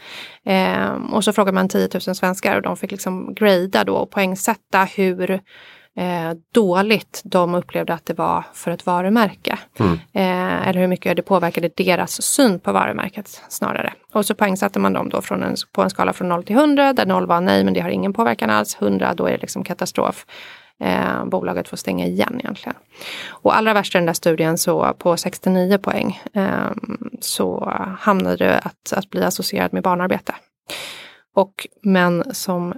Eh, 0.44 0.92
och 1.12 1.24
så 1.24 1.32
frågade 1.32 1.54
man 1.54 1.68
10 1.68 1.88
000 2.06 2.14
svenskar 2.14 2.56
och 2.56 2.62
de 2.62 2.76
fick 2.76 2.90
liksom 2.90 3.34
grada 3.34 3.84
då 3.84 3.94
och 3.94 4.10
poängsätta 4.10 4.84
hur 4.84 5.40
eh, 5.96 6.32
dåligt 6.54 7.22
de 7.24 7.54
upplevde 7.54 7.94
att 7.94 8.06
det 8.06 8.18
var 8.18 8.44
för 8.52 8.70
ett 8.70 8.86
varumärke. 8.86 9.58
Mm. 9.78 9.92
Eh, 9.92 10.68
eller 10.68 10.80
hur 10.80 10.86
mycket 10.86 11.16
det 11.16 11.22
påverkade 11.22 11.70
deras 11.76 12.22
syn 12.22 12.60
på 12.60 12.72
varumärket 12.72 13.42
snarare. 13.48 13.92
Och 14.12 14.26
så 14.26 14.34
poängsatte 14.34 14.78
man 14.78 14.92
dem 14.92 15.08
då 15.08 15.22
från 15.22 15.42
en, 15.42 15.56
på 15.72 15.82
en 15.82 15.90
skala 15.90 16.12
från 16.12 16.28
0 16.28 16.44
till 16.44 16.56
100 16.56 16.92
där 16.92 17.06
0 17.06 17.26
var 17.26 17.40
nej 17.40 17.64
men 17.64 17.74
det 17.74 17.80
har 17.80 17.90
ingen 17.90 18.12
påverkan 18.12 18.50
alls. 18.50 18.76
100 18.80 19.14
då 19.14 19.26
är 19.26 19.32
det 19.32 19.40
liksom 19.40 19.64
katastrof. 19.64 20.26
Eh, 20.80 21.24
bolaget 21.24 21.68
får 21.68 21.76
stänga 21.76 22.06
igen 22.06 22.36
egentligen. 22.38 22.74
Och 23.28 23.56
allra 23.56 23.74
värst 23.74 23.94
i 23.94 23.98
den 23.98 24.06
där 24.06 24.12
studien 24.12 24.58
så 24.58 24.94
på 24.98 25.16
69 25.16 25.78
poäng 25.78 26.20
eh, 26.32 26.70
så 27.20 27.72
hamnade 27.98 28.36
det 28.36 28.58
att, 28.58 28.92
att 28.92 29.10
bli 29.10 29.22
associerad 29.22 29.72
med 29.72 29.82
barnarbete. 29.82 30.34
Och 31.34 31.66
män 31.82 32.24
som 32.32 32.74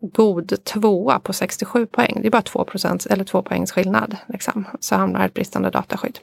god 0.00 0.64
tvåa 0.64 1.18
på 1.18 1.32
67 1.32 1.86
poäng, 1.86 2.18
det 2.22 2.26
är 2.26 2.30
bara 2.30 2.42
2 2.42 2.66
eller 3.10 3.24
2 3.24 3.42
poängs 3.42 3.72
skillnad, 3.72 4.16
liksom, 4.28 4.64
så 4.80 4.94
hamnar 4.94 5.26
ett 5.26 5.34
bristande 5.34 5.70
dataskydd. 5.70 6.18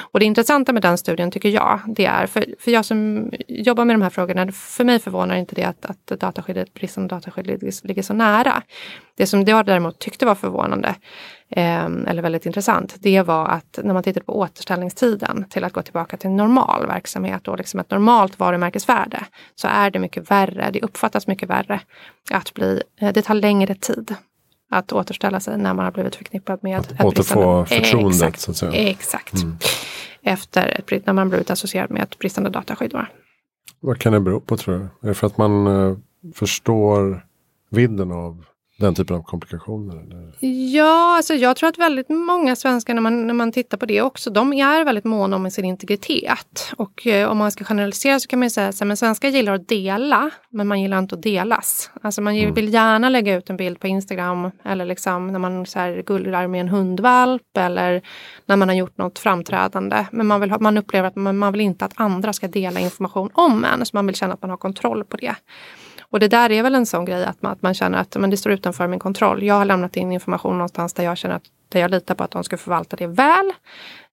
Och 0.00 0.20
det 0.20 0.26
intressanta 0.26 0.72
med 0.72 0.82
den 0.82 0.98
studien 0.98 1.30
tycker 1.30 1.48
jag, 1.48 1.80
det 1.86 2.06
är, 2.06 2.26
för, 2.26 2.44
för 2.58 2.70
jag 2.70 2.84
som 2.84 3.30
jobbar 3.48 3.84
med 3.84 3.94
de 3.94 4.02
här 4.02 4.10
frågorna, 4.10 4.52
för 4.52 4.84
mig 4.84 4.98
förvånar 4.98 5.36
inte 5.36 5.54
det 5.54 5.64
att, 5.64 5.86
att 5.86 6.20
dataskyddet, 6.20 6.74
bristande 6.74 7.14
dataskydd 7.14 7.46
ligger, 7.46 7.86
ligger 7.86 8.02
så 8.02 8.14
nära. 8.14 8.62
Det 9.16 9.26
som 9.26 9.42
jag 9.42 9.66
däremot 9.66 9.98
tyckte 9.98 10.26
var 10.26 10.34
förvånande, 10.34 10.94
eh, 11.50 11.84
eller 11.84 12.22
väldigt 12.22 12.46
intressant, 12.46 12.96
det 13.00 13.22
var 13.22 13.46
att 13.48 13.78
när 13.82 13.94
man 13.94 14.02
tittade 14.02 14.26
på 14.26 14.38
återställningstiden 14.38 15.44
till 15.50 15.64
att 15.64 15.72
gå 15.72 15.82
tillbaka 15.82 16.16
till 16.16 16.30
normal 16.30 16.86
verksamhet 16.86 17.48
och 17.48 17.58
liksom 17.58 17.80
ett 17.80 17.90
normalt 17.90 18.38
varumärkesvärde, 18.38 19.24
så 19.54 19.68
är 19.68 19.90
det 19.90 19.98
mycket 19.98 20.30
värre, 20.30 20.70
det 20.72 20.82
uppfattas 20.82 21.26
mycket 21.26 21.48
värre 21.48 21.80
att 22.30 22.54
bli, 22.54 22.82
eh, 23.00 23.12
det 23.12 23.22
tar 23.22 23.34
längre 23.34 23.74
tid 23.74 24.14
att 24.70 24.92
återställa 24.92 25.40
sig 25.40 25.58
när 25.58 25.74
man 25.74 25.84
har 25.84 25.92
blivit 25.92 26.16
förknippad 26.16 26.58
med 26.62 26.78
att 26.78 27.04
återfå 27.04 27.66
förtroendet. 27.66 28.22
Exakt. 28.22 28.40
Så 28.40 28.50
att 28.50 28.56
säga. 28.56 28.72
Exakt. 28.72 29.34
Mm. 29.34 29.56
Efter 30.22 30.80
ett, 30.90 31.06
när 31.06 31.12
man 31.12 31.28
blivit 31.28 31.50
associerad 31.50 31.90
med 31.90 32.02
ett 32.02 32.18
bristande 32.18 32.50
dataskydd. 32.50 32.94
Vad 33.80 33.98
kan 33.98 34.12
det 34.12 34.20
bero 34.20 34.40
på 34.40 34.56
tror 34.56 34.74
du? 34.74 34.80
Är 34.80 35.08
det 35.08 35.14
för 35.14 35.26
att 35.26 35.38
man 35.38 35.66
uh, 35.66 35.98
förstår 36.34 37.26
vidden 37.70 38.12
av 38.12 38.44
den 38.78 38.94
typen 38.94 39.16
av 39.16 39.22
komplikationer? 39.22 39.96
Eller? 39.96 40.32
Ja, 40.74 41.16
alltså 41.16 41.34
jag 41.34 41.56
tror 41.56 41.68
att 41.68 41.78
väldigt 41.78 42.08
många 42.08 42.56
svenskar 42.56 42.94
när 42.94 43.00
man, 43.00 43.26
när 43.26 43.34
man 43.34 43.52
tittar 43.52 43.78
på 43.78 43.86
det 43.86 44.02
också, 44.02 44.30
de 44.30 44.52
är 44.52 44.84
väldigt 44.84 45.04
måna 45.04 45.36
om 45.36 45.50
sin 45.50 45.64
integritet. 45.64 46.72
Och 46.76 47.06
eh, 47.06 47.28
om 47.28 47.38
man 47.38 47.50
ska 47.50 47.64
generalisera 47.64 48.20
så 48.20 48.28
kan 48.28 48.38
man 48.38 48.50
säga 48.50 48.68
att 48.68 48.98
svenskar 48.98 49.28
gillar 49.28 49.54
att 49.54 49.68
dela, 49.68 50.30
men 50.50 50.68
man 50.68 50.82
gillar 50.82 50.98
inte 50.98 51.14
att 51.14 51.22
delas. 51.22 51.90
Alltså 52.02 52.20
man 52.20 52.36
mm. 52.36 52.54
vill 52.54 52.74
gärna 52.74 53.08
lägga 53.08 53.34
ut 53.34 53.50
en 53.50 53.56
bild 53.56 53.80
på 53.80 53.86
Instagram 53.86 54.50
eller 54.64 54.84
liksom 54.84 55.26
när 55.26 55.38
man 55.38 55.66
så 55.66 55.78
här 55.78 56.02
gullar 56.06 56.46
med 56.46 56.60
en 56.60 56.68
hundvalp 56.68 57.56
eller 57.56 58.02
när 58.46 58.56
man 58.56 58.68
har 58.68 58.76
gjort 58.76 58.98
något 58.98 59.18
framträdande. 59.18 60.06
Men 60.12 60.26
man, 60.26 60.40
vill 60.40 60.50
ha, 60.50 60.58
man 60.58 60.78
upplever 60.78 61.08
att 61.08 61.16
man, 61.16 61.38
man 61.38 61.52
vill 61.52 61.60
inte 61.60 61.84
att 61.84 61.92
andra 61.94 62.32
ska 62.32 62.48
dela 62.48 62.80
information 62.80 63.30
om 63.32 63.64
en, 63.64 63.86
så 63.86 63.96
man 63.96 64.06
vill 64.06 64.16
känna 64.16 64.34
att 64.34 64.42
man 64.42 64.50
har 64.50 64.56
kontroll 64.56 65.04
på 65.04 65.16
det. 65.16 65.34
Och 66.10 66.20
det 66.20 66.28
där 66.28 66.50
är 66.50 66.62
väl 66.62 66.74
en 66.74 66.86
sån 66.86 67.04
grej 67.04 67.24
att 67.24 67.42
man, 67.42 67.52
att 67.52 67.62
man 67.62 67.74
känner 67.74 67.98
att 67.98 68.16
men 68.16 68.30
det 68.30 68.36
står 68.36 68.52
utanför 68.52 68.86
min 68.86 68.98
kontroll. 68.98 69.42
Jag 69.42 69.54
har 69.54 69.64
lämnat 69.64 69.96
in 69.96 70.12
information 70.12 70.52
någonstans 70.58 70.94
där 70.94 71.04
jag 71.04 71.18
känner 71.18 71.34
att 71.34 71.44
där 71.68 71.80
jag 71.80 71.90
litar 71.90 72.14
på 72.14 72.24
att 72.24 72.30
de 72.30 72.44
ska 72.44 72.56
förvalta 72.56 72.96
det 72.96 73.06
väl. 73.06 73.52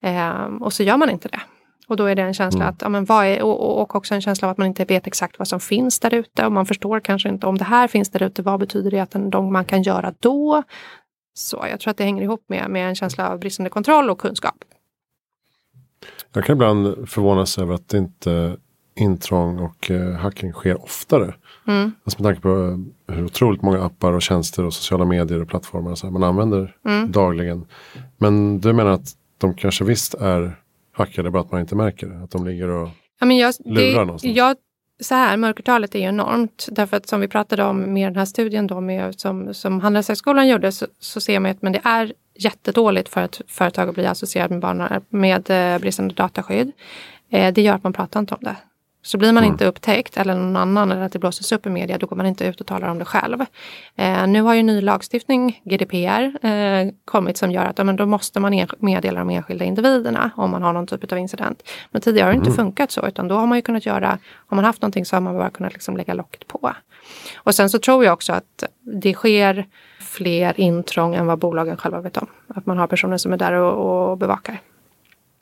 Eh, 0.02 0.46
och 0.62 0.74
så 0.74 0.84
gör 0.84 0.98
man 0.98 1.10
inte 1.10 1.28
det. 1.28 1.42
Och 1.88 1.98
då 1.98 2.06
är 2.06 2.16
det 2.16 2.22
en 2.22 2.34
känsla 2.34 2.64
mm. 2.64 2.74
att, 2.74 2.82
ja, 2.82 2.90
men 2.90 3.06
vad 3.06 3.26
är, 3.26 3.44
och, 3.44 3.82
och 3.82 3.96
också 3.96 4.16
en 4.16 4.22
känsla 4.22 4.48
av 4.48 4.52
att 4.52 4.58
man 4.58 4.68
inte 4.68 4.86
vet 4.86 5.08
exakt 5.08 5.40
vad 5.40 5.48
som 5.48 5.60
finns 5.60 6.00
där 6.00 6.14
ute. 6.14 6.46
Och 6.46 6.52
man 6.52 6.66
förstår 6.66 7.00
kanske 7.00 7.30
inte 7.30 7.48
om 7.48 7.58
det 7.58 7.64
här 7.64 7.88
finns 7.88 8.10
där 8.10 8.24
ute, 8.24 8.42
vad 8.42 8.60
betyder 8.60 8.92
det 8.92 9.00
att 9.00 9.16
de, 9.32 9.54
man 9.54 9.66
kan 9.66 9.84
göra 9.84 10.14
då? 10.20 10.64
Så 11.34 11.66
jag 11.70 11.80
tror 11.80 11.92
att 11.92 11.98
det 11.98 12.04
hänger 12.04 12.24
ihop 12.24 12.44
med, 12.48 12.70
med 12.70 12.90
en 12.90 12.96
känsla 12.96 13.30
av 13.30 13.40
bristande 13.40 13.70
kontroll 13.70 14.10
och 14.10 14.20
kunskap. 14.20 14.56
Jag 16.34 16.46
kan 16.46 16.54
ibland 16.54 17.10
förvånas 17.10 17.58
över 17.58 17.74
att 17.74 17.94
inte 17.94 18.58
intrång 18.96 19.60
och 19.60 19.92
eh, 19.92 20.12
hacking 20.12 20.54
sker 20.54 20.84
oftare. 20.84 21.34
Mm. 21.67 21.91
Alltså 22.04 22.23
med 22.23 22.30
tanke 22.30 22.41
på 22.41 22.84
hur 23.13 23.25
otroligt 23.25 23.62
många 23.62 23.84
appar 23.84 24.13
och 24.13 24.21
tjänster 24.21 24.65
och 24.65 24.73
sociala 24.73 25.06
medier 25.06 25.41
och 25.41 25.47
plattformar 25.47 25.95
så 25.95 26.08
här, 26.08 26.12
man 26.12 26.23
använder 26.23 26.75
mm. 26.86 27.12
dagligen. 27.12 27.65
Men 28.17 28.60
du 28.60 28.73
menar 28.73 28.91
att 28.91 29.08
de 29.38 29.54
kanske 29.54 29.84
visst 29.84 30.13
är 30.13 30.56
hackade 30.91 31.32
bara 31.32 31.41
att 31.41 31.51
man 31.51 31.62
inte 31.62 31.75
märker 31.75 32.08
det? 32.08 32.23
Att 32.23 32.32
de 32.32 32.45
ligger 32.45 32.69
och 32.69 32.89
ja, 33.19 33.25
men 33.25 33.38
jag, 33.38 33.54
lurar 33.65 33.99
det, 33.99 34.06
någonstans? 34.06 34.36
Jag, 34.38 34.56
så 35.01 35.15
här, 35.15 35.38
mörkertalet 35.38 35.95
är 35.95 35.99
ju 35.99 36.06
enormt. 36.06 36.67
Därför 36.71 36.97
att 36.97 37.08
som 37.08 37.21
vi 37.21 37.28
pratade 37.28 37.63
om 37.63 37.93
med 37.93 38.08
den 38.08 38.17
här 38.17 38.25
studien 38.25 38.67
då 38.67 38.82
med, 38.82 39.19
som, 39.19 39.54
som 39.54 39.80
Handelshögskolan 39.80 40.47
gjorde 40.47 40.71
så, 40.71 40.86
så 40.99 41.21
ser 41.21 41.39
man 41.39 41.51
att 41.51 41.62
men 41.62 41.73
det 41.73 41.82
är 41.84 42.13
jättedåligt 42.36 43.10
för 43.10 43.21
ett 43.21 43.41
företag 43.47 43.89
att 43.89 43.95
bli 43.95 44.06
associerat 44.06 44.51
med, 44.51 44.60
barn, 44.60 45.01
med 45.10 45.49
eh, 45.49 45.80
bristande 45.80 46.13
dataskydd. 46.13 46.71
Eh, 47.30 47.54
det 47.54 47.62
gör 47.62 47.73
att 47.73 47.84
man 47.84 47.93
pratar 47.93 48.19
inte 48.19 48.36
om 48.36 48.43
det. 48.43 48.56
Så 49.06 49.18
blir 49.18 49.34
man 49.34 49.44
mm. 49.44 49.54
inte 49.54 49.65
upptäckt 49.65 50.18
eller 50.18 50.36
någon 50.36 50.56
annan 50.56 50.91
eller 50.91 51.02
att 51.02 51.12
det 51.12 51.20
blåses 51.20 51.52
upp 51.52 51.65
i 51.65 51.70
media, 51.70 51.98
då 51.98 52.08
går 52.08 52.15
man 52.15 52.26
inte 52.26 52.46
ut 52.46 52.62
och 52.62 52.68
talar 52.68 52.88
om 52.88 53.00
det 53.00 53.06
själv. 53.06 53.41
Eh, 53.96 54.28
nu 54.28 54.41
har 54.41 54.54
ju 54.54 54.63
ny 54.63 54.82
lagstiftning, 54.82 55.62
GDPR, 55.63 56.46
eh, 56.46 56.91
kommit 57.06 57.38
som 57.38 57.52
gör 57.52 57.65
att 57.65 57.78
ja, 57.78 57.84
men 57.84 57.96
då 57.96 58.06
måste 58.06 58.39
man 58.39 58.68
meddela 58.80 59.20
de 59.20 59.30
enskilda 59.30 59.65
individerna 59.65 60.32
om 60.36 60.52
man 60.52 60.63
har 60.63 60.74
någon 60.74 60.88
typ 60.88 61.12
av 61.12 61.18
incident. 61.18 61.63
Men 61.91 62.02
tidigare 62.02 62.26
har 62.26 62.32
det 62.32 62.38
inte 62.38 62.50
mm. 62.50 62.58
funkat 62.58 62.91
så, 62.91 63.08
utan 63.08 63.28
då 63.28 63.36
har 63.36 63.48
man 63.48 63.58
ju 63.58 63.62
kunnat 63.62 63.86
göra, 63.86 64.18
har 64.48 64.56
man 64.56 64.65
haft 64.65 64.82
någonting 64.82 65.06
så 65.06 65.15
har 65.15 65.22
man 65.22 65.38
bara 65.38 65.50
kunnat 65.50 65.74
liksom 65.74 65.98
lägga 65.98 66.13
locket 66.13 66.48
på. 66.48 66.74
Och 67.38 67.56
sen 67.56 67.70
så 67.70 67.80
tror 67.80 68.06
jag 68.06 68.13
också 68.13 68.34
att 68.34 68.63
det 69.02 69.13
sker 69.13 69.65
fler 70.00 70.60
intrång 70.60 71.15
än 71.15 71.26
vad 71.26 71.39
bolagen 71.39 71.78
själva 71.78 72.02
vet 72.02 72.18
om. 72.18 72.28
Att 72.48 72.65
man 72.65 72.78
har 72.78 72.88
personer 72.88 73.18
som 73.18 73.34
är 73.34 73.38
där 73.38 73.54
och, 73.54 74.12
och 74.12 74.18
bevakar. 74.18 74.60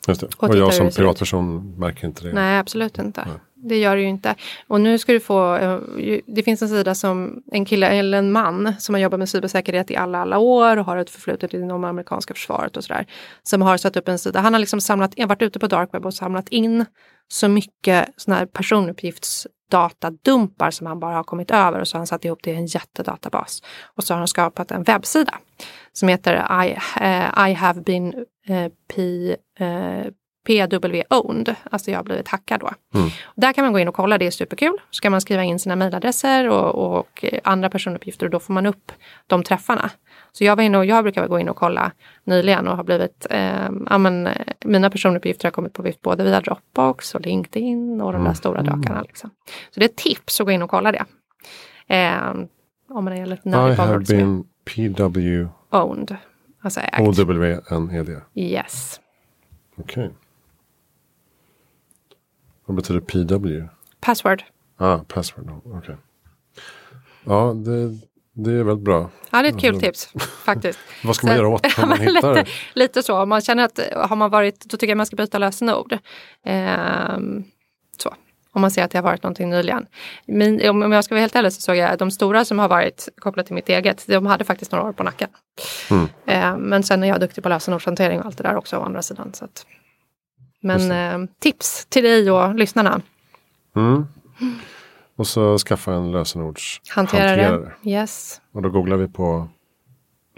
Just 0.08 0.20
det. 0.20 0.26
Och, 0.36 0.48
och 0.48 0.56
jag 0.56 0.74
som 0.74 0.90
privatperson 0.90 1.74
märker 1.78 2.06
inte 2.06 2.24
det. 2.24 2.32
Nej, 2.32 2.58
absolut 2.58 2.98
inte. 2.98 3.24
Nej 3.26 3.36
det 3.64 3.78
gör 3.78 3.96
det 3.96 4.02
ju 4.02 4.08
inte. 4.08 4.34
Och 4.66 4.80
nu 4.80 4.98
ska 4.98 5.12
du 5.12 5.20
få, 5.20 5.56
eh, 5.56 5.80
det 6.26 6.42
finns 6.42 6.62
en 6.62 6.68
sida 6.68 6.94
som 6.94 7.42
en 7.52 7.64
kille 7.64 7.88
eller 7.88 8.18
en 8.18 8.32
man 8.32 8.74
som 8.78 8.94
har 8.94 9.02
jobbat 9.02 9.18
med 9.18 9.28
cybersäkerhet 9.28 9.90
i 9.90 9.96
alla, 9.96 10.18
alla 10.18 10.38
år 10.38 10.76
och 10.76 10.84
har 10.84 10.96
ett 10.96 11.10
förflutet 11.10 11.54
inom 11.54 11.84
amerikanska 11.84 12.34
försvaret 12.34 12.76
och 12.76 12.84
sådär. 12.84 13.06
Som 13.42 13.62
har 13.62 13.76
satt 13.76 13.96
upp 13.96 14.08
en 14.08 14.18
sida, 14.18 14.40
han 14.40 14.52
har 14.52 14.60
liksom 14.60 14.80
samlat, 14.80 15.14
varit 15.26 15.42
ute 15.42 15.58
på 15.58 15.66
dark 15.66 15.94
web 15.94 16.06
och 16.06 16.14
samlat 16.14 16.48
in 16.48 16.84
så 17.28 17.48
mycket 17.48 18.08
sådana 18.16 18.38
här 18.38 18.46
personuppgiftsdatadumpar 18.46 20.70
som 20.70 20.86
han 20.86 21.00
bara 21.00 21.14
har 21.14 21.24
kommit 21.24 21.50
över 21.50 21.80
och 21.80 21.88
så 21.88 21.96
har 21.96 22.00
han 22.00 22.06
satt 22.06 22.24
ihop 22.24 22.38
det 22.42 22.50
i 22.50 22.56
en 22.56 22.66
jättedatabas. 22.66 23.62
Och 23.96 24.04
så 24.04 24.14
har 24.14 24.18
han 24.18 24.28
skapat 24.28 24.70
en 24.70 24.82
webbsida 24.82 25.34
som 25.92 26.08
heter 26.08 26.64
I, 26.64 26.78
uh, 27.00 27.48
I 27.48 27.52
have 27.52 27.80
been 27.80 28.24
uh, 28.50 28.68
P, 28.94 29.36
uh, 29.60 30.10
PW-owned, 30.46 31.54
alltså 31.70 31.90
jag 31.90 31.98
har 31.98 32.04
blivit 32.04 32.28
hackad 32.28 32.60
då. 32.60 32.70
Mm. 32.94 33.10
Där 33.34 33.52
kan 33.52 33.64
man 33.64 33.72
gå 33.72 33.78
in 33.78 33.88
och 33.88 33.94
kolla, 33.94 34.18
det 34.18 34.26
är 34.26 34.30
superkul. 34.30 34.76
Så 34.90 35.00
kan 35.00 35.12
man 35.12 35.20
skriva 35.20 35.42
in 35.42 35.58
sina 35.58 35.76
mejladresser 35.76 36.48
och, 36.48 36.98
och, 36.98 37.24
andra 37.44 37.70
personuppgifter 37.70 38.26
och 38.26 38.30
då 38.30 38.40
får 38.40 38.54
man 38.54 38.66
upp 38.66 38.92
de 39.26 39.42
träffarna. 39.42 39.90
Så 40.32 40.44
jag 40.44 40.56
var 40.56 40.62
inne 40.62 40.78
och 40.78 40.84
jag 40.84 41.04
brukar 41.04 41.28
gå 41.28 41.38
in 41.40 41.48
och 41.48 41.56
kolla 41.56 41.92
nyligen 42.24 42.68
och 42.68 42.76
har 42.76 42.84
blivit, 42.84 43.26
eh, 43.30 43.70
ja, 43.90 43.98
men, 43.98 44.28
mina 44.64 44.90
personuppgifter 44.90 45.44
har 45.44 45.50
kommit 45.50 45.72
på 45.72 45.82
vift 45.82 46.00
både 46.00 46.24
via 46.24 46.40
Dropbox 46.40 47.14
och 47.14 47.20
LinkedIn 47.20 48.00
och 48.00 48.12
de 48.12 48.18
där 48.18 48.26
mm. 48.26 48.34
stora 48.34 48.62
drakarna. 48.62 49.02
Liksom. 49.02 49.30
Så 49.70 49.80
det 49.80 49.84
är 49.84 49.88
ett 49.88 49.96
tips 49.96 50.40
att 50.40 50.46
gå 50.46 50.52
in 50.52 50.62
och 50.62 50.70
kolla 50.70 50.92
det. 50.92 51.04
Eh, 51.86 52.34
om 52.88 53.04
man 53.04 53.12
är 53.12 53.26
lite 53.26 53.48
nördig 53.48 53.76
på 53.76 53.82
I 53.82 53.86
have 53.86 54.04
been 54.04 54.44
PW 54.64 55.48
owned. 55.70 56.16
Alltså 56.64 56.80
ägt. 56.80 57.00
O-W-N-E-D. 57.00 58.20
Yes. 58.34 59.00
Okej. 59.76 60.04
Okay. 60.04 60.16
Vad 62.66 62.76
betyder 62.76 63.00
PW? 63.00 63.68
Password. 64.00 64.44
Ah, 64.76 64.98
password. 64.98 65.50
Okej. 65.64 65.78
Okay. 65.78 65.96
Ja, 67.24 67.54
det, 67.54 67.98
det 68.32 68.52
är 68.52 68.62
väldigt 68.62 68.84
bra. 68.84 69.10
Ja, 69.30 69.42
det 69.42 69.48
är 69.48 69.52
ett 69.52 69.60
kul 69.60 69.74
alltså, 69.74 69.86
tips 69.86 70.12
faktiskt. 70.44 70.78
Vad 71.04 71.16
ska 71.16 71.26
man 71.26 71.36
göra 71.36 71.48
åt 71.48 71.78
om 71.82 71.88
man 71.88 72.00
hittar 72.00 72.34
lite, 72.34 72.50
lite 72.74 73.02
så, 73.02 73.22
om 73.22 73.28
man 73.28 73.40
känner 73.40 73.64
att 73.64 73.80
har 73.94 74.16
man 74.16 74.30
varit, 74.30 74.64
då 74.64 74.76
tycker 74.76 74.90
jag 74.90 74.96
man 74.96 75.06
ska 75.06 75.16
byta 75.16 75.38
lösenord. 75.38 75.98
Ehm, 76.44 77.44
så. 77.98 78.14
Om 78.54 78.60
man 78.60 78.70
ser 78.70 78.84
att 78.84 78.90
det 78.90 78.98
har 78.98 79.02
varit 79.02 79.22
någonting 79.22 79.50
nyligen. 79.50 79.86
Men, 80.26 80.68
om 80.68 80.92
jag 80.92 81.04
ska 81.04 81.14
vara 81.14 81.20
helt 81.20 81.36
ärlig 81.36 81.52
så 81.52 81.60
såg 81.60 81.76
jag 81.76 81.90
att 81.90 81.98
de 81.98 82.10
stora 82.10 82.44
som 82.44 82.58
har 82.58 82.68
varit 82.68 83.08
kopplat 83.18 83.46
till 83.46 83.54
mitt 83.54 83.68
eget, 83.68 84.04
de 84.06 84.26
hade 84.26 84.44
faktiskt 84.44 84.72
några 84.72 84.84
år 84.84 84.92
på 84.92 85.02
nacken. 85.02 85.28
Mm. 85.90 86.08
Ehm, 86.26 86.60
men 86.60 86.82
sen 86.82 87.04
är 87.04 87.08
jag 87.08 87.20
duktig 87.20 87.42
på 87.42 87.48
lösenordshantering 87.48 88.20
och 88.20 88.26
allt 88.26 88.38
det 88.38 88.42
där 88.42 88.56
också 88.56 88.76
å 88.76 88.82
andra 88.82 89.02
sidan. 89.02 89.34
Så 89.34 89.44
att, 89.44 89.66
men 90.60 90.90
eh, 90.90 91.28
tips 91.38 91.86
till 91.86 92.02
dig 92.04 92.30
och 92.30 92.54
lyssnarna. 92.54 93.00
Mm. 93.76 94.06
Och 95.16 95.26
så 95.26 95.58
skaffa 95.58 95.92
en 95.92 96.12
lösenordshanterare. 96.12 97.72
Yes. 97.82 98.40
Och 98.52 98.62
då 98.62 98.70
googlar 98.70 98.96
vi 98.96 99.08
på 99.08 99.48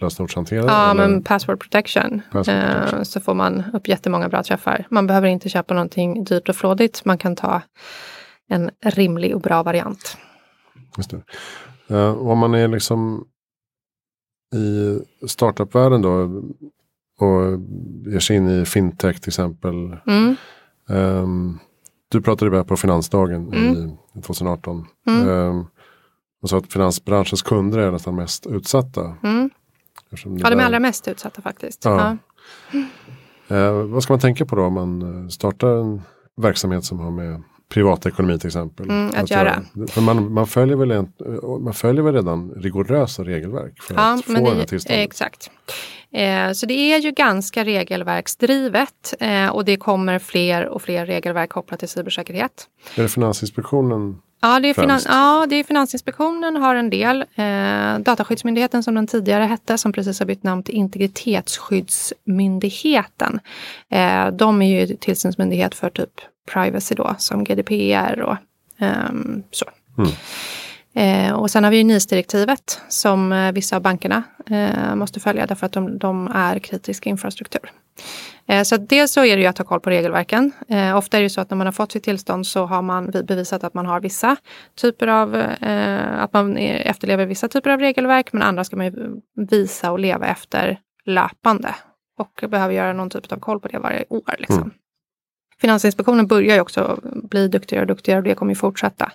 lösenordshanterare? 0.00 0.66
Ja, 0.66 0.90
eller? 0.90 1.08
men 1.08 1.22
password 1.22 1.60
protection. 1.60 2.22
password 2.32 2.56
protection. 2.56 2.98
Eh, 2.98 3.02
så 3.02 3.20
får 3.20 3.34
man 3.34 3.62
upp 3.72 3.88
jättemånga 3.88 4.28
bra 4.28 4.42
träffar. 4.42 4.86
Man 4.90 5.06
behöver 5.06 5.28
inte 5.28 5.48
köpa 5.48 5.74
någonting 5.74 6.24
dyrt 6.24 6.48
och 6.48 6.56
flådigt. 6.56 7.04
Man 7.04 7.18
kan 7.18 7.36
ta 7.36 7.62
en 8.48 8.70
rimlig 8.84 9.34
och 9.34 9.40
bra 9.40 9.62
variant. 9.62 10.16
Just. 10.96 11.14
Uh, 11.90 12.10
om 12.10 12.38
man 12.38 12.54
är 12.54 12.68
liksom 12.68 13.24
i 14.54 14.98
startupvärlden 15.26 16.02
då 16.02 16.12
och 17.18 17.60
ger 18.12 18.20
sig 18.20 18.36
in 18.36 18.48
i 18.48 18.64
fintech 18.64 19.20
till 19.20 19.30
exempel. 19.30 19.96
Mm. 20.06 20.36
Um, 20.88 21.58
du 22.08 22.22
pratade 22.22 22.50
med 22.50 22.66
på 22.66 22.76
Finansdagen 22.76 23.52
Mm. 23.52 23.90
i 24.14 24.22
2018. 24.22 24.86
Mm. 25.06 25.28
Um, 25.28 25.66
och 26.42 26.48
sa 26.50 26.58
att 26.58 26.72
finansbranschens 26.72 27.42
kunder 27.42 27.78
är 27.78 27.90
nästan 27.90 28.16
mest 28.16 28.46
utsatta. 28.46 29.16
Mm. 29.22 29.50
Det 30.10 30.18
Ja, 30.24 30.50
de 30.50 30.60
är 30.60 30.64
allra 30.64 30.80
mest 30.80 31.08
utsatta 31.08 31.42
faktiskt. 31.42 31.84
Ja. 31.84 32.16
Ja. 32.72 33.56
Eh, 33.56 33.72
vad 33.72 34.02
ska 34.02 34.12
man 34.12 34.20
tänka 34.20 34.46
på 34.46 34.56
då 34.56 34.62
om 34.62 34.74
man 34.74 35.22
eh, 35.24 35.28
startar 35.28 35.68
en 35.68 36.02
verksamhet 36.36 36.84
som 36.84 36.98
har 36.98 37.10
med 37.10 37.42
privatekonomi 37.68 38.38
till 38.38 38.46
exempel. 38.46 38.90
Mm, 38.90 39.12
att 39.16 39.30
göra. 39.30 39.62
För 39.88 40.00
man, 40.00 40.32
man, 40.32 40.46
följer 40.46 40.76
väl 40.76 40.90
en, 40.90 41.12
man 41.60 41.74
följer 41.74 42.02
väl 42.02 42.14
redan 42.14 42.50
rigorösa 42.50 43.24
regelverk 43.24 43.82
för 43.82 43.94
Ja, 43.94 44.14
att 44.14 44.24
få 44.24 44.32
den 44.32 44.46
här 44.46 44.54
det, 44.54 44.66
tillståndet. 44.66 45.04
exakt. 45.04 45.50
Eh, 46.12 46.52
så 46.52 46.66
det 46.66 46.74
är 46.74 46.98
ju 46.98 47.10
ganska 47.10 47.64
regelverksdrivet 47.64 49.14
eh, 49.20 49.48
och 49.48 49.64
det 49.64 49.76
kommer 49.76 50.18
fler 50.18 50.66
och 50.66 50.82
fler 50.82 51.06
regelverk 51.06 51.50
kopplat 51.50 51.80
till 51.80 51.88
cybersäkerhet. 51.88 52.66
Är 52.96 53.02
det 53.02 53.08
Finansinspektionen? 53.08 54.18
Ja, 54.46 54.60
det 54.60 54.68
är, 54.68 54.74
finan- 54.74 55.00
ja, 55.08 55.46
det 55.48 55.56
är 55.56 55.64
Finansinspektionen 55.64 56.56
har 56.56 56.74
en 56.74 56.90
del. 56.90 57.24
Eh, 57.34 57.98
Dataskyddsmyndigheten 57.98 58.82
som 58.82 58.94
den 58.94 59.06
tidigare 59.06 59.44
hette, 59.44 59.78
som 59.78 59.92
precis 59.92 60.18
har 60.18 60.26
bytt 60.26 60.42
namn 60.42 60.62
till 60.62 60.74
Integritetsskyddsmyndigheten. 60.74 63.40
Eh, 63.90 64.26
de 64.28 64.62
är 64.62 64.80
ju 64.80 64.96
tillsynsmyndighet 64.96 65.74
för 65.74 65.90
typ 65.90 66.10
privacy 66.52 66.94
då, 66.94 67.14
som 67.18 67.44
GDPR 67.44 68.20
och 68.20 68.36
ehm, 68.78 69.42
så. 69.50 69.66
Mm. 69.98 70.10
Eh, 70.94 71.32
och 71.34 71.50
sen 71.50 71.64
har 71.64 71.70
vi 71.70 71.76
ju 71.76 71.84
NIS-direktivet 71.84 72.80
som 72.88 73.32
eh, 73.32 73.52
vissa 73.52 73.76
av 73.76 73.82
bankerna 73.82 74.22
eh, 74.50 74.94
måste 74.94 75.20
följa 75.20 75.46
därför 75.46 75.66
att 75.66 75.72
de, 75.72 75.98
de 75.98 76.28
är 76.34 76.58
kritisk 76.58 77.06
infrastruktur. 77.06 77.70
Eh, 78.48 78.62
så 78.62 78.76
dels 78.76 79.12
så 79.12 79.24
är 79.24 79.36
det 79.36 79.42
ju 79.42 79.48
att 79.48 79.58
ha 79.58 79.64
koll 79.64 79.80
på 79.80 79.90
regelverken. 79.90 80.52
Eh, 80.68 80.96
ofta 80.96 81.16
är 81.16 81.20
det 81.20 81.24
ju 81.24 81.30
så 81.30 81.40
att 81.40 81.50
när 81.50 81.56
man 81.56 81.66
har 81.66 81.72
fått 81.72 81.92
sitt 81.92 82.04
tillstånd 82.04 82.46
så 82.46 82.66
har 82.66 82.82
man 82.82 83.10
bevisat 83.10 83.64
att 83.64 83.74
man 83.74 83.86
har 83.86 84.00
vissa 84.00 84.36
typer 84.74 85.06
av, 85.06 85.36
eh, 85.36 86.22
att 86.22 86.32
man 86.32 86.56
efterlever 86.56 87.26
vissa 87.26 87.48
typer 87.48 87.70
av 87.70 87.80
regelverk 87.80 88.32
men 88.32 88.42
andra 88.42 88.64
ska 88.64 88.76
man 88.76 88.86
ju 88.86 89.20
visa 89.50 89.92
och 89.92 89.98
leva 89.98 90.26
efter 90.26 90.78
löpande. 91.04 91.74
Och 92.18 92.48
behöver 92.48 92.74
göra 92.74 92.92
någon 92.92 93.10
typ 93.10 93.32
av 93.32 93.36
koll 93.36 93.60
på 93.60 93.68
det 93.68 93.78
varje 93.78 94.04
år. 94.08 94.34
Liksom. 94.38 94.56
Mm. 94.56 94.70
Finansinspektionen 95.60 96.26
börjar 96.26 96.54
ju 96.54 96.60
också 96.60 97.00
bli 97.02 97.48
duktigare 97.48 97.82
och 97.82 97.86
duktigare 97.86 98.18
och 98.18 98.24
det 98.24 98.34
kommer 98.34 98.52
ju 98.52 98.56
fortsätta 98.56 99.12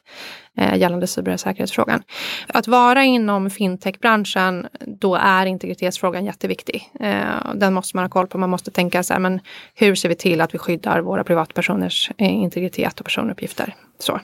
eh, 0.58 0.78
gällande 0.78 1.08
cybersäkerhetsfrågan. 1.08 2.02
Att 2.48 2.68
vara 2.68 3.04
inom 3.04 3.50
fintechbranschen, 3.50 4.68
då 4.86 5.16
är 5.16 5.46
integritetsfrågan 5.46 6.26
jätteviktig. 6.26 6.92
Eh, 7.00 7.54
den 7.56 7.74
måste 7.74 7.98
man 7.98 8.04
ha 8.04 8.10
koll 8.10 8.28
på. 8.28 8.38
Man 8.38 8.50
måste 8.50 8.72
tänka 8.72 9.04
så 9.04 9.14
här, 9.14 9.20
men 9.20 9.40
hur 9.76 9.96
ser 9.96 10.10
vi 10.10 10.16
till 10.16 10.42
att 10.42 10.54
vi 10.54 10.58
skyddar 10.58 11.02
våra 11.02 11.24
privatpersoners 11.24 12.12
eh, 12.18 12.34
integritet 12.34 13.00
och 13.00 13.06
personuppgifter? 13.06 13.76
Så. 14.00 14.20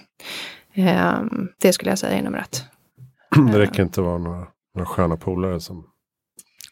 Eh, 0.74 1.20
det 1.62 1.74
skulle 1.74 1.92
jag 1.92 2.00
säga 2.00 2.18
är 2.18 2.24
nummer 2.24 2.40
ett. 2.40 2.66
Det 3.52 3.60
räcker 3.60 3.84
inte 3.84 4.02
att 4.02 4.06
vara 4.08 4.18
några, 4.18 4.48
några 4.76 4.86
sköna 4.86 5.18
polare 5.18 5.60
som 5.60 5.86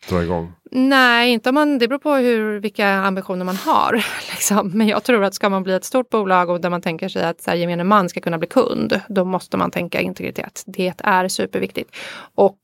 drar 0.09 0.21
igång. 0.21 0.53
Nej, 0.71 1.31
inte 1.31 1.49
om 1.49 1.55
man, 1.55 1.77
det 1.77 1.87
beror 1.87 1.99
på 1.99 2.13
hur, 2.13 2.59
vilka 2.59 2.89
ambitioner 2.89 3.45
man 3.45 3.55
har. 3.55 3.93
Liksom. 4.31 4.71
Men 4.73 4.87
jag 4.87 5.03
tror 5.03 5.23
att 5.23 5.33
ska 5.33 5.49
man 5.49 5.63
bli 5.63 5.73
ett 5.73 5.83
stort 5.83 6.09
bolag 6.09 6.49
och 6.49 6.61
där 6.61 6.69
man 6.69 6.81
tänker 6.81 7.09
sig 7.09 7.23
att 7.25 7.41
så 7.41 7.49
här, 7.49 7.57
gemene 7.57 7.83
man 7.83 8.09
ska 8.09 8.21
kunna 8.21 8.37
bli 8.37 8.47
kund, 8.47 9.01
då 9.09 9.25
måste 9.25 9.57
man 9.57 9.71
tänka 9.71 10.01
integritet. 10.01 10.63
Det 10.65 10.93
är 10.97 11.27
superviktigt. 11.27 11.95
Och 12.35 12.57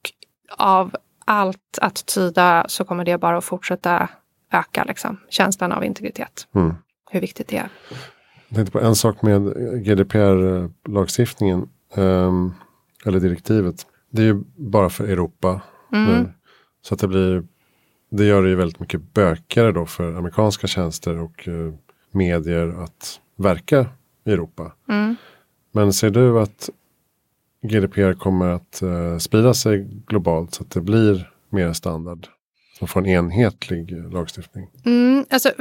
av 0.58 0.96
allt 1.26 1.80
att 1.82 2.06
tyda 2.06 2.66
så 2.68 2.84
kommer 2.84 3.06
det 3.06 3.18
bara 3.18 3.38
att 3.38 3.46
fortsätta 3.46 4.10
öka, 4.52 4.84
liksom. 4.84 5.18
känslan 5.30 5.72
av 5.72 5.86
integritet. 5.86 6.48
Mm. 6.56 6.74
Hur 7.12 7.22
viktigt 7.22 7.48
det 7.48 7.58
är. 7.58 7.70
Jag 8.48 8.56
tänkte 8.56 8.72
på 8.72 8.80
en 8.80 8.96
sak 8.96 9.22
med 9.22 9.42
GDPR-lagstiftningen. 9.86 11.68
ehm, 11.96 12.54
eller 13.06 13.20
direktivet. 13.20 13.76
Det 14.12 14.22
är 14.22 14.26
ju 14.26 14.44
bara 14.56 14.90
för 14.90 15.04
Europa. 15.04 15.62
Mm. 15.94 16.28
Så 16.82 16.94
att 16.94 17.00
det 17.00 17.08
blir. 17.08 17.44
Det 18.10 18.26
gör 18.26 18.44
det 18.44 18.50
ju 18.50 18.56
väldigt 18.56 18.80
mycket 18.80 19.14
bökigare 19.14 19.72
då 19.72 19.86
för 19.86 20.14
amerikanska 20.14 20.68
tjänster 20.68 21.18
och 21.18 21.48
eh, 21.48 21.74
medier 22.12 22.84
att 22.84 23.20
verka 23.36 23.86
i 24.26 24.32
Europa. 24.32 24.72
Mm. 24.90 25.16
Men 25.72 25.94
ser 25.94 26.10
du 26.10 26.40
att 26.40 26.70
GDPR 27.62 28.14
kommer 28.14 28.48
att 28.48 28.82
eh, 28.82 29.18
sprida 29.18 29.54
sig 29.54 29.88
globalt 30.08 30.54
så 30.54 30.64
att 30.64 30.72
det 30.72 30.82
blir 30.82 31.32
mer 31.50 31.74
standard? 31.74 32.28
Man 32.82 32.88
får 32.88 33.00
en 33.00 33.08
enhetlig 33.08 34.14
lagstiftning. 34.14 34.68
Mm, 34.86 35.26
alltså, 35.30 35.52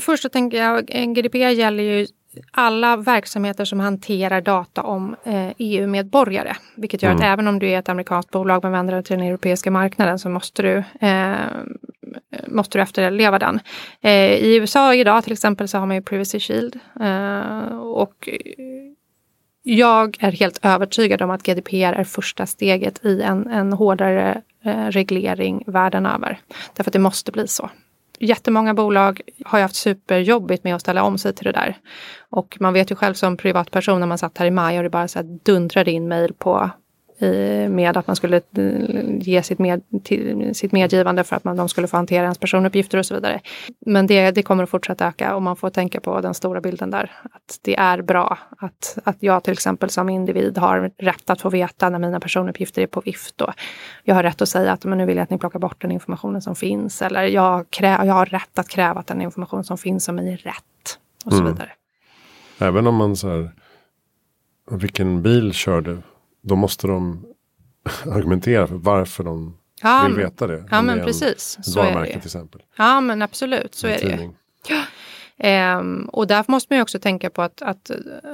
först 0.00 0.22
så 0.22 0.28
tänker 0.28 0.58
jag, 0.58 0.90
eh, 0.94 1.12
GDPR 1.12 1.38
gäller 1.38 1.82
ju 1.82 2.06
alla 2.50 2.96
verksamheter 2.96 3.64
som 3.64 3.80
hanterar 3.80 4.40
data 4.40 4.82
om 4.82 5.16
eh, 5.24 5.48
EU-medborgare. 5.58 6.56
Vilket 6.76 7.02
gör 7.02 7.10
att 7.10 7.20
Mm. 7.20 7.32
även 7.32 7.48
om 7.48 7.58
du 7.58 7.68
är 7.70 7.78
ett 7.78 7.88
amerikanskt 7.88 8.30
bolag 8.30 8.62
men 8.62 8.72
vänder 8.72 8.94
dig 8.94 9.02
till 9.02 9.18
den 9.18 9.26
europeiska 9.26 9.70
marknaden 9.70 10.18
så 10.18 10.28
måste 10.28 10.62
du, 10.62 10.84
eh, 11.08 11.34
måste 12.46 12.78
du 12.78 12.82
efterleva 12.82 13.38
den. 13.38 13.60
Eh, 14.00 14.32
I 14.32 14.56
USA 14.56 14.94
idag 14.94 15.24
till 15.24 15.32
exempel 15.32 15.68
så 15.68 15.78
har 15.78 15.86
man 15.86 15.96
ju 15.96 16.02
Privacy 16.02 16.40
Shield. 16.40 16.78
Eh, 17.00 17.78
och 17.78 18.28
jag 19.62 20.16
är 20.20 20.32
helt 20.32 20.58
övertygad 20.62 21.22
om 21.22 21.30
att 21.30 21.42
GDPR 21.42 21.92
är 21.92 22.04
första 22.04 22.46
steget 22.46 23.04
i 23.04 23.22
en, 23.22 23.46
en 23.46 23.72
hårdare 23.72 24.42
eh, 24.64 24.86
reglering 24.86 25.64
världen 25.66 26.06
över. 26.06 26.38
Därför 26.74 26.88
att 26.88 26.92
det 26.92 26.98
måste 26.98 27.32
bli 27.32 27.48
så. 27.48 27.70
Jättemånga 28.18 28.74
bolag 28.74 29.20
har 29.44 29.58
ju 29.58 29.62
haft 29.62 29.76
superjobbigt 29.76 30.64
med 30.64 30.74
att 30.74 30.80
ställa 30.80 31.02
om 31.02 31.18
sig 31.18 31.34
till 31.34 31.44
det 31.44 31.52
där. 31.52 31.78
Och 32.30 32.56
man 32.60 32.72
vet 32.72 32.90
ju 32.90 32.94
själv 32.94 33.14
som 33.14 33.36
privatperson 33.36 34.00
när 34.00 34.06
man 34.06 34.18
satt 34.18 34.38
här 34.38 34.46
i 34.46 34.50
maj 34.50 34.76
och 34.76 34.82
det 34.82 34.90
bara 34.90 35.08
så 35.08 35.18
här 35.18 35.38
dundrade 35.44 35.90
in 35.90 36.08
mejl 36.08 36.32
på 36.32 36.70
med 37.68 37.96
att 37.96 38.06
man 38.06 38.16
skulle 38.16 38.36
eh, 38.36 39.18
ge 39.18 39.42
sitt, 39.42 39.58
med, 39.58 39.82
sitt 40.52 40.72
medgivande 40.72 41.24
för 41.24 41.36
att 41.36 41.44
man, 41.44 41.56
de 41.56 41.68
skulle 41.68 41.86
få 41.86 41.96
hantera 41.96 42.22
ens 42.22 42.38
personuppgifter 42.38 42.98
och 42.98 43.06
så 43.06 43.14
vidare. 43.14 43.40
Men 43.86 44.06
det, 44.06 44.30
det 44.30 44.42
kommer 44.42 44.62
att 44.64 44.70
fortsätta 44.70 45.06
öka 45.06 45.34
och 45.36 45.42
man 45.42 45.56
får 45.56 45.70
tänka 45.70 46.00
på 46.00 46.20
den 46.20 46.34
stora 46.34 46.60
bilden 46.60 46.90
där. 46.90 47.10
Att 47.22 47.58
det 47.62 47.76
är 47.76 48.02
bra 48.02 48.38
att, 48.58 48.98
att 49.04 49.16
jag 49.20 49.44
till 49.44 49.52
exempel 49.52 49.90
som 49.90 50.08
individ 50.08 50.58
har 50.58 50.90
rätt 50.98 51.30
att 51.30 51.40
få 51.40 51.50
veta 51.50 51.88
när 51.88 51.98
mina 51.98 52.20
personuppgifter 52.20 52.82
är 52.82 52.86
på 52.86 53.00
vift. 53.00 53.40
Och 53.40 53.52
jag 54.04 54.14
har 54.14 54.22
rätt 54.22 54.42
att 54.42 54.48
säga 54.48 54.72
att 54.72 54.84
men 54.84 54.98
nu 54.98 55.06
vill 55.06 55.16
jag 55.16 55.22
att 55.24 55.30
ni 55.30 55.38
plockar 55.38 55.58
bort 55.58 55.82
den 55.82 55.90
informationen 55.90 56.42
som 56.42 56.56
finns. 56.56 57.02
Eller 57.02 57.22
jag, 57.22 57.70
krä, 57.70 57.88
jag 58.04 58.14
har 58.14 58.26
rätt 58.26 58.58
att 58.58 58.68
kräva 58.68 59.00
att 59.00 59.06
den 59.06 59.22
information 59.22 59.64
som 59.64 59.78
finns 59.78 60.08
om 60.08 60.14
mig 60.16 60.32
är 60.32 60.36
rätt. 60.36 60.98
Och 61.24 61.32
så 61.32 61.40
Mm. 61.40 61.52
vidare. 61.52 61.70
Även 62.58 62.86
om 62.86 62.94
man 62.94 63.16
så 63.16 63.28
här. 63.28 63.50
Vilken 64.70 65.22
bil 65.22 65.52
kör 65.52 65.80
du? 65.80 65.98
Då 66.44 66.56
måste 66.56 66.86
de 66.86 67.24
argumentera 68.10 68.66
för 68.66 68.74
varför 68.76 69.24
de 69.24 69.58
Ja, 69.82 70.04
vill 70.08 70.16
veta 70.16 70.46
det. 70.46 70.64
Ja 70.70 70.76
det 70.76 70.82
men 70.82 70.98
en- 70.98 71.06
precis. 71.06 71.58
Så 71.62 71.80
är 71.80 72.00
det 72.00 72.06
till 72.06 72.16
exempel. 72.18 72.62
Ja 72.76 73.00
men 73.00 73.22
absolut, 73.22 73.74
så 73.74 73.86
En 73.86 73.92
är 73.92 73.96
det 73.98 74.04
ju. 74.04 74.10
tidning. 74.10 74.36
Ehm, 75.38 76.08
och 76.12 76.26
därför 76.26 76.52
måste 76.52 76.72
man 76.72 76.78
ju 76.78 76.82
också 76.82 76.98
tänka 76.98 77.30
på 77.30 77.42
att, 77.42 77.62
att 77.62 77.90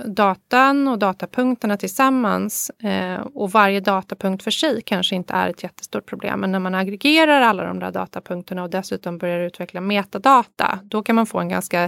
datan 0.07 0.89
och 0.89 0.99
datapunkterna 0.99 1.77
tillsammans 1.77 2.71
eh, 2.71 3.21
och 3.21 3.51
varje 3.53 3.81
datapunkt 3.81 4.45
för 4.45 4.51
sig 4.51 4.83
kanske 4.83 5.15
inte 5.17 5.33
är 5.35 5.49
ett 5.49 5.63
jättestort 5.63 6.07
problem. 6.07 6.41
Men 6.41 6.53
när 6.53 6.59
man 6.59 6.75
aggregerar 6.75 7.41
alla 7.41 7.65
de 7.65 7.79
där 7.79 7.91
datapunkterna 7.91 8.63
och 8.63 8.71
dessutom 8.71 9.19
börjar 9.19 9.41
utveckla 9.41 9.81
metadata, 9.81 10.79
då 10.83 11.03
kan 11.03 11.17
man 11.17 11.27
få 11.27 11.39
en 11.41 11.49
ganska 11.49 11.81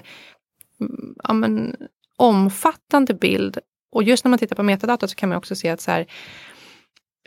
mm, 0.81 1.15
ja, 1.25 1.33
men, 1.33 1.77
omfattande 2.17 3.15
bild. 3.15 3.59
Och 3.93 4.03
just 4.03 4.25
när 4.25 4.31
man 4.31 4.39
tittar 4.39 4.57
på 4.57 4.63
metadata 4.63 5.09
så 5.09 5.15
kan 5.15 5.29
man 5.29 5.39
också 5.39 5.55
se 5.55 5.69
att 5.69 5.81
så 5.81 5.91
här, 5.91 6.07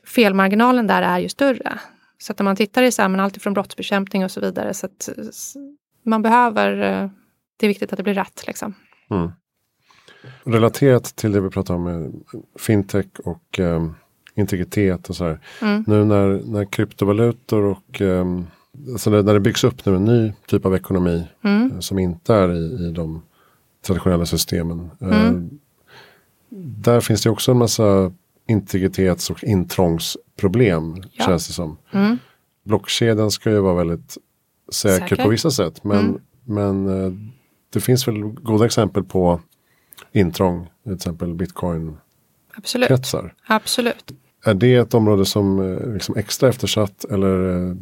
felmarginalen 0.04 0.88
där 0.88 1.02
är 1.02 1.20
ju 1.20 1.30
större. 1.30 1.80
Så 2.18 2.32
att 2.32 2.40
när 2.40 2.44
man 2.44 2.56
tittar 2.56 2.84
i 2.84 2.92
så 2.92 3.02
här, 3.02 3.10
men 3.10 3.20
allt 3.20 3.38
ifrån 3.38 3.54
brottsbekämpning 3.54 4.24
och 4.24 4.32
så 4.32 4.42
vidare. 4.42 4.74
Så 4.74 4.86
att 4.86 5.10
man 6.04 6.22
behöver, 6.22 6.72
eh, 6.82 7.10
det 7.58 7.66
är 7.66 7.68
viktigt 7.68 7.94
att 7.94 7.98
det 7.98 8.04
blir 8.04 8.14
rätt. 8.14 8.44
Liksom. 8.48 8.74
Mm. 9.10 9.32
Relaterat 10.44 11.04
till 11.04 11.32
det 11.32 11.42
vi 11.42 11.50
pratade 11.50 11.78
om 11.78 11.84
med 11.84 12.14
fintech 12.60 13.06
och 13.24 13.60
ehm, 13.60 13.94
integritet 14.36 15.10
och 15.10 15.16
så 15.16 15.24
här. 15.26 15.40
Mm. 15.62 15.84
Nu 15.88 16.06
när, 16.06 16.42
när 16.46 16.66
kryptovalutor 16.66 17.64
och 17.64 18.02
um, 18.02 18.48
alltså 18.92 19.10
när, 19.10 19.24
när 19.24 19.34
det 19.34 19.40
byggs 19.40 19.64
upp 19.64 19.86
nu 19.86 19.96
en 19.96 20.06
ny 20.06 20.34
typ 20.48 20.66
av 20.66 20.76
ekonomi 20.76 21.28
Mm. 21.44 21.72
eh, 21.72 21.80
som 21.80 22.00
inte 22.00 22.34
är 22.34 22.54
i, 22.54 22.88
i 22.88 22.92
de 22.92 23.22
traditionella 23.88 24.26
systemen. 24.26 24.92
eh, 25.02 25.28
Mm. 25.28 25.50
Där 26.50 27.02
finns 27.02 27.24
det 27.24 27.30
också 27.30 27.52
en 27.52 27.58
massa 27.58 28.14
integritets 28.48 29.30
och 29.30 29.44
intrångsproblem 29.44 30.96
Ja. 31.12 31.26
känns 31.26 31.48
det 31.48 31.54
som. 31.54 31.78
Mm. 31.92 32.18
Blockkedjan 32.66 33.32
ska 33.32 33.50
ju 33.52 33.60
vara 33.60 33.74
väldigt 33.74 34.18
säker, 34.72 35.08
Säker. 35.08 35.24
på 35.24 35.30
vissa 35.30 35.52
sätt. 35.52 35.84
Men, 35.84 36.00
Mm. 36.06 36.22
men 36.44 37.04
eh, 37.06 37.12
det 37.74 37.80
finns 37.80 38.08
väl 38.08 38.22
goda 38.24 38.66
exempel 38.66 39.04
på 39.04 39.42
intrång. 40.12 40.70
Till 40.84 40.94
exempel 40.94 41.34
bitcoin-kretsar. 41.34 42.94
Absolut. 42.94 43.32
Absolut. 43.48 44.12
är 44.46 44.54
det 44.54 44.76
ett 44.76 44.94
område 44.94 45.26
som 45.26 45.60
är 45.60 45.94
liksom 45.94 46.18
extra 46.18 46.50
eftersatt? 46.50 47.06
Eller, 47.06 47.56
eh, 47.70 47.76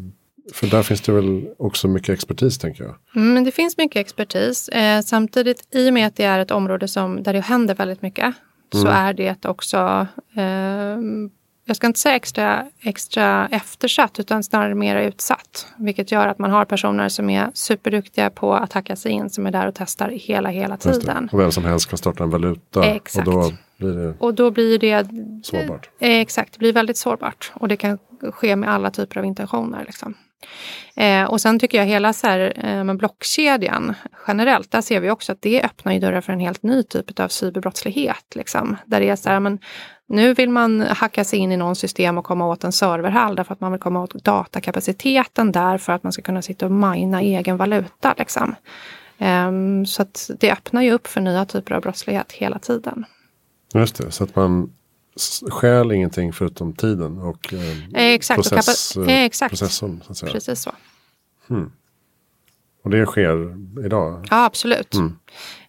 för 0.53 0.67
där 0.67 0.83
finns 0.83 1.01
det 1.01 1.11
väl 1.11 1.47
också 1.57 1.87
mycket 1.87 2.09
expertis 2.09 2.57
tänker 2.57 2.83
jag. 2.83 2.95
Mm, 3.15 3.33
men 3.33 3.43
det 3.43 3.51
finns 3.51 3.77
mycket 3.77 3.99
expertis. 3.99 4.69
Eh, 4.69 5.01
samtidigt, 5.01 5.75
i 5.75 5.89
och 5.89 5.93
med 5.93 6.07
att 6.07 6.15
det 6.15 6.23
är 6.23 6.39
ett 6.39 6.51
område 6.51 6.87
som, 6.87 7.23
där 7.23 7.33
det 7.33 7.39
händer 7.39 7.75
väldigt 7.75 8.01
mycket. 8.01 8.35
Så 8.81 8.87
är 8.87 9.13
det 9.13 9.45
också 9.45 10.07
eh, 10.35 10.97
jag 11.65 11.75
ska 11.75 11.87
inte 11.87 11.99
säga 11.99 12.15
extra, 12.15 12.69
extra 12.81 13.47
eftersatt 13.51 14.19
utan 14.19 14.43
snarare 14.43 14.75
mer 14.75 14.95
utsatt. 14.95 15.67
Vilket 15.77 16.11
gör 16.11 16.27
att 16.27 16.39
man 16.39 16.51
har 16.51 16.65
personer 16.65 17.09
som 17.09 17.29
är 17.29 17.51
superduktiga 17.53 18.29
på 18.29 18.53
att 18.53 18.73
hacka 18.73 18.95
sig 18.95 19.11
in 19.11 19.29
som 19.29 19.45
är 19.45 19.51
där 19.51 19.67
och 19.67 19.75
testar 19.75 20.09
hela, 20.09 20.49
hela 20.49 20.77
tiden. 20.77 21.29
Och 21.31 21.39
vem 21.39 21.51
som 21.51 21.65
helst 21.65 21.89
kan 21.89 21.97
starta 21.97 22.23
en 22.23 22.29
valuta. 22.29 22.85
Exakt. 22.85 23.27
Och 23.27 23.33
då 23.33 23.51
blir 23.77 23.93
det, 23.93 24.15
och 24.19 24.33
då 24.33 24.51
blir 24.51 24.79
det 24.79 25.07
sårbart. 25.43 25.89
exakt, 25.99 26.53
det 26.53 26.59
blir 26.59 26.73
väldigt 26.73 26.97
sårbart. 26.97 27.51
Och 27.55 27.67
det 27.67 27.77
kan 27.77 27.99
ske 28.31 28.55
med 28.55 28.69
alla 28.69 28.91
typer 28.91 29.19
av 29.19 29.25
intentioner. 29.25 29.83
Liksom. 29.85 30.13
Eh, 30.95 31.23
och 31.23 31.41
sen 31.41 31.59
tycker 31.59 31.77
jag 31.77 31.85
hela 31.85 32.13
så 32.13 32.27
här, 32.27 32.65
eh, 32.65 32.93
blockkedjan 32.93 33.93
generellt, 34.27 34.71
där 34.71 34.81
ser 34.81 34.99
vi 34.99 35.09
också 35.09 35.31
att 35.31 35.41
det 35.41 35.63
öppnar 35.63 35.93
ju 35.93 35.99
dörrar 35.99 36.21
för 36.21 36.33
en 36.33 36.39
helt 36.39 36.63
ny 36.63 36.83
typ 36.83 37.19
av 37.19 37.27
cyberbrottslighet. 37.27 38.35
Liksom. 38.35 38.77
Där 38.85 38.99
det 38.99 39.09
är 39.09 39.15
så 39.15 39.29
här, 39.29 39.39
men 39.39 39.59
nu 40.07 40.33
vill 40.33 40.49
man 40.49 40.81
hacka 40.81 41.23
sig 41.23 41.39
in 41.39 41.51
i 41.51 41.57
någon 41.57 41.75
system 41.75 42.17
och 42.17 42.25
komma 42.25 42.47
åt 42.47 42.63
en 42.63 42.71
serverhall 42.71 43.35
därför 43.35 43.53
att 43.53 43.61
man 43.61 43.71
vill 43.71 43.81
komma 43.81 44.03
åt 44.03 44.13
datakapaciteten 44.13 45.51
där 45.51 45.77
för 45.77 45.93
att 45.93 46.03
man 46.03 46.11
ska 46.11 46.21
kunna 46.21 46.41
sitta 46.41 46.65
och 46.65 46.71
mina 46.71 47.21
egen 47.21 47.57
valuta. 47.57 48.15
Liksom. 48.17 48.55
Eh, 49.17 49.51
så 49.87 50.01
att 50.01 50.29
det 50.39 50.51
öppnar 50.51 50.81
ju 50.81 50.91
upp 50.91 51.07
för 51.07 51.21
nya 51.21 51.45
typer 51.45 51.75
av 51.75 51.81
brottslighet 51.81 52.31
hela 52.31 52.59
tiden. 52.59 53.05
Just 53.73 53.95
det, 53.95 54.11
så 54.11 54.23
att 54.23 54.35
man 54.35 54.73
stjäl 55.51 55.91
ingenting 55.91 56.33
förutom 56.33 56.73
tiden 56.73 57.17
och 57.17 57.53
eh, 57.53 58.13
exakt, 58.13 58.49
process, 58.49 58.97
och 58.97 59.09
eh, 59.09 59.23
exakt. 59.23 59.51
processorn. 59.51 60.01
Så 60.05 60.11
att 60.11 60.17
säga. 60.17 60.31
Precis 60.31 60.61
så. 60.61 60.71
Hmm. 61.47 61.71
Och 62.83 62.89
det 62.89 63.05
sker 63.05 63.57
idag? 63.85 64.27
Ja, 64.29 64.45
absolut. 64.45 64.93
Mm. 64.93 65.15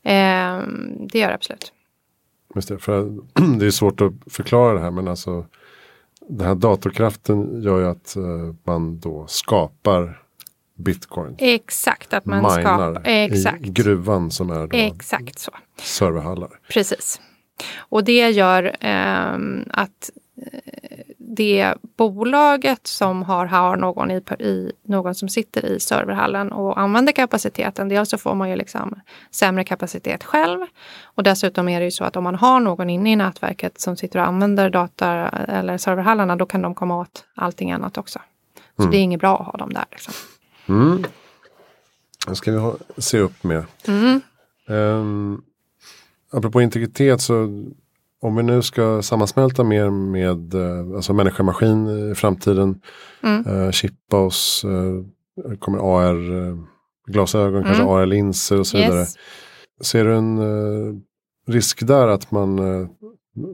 Eh, 0.02 0.68
det 1.08 1.18
gör 1.18 1.28
det 1.28 1.34
absolut. 1.34 1.72
Just 2.54 2.68
det, 2.68 2.78
för 2.78 3.10
det 3.58 3.66
är 3.66 3.70
svårt 3.70 4.00
att 4.00 4.12
förklara 4.26 4.74
det 4.74 4.80
här 4.80 4.90
men 4.90 5.08
alltså 5.08 5.46
den 6.28 6.46
här 6.46 6.54
datorkraften 6.54 7.62
gör 7.62 7.80
ju 7.80 7.86
att 7.86 8.14
uh, 8.16 8.54
man 8.64 8.98
då 8.98 9.26
skapar 9.26 10.22
bitcoin. 10.76 11.34
Exakt, 11.38 12.14
att 12.14 12.26
man 12.26 12.38
Minar 12.38 12.60
skapar. 12.60 13.02
Exakt. 13.04 13.66
i 13.66 13.70
gruvan 13.70 14.30
som 14.30 14.50
är 14.50 14.66
då 14.66 14.76
Exakt 14.76 15.38
så. 15.38 15.50
serverhallar. 15.78 16.60
Precis. 16.68 17.20
Och 17.76 18.04
det 18.04 18.30
gör 18.30 18.76
eh, 18.80 19.38
att 19.70 20.10
det 21.36 21.74
bolaget 21.96 22.86
som 22.86 23.22
har, 23.22 23.46
har 23.46 23.76
någon, 23.76 24.10
i, 24.10 24.22
i, 24.38 24.72
någon 24.82 25.14
som 25.14 25.28
sitter 25.28 25.66
i 25.66 25.80
serverhallen 25.80 26.52
och 26.52 26.80
använder 26.80 27.12
kapaciteten, 27.12 27.88
dels 27.88 28.10
så 28.10 28.18
får 28.18 28.34
man 28.34 28.50
ju 28.50 28.56
liksom 28.56 29.00
sämre 29.30 29.64
kapacitet 29.64 30.24
själv. 30.24 30.60
Och 31.04 31.22
dessutom 31.22 31.68
är 31.68 31.80
det 31.80 31.84
ju 31.84 31.90
så 31.90 32.04
att 32.04 32.16
om 32.16 32.24
man 32.24 32.34
har 32.34 32.60
någon 32.60 32.90
inne 32.90 33.12
i 33.12 33.16
nätverket 33.16 33.80
som 33.80 33.96
sitter 33.96 34.18
och 34.18 34.26
använder 34.26 34.70
data 34.70 35.08
eller 35.28 35.78
serverhallarna, 35.78 36.36
då 36.36 36.46
kan 36.46 36.62
de 36.62 36.74
komma 36.74 37.00
åt 37.00 37.24
allting 37.34 37.72
annat 37.72 37.98
också. 37.98 38.20
Så 38.76 38.82
mm. 38.82 38.90
det 38.90 38.96
är 38.96 39.02
inget 39.02 39.20
bra 39.20 39.38
att 39.38 39.46
ha 39.46 39.52
dem 39.52 39.72
där. 39.72 39.84
Liksom. 39.90 40.14
Mm. 40.68 41.04
Det 42.26 42.36
ska 42.36 42.52
vi 42.52 42.58
ha, 42.58 42.74
se 42.98 43.18
upp 43.18 43.44
med. 43.44 43.64
Mm. 43.88 44.20
Um, 44.66 45.42
apropå 46.34 46.62
integritet 46.62 47.20
så 47.20 47.64
om 48.20 48.36
vi 48.36 48.42
nu 48.42 48.62
ska 48.62 49.02
sammansmälta 49.02 49.64
mer 49.64 49.90
med 49.90 50.54
eh, 50.54 50.96
alltså 50.96 51.12
människa-maskin 51.12 52.10
i 52.10 52.14
framtiden. 52.14 52.80
Mm. 53.22 53.46
Eh, 53.46 53.70
chippa 53.70 54.16
oss, 54.16 54.64
eh, 54.64 55.56
kommer 55.58 55.78
AR-glasögon, 55.78 57.62
mm. 57.62 57.64
kanske 57.64 57.84
AR-linser 57.84 58.58
och 58.58 58.66
så 58.66 58.76
vidare. 58.76 58.98
Yes. 58.98 59.14
Ser 59.80 60.04
du 60.04 60.16
en 60.16 60.38
eh, 60.38 60.94
risk 61.46 61.86
där 61.86 62.08
att 62.08 62.30
man 62.30 62.58
eh, 62.58 62.88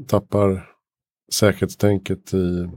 tappar 0.07 0.66
säkerhetstänket 1.33 2.35
i, 2.35 2.68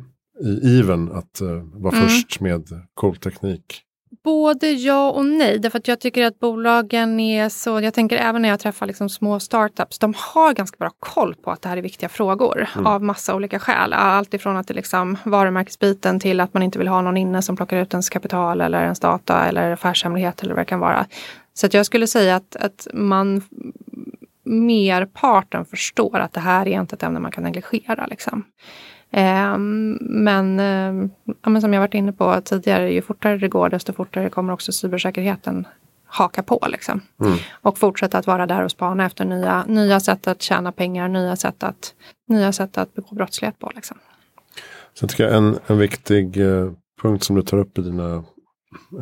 i 0.43 0.77
iven 0.79 1.11
att 1.11 1.41
eh, 1.41 1.63
vara 1.73 1.97
mm. 1.97 2.07
först 2.07 2.39
med 2.39 2.67
cool 2.93 3.15
teknik? 3.15 3.81
Både 4.23 4.71
ja 4.71 5.11
och 5.11 5.25
nej, 5.25 5.59
därför 5.59 5.79
att 5.79 5.87
jag 5.87 5.99
tycker 5.99 6.25
att 6.25 6.39
bolagen 6.39 7.19
är 7.19 7.49
så, 7.49 7.81
jag 7.81 7.93
tänker 7.93 8.17
även 8.17 8.41
när 8.41 8.49
jag 8.49 8.59
träffar 8.59 8.85
liksom 8.85 9.09
små 9.09 9.39
startups, 9.39 9.99
de 9.99 10.13
har 10.17 10.53
ganska 10.53 10.77
bra 10.77 10.91
koll 10.99 11.35
på 11.35 11.51
att 11.51 11.61
det 11.61 11.69
här 11.69 11.77
är 11.77 11.81
viktiga 11.81 12.09
frågor 12.09 12.67
mm. 12.75 12.87
av 12.87 13.03
massa 13.03 13.35
olika 13.35 13.59
skäl. 13.59 13.93
Allt 13.93 14.33
ifrån 14.33 14.57
att 14.57 14.67
det 14.67 14.73
liksom 14.73 15.17
varumärkesbiten 15.23 16.19
till 16.19 16.39
att 16.39 16.53
man 16.53 16.63
inte 16.63 16.79
vill 16.79 16.87
ha 16.87 17.01
någon 17.01 17.17
inne 17.17 17.41
som 17.41 17.55
plockar 17.55 17.77
ut 17.77 17.93
ens 17.93 18.09
kapital 18.09 18.61
eller 18.61 18.83
ens 18.83 18.99
data 18.99 19.45
eller 19.45 19.71
affärshemlighet 19.71 20.43
eller 20.43 20.53
vad 20.53 20.61
det 20.61 20.69
kan 20.69 20.79
vara. 20.79 21.05
Så 21.53 21.65
att 21.65 21.73
jag 21.73 21.85
skulle 21.85 22.07
säga 22.07 22.35
att, 22.35 22.55
att 22.55 22.87
man 22.93 23.41
merparten 24.43 25.65
förstår 25.65 26.19
att 26.19 26.33
det 26.33 26.39
här 26.39 26.67
är 26.67 26.81
inte 26.81 26.95
ett 26.95 27.03
ämne 27.03 27.19
man 27.19 27.31
kan 27.31 27.43
negligera. 27.43 28.05
Liksom. 28.05 28.43
Ehm, 29.15 29.97
men, 30.01 30.59
eh, 30.59 31.09
ja, 31.41 31.49
men 31.49 31.61
som 31.61 31.73
jag 31.73 31.81
varit 31.81 31.93
inne 31.93 32.11
på 32.11 32.41
tidigare, 32.41 32.93
ju 32.93 33.01
fortare 33.01 33.37
det 33.37 33.47
går 33.47 33.69
desto 33.69 33.93
fortare 33.93 34.29
kommer 34.29 34.53
också 34.53 34.71
cybersäkerheten 34.71 35.67
haka 36.05 36.43
på. 36.43 36.67
Liksom. 36.69 37.01
Mm. 37.21 37.37
Och 37.61 37.77
fortsätta 37.77 38.17
att 38.17 38.27
vara 38.27 38.45
där 38.45 38.63
och 38.63 38.71
spana 38.71 39.05
efter 39.05 39.25
nya, 39.25 39.65
nya 39.67 39.99
sätt 39.99 40.27
att 40.27 40.41
tjäna 40.41 40.71
pengar, 40.71 41.07
nya 41.07 41.35
sätt 41.35 41.63
att, 41.63 41.93
nya 42.27 42.51
sätt 42.51 42.77
att 42.77 42.93
begå 42.93 43.15
brottslighet 43.15 43.59
på. 43.59 43.71
Liksom. 43.75 43.97
Sen 44.99 45.09
tycker 45.09 45.23
jag 45.23 45.37
en, 45.37 45.59
en 45.67 45.77
viktig 45.77 46.37
eh, 46.37 46.71
punkt 47.01 47.23
som 47.23 47.35
du 47.35 47.41
tar 47.41 47.57
upp 47.57 47.77
i 47.77 47.81
dina 47.81 48.15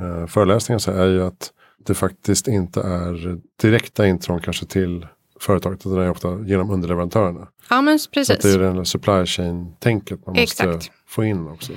eh, 0.02 0.28
föreläsningar 0.28 0.80
så 0.80 0.92
är 0.92 1.08
ju 1.08 1.24
att 1.24 1.52
det 1.86 1.94
faktiskt 1.94 2.48
inte 2.48 2.82
är 2.82 3.40
direkta 3.62 4.08
intrång 4.08 4.40
kanske 4.40 4.66
till 4.66 5.08
företaget 5.42 5.80
utan 5.80 5.96
det 5.96 6.04
är 6.04 6.10
ofta 6.10 6.40
genom 6.46 6.72
underleverantörerna. 6.72 7.48
Ja 7.70 7.82
men 7.82 8.00
precis. 8.14 8.42
Så 8.42 8.48
det 8.48 8.54
är 8.54 8.60
den 8.60 8.86
supply 8.86 9.26
chain-tänket 9.26 10.26
man 10.26 10.36
måste 10.36 10.64
Exakt. 10.64 10.92
få 11.08 11.24
in 11.24 11.48
också. 11.48 11.74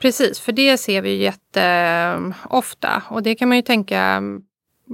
Precis, 0.00 0.40
för 0.40 0.52
det 0.52 0.78
ser 0.78 1.02
vi 1.02 1.16
jätteofta 1.16 3.02
och 3.10 3.22
det 3.22 3.34
kan 3.34 3.48
man 3.48 3.56
ju 3.56 3.62
tänka 3.62 4.22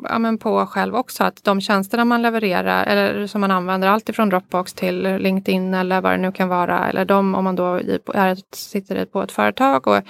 ja, 0.09 0.19
men 0.19 0.39
på 0.39 0.67
själv 0.67 0.95
också 0.95 1.25
att 1.25 1.45
de 1.45 1.61
tjänsterna 1.61 2.05
man 2.05 2.23
levererar 2.23 2.85
eller 2.87 3.27
som 3.27 3.41
man 3.41 3.51
använder 3.51 3.89
allt 3.89 4.09
ifrån 4.09 4.29
Dropbox 4.29 4.73
till 4.73 5.03
LinkedIn 5.03 5.75
eller 5.75 6.01
vad 6.01 6.13
det 6.13 6.17
nu 6.17 6.33
kan 6.33 6.49
vara 6.49 6.89
eller 6.89 7.05
de 7.05 7.35
om 7.35 7.45
man 7.45 7.57
då 7.57 7.75
är, 8.15 8.57
sitter 8.57 9.05
på 9.05 9.23
ett 9.23 9.33
företag 9.33 9.87
och 9.87 10.03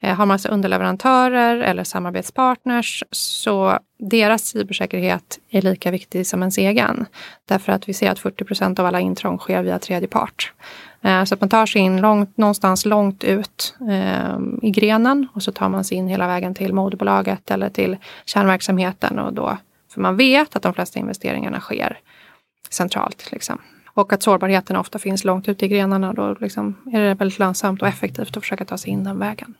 Eh, 0.00 0.14
har 0.14 0.26
massa 0.26 0.32
alltså 0.32 0.48
underleverantörer 0.48 1.56
eller 1.56 1.84
samarbetspartners 1.84 3.04
så 3.10 3.78
deras 3.98 4.44
cybersäkerhet 4.44 5.38
är 5.50 5.62
lika 5.62 5.90
viktig 5.90 6.26
som 6.26 6.42
ens 6.42 6.58
egen. 6.58 7.06
Därför 7.44 7.72
att 7.72 7.88
vi 7.88 7.94
ser 7.94 8.10
att 8.10 8.18
40 8.18 8.44
procent 8.44 8.78
av 8.78 8.86
alla 8.86 9.00
intrång 9.00 9.38
sker 9.38 9.62
via 9.62 9.78
tredje 9.78 10.08
part. 10.08 10.52
Eh, 11.02 11.24
så 11.24 11.34
att 11.34 11.40
man 11.40 11.50
tar 11.50 11.66
sig 11.66 11.82
in 11.82 12.00
långt, 12.00 12.36
någonstans 12.36 12.84
långt 12.84 13.24
ut 13.24 13.76
eh, 13.90 14.38
i 14.62 14.70
grenen 14.70 15.28
och 15.32 15.42
så 15.42 15.52
tar 15.52 15.68
man 15.68 15.84
sig 15.84 15.96
in 15.96 16.08
hela 16.08 16.26
vägen 16.26 16.54
till 16.54 16.74
moderbolaget 16.74 17.50
eller 17.50 17.68
till 17.68 17.96
kärnverksamheten 18.24 19.18
och 19.18 19.32
då, 19.32 19.56
för 19.94 20.00
man 20.00 20.16
vet 20.16 20.56
att 20.56 20.62
de 20.62 20.74
flesta 20.74 20.98
investeringarna 20.98 21.60
sker 21.60 21.98
centralt. 22.70 23.32
Liksom. 23.32 23.58
Och 23.86 24.12
att 24.12 24.22
sårbarheten 24.22 24.76
ofta 24.76 24.98
finns 24.98 25.24
långt 25.24 25.48
ute 25.48 25.64
i 25.64 25.68
grenarna. 25.68 26.12
Då 26.12 26.36
liksom 26.40 26.76
är 26.92 27.00
det 27.00 27.14
väldigt 27.14 27.38
lönsamt 27.38 27.82
och 27.82 27.88
effektivt 27.88 28.36
att 28.36 28.42
försöka 28.42 28.64
ta 28.64 28.78
sig 28.78 28.90
in 28.90 29.04
den 29.04 29.18
vägen. 29.18 29.54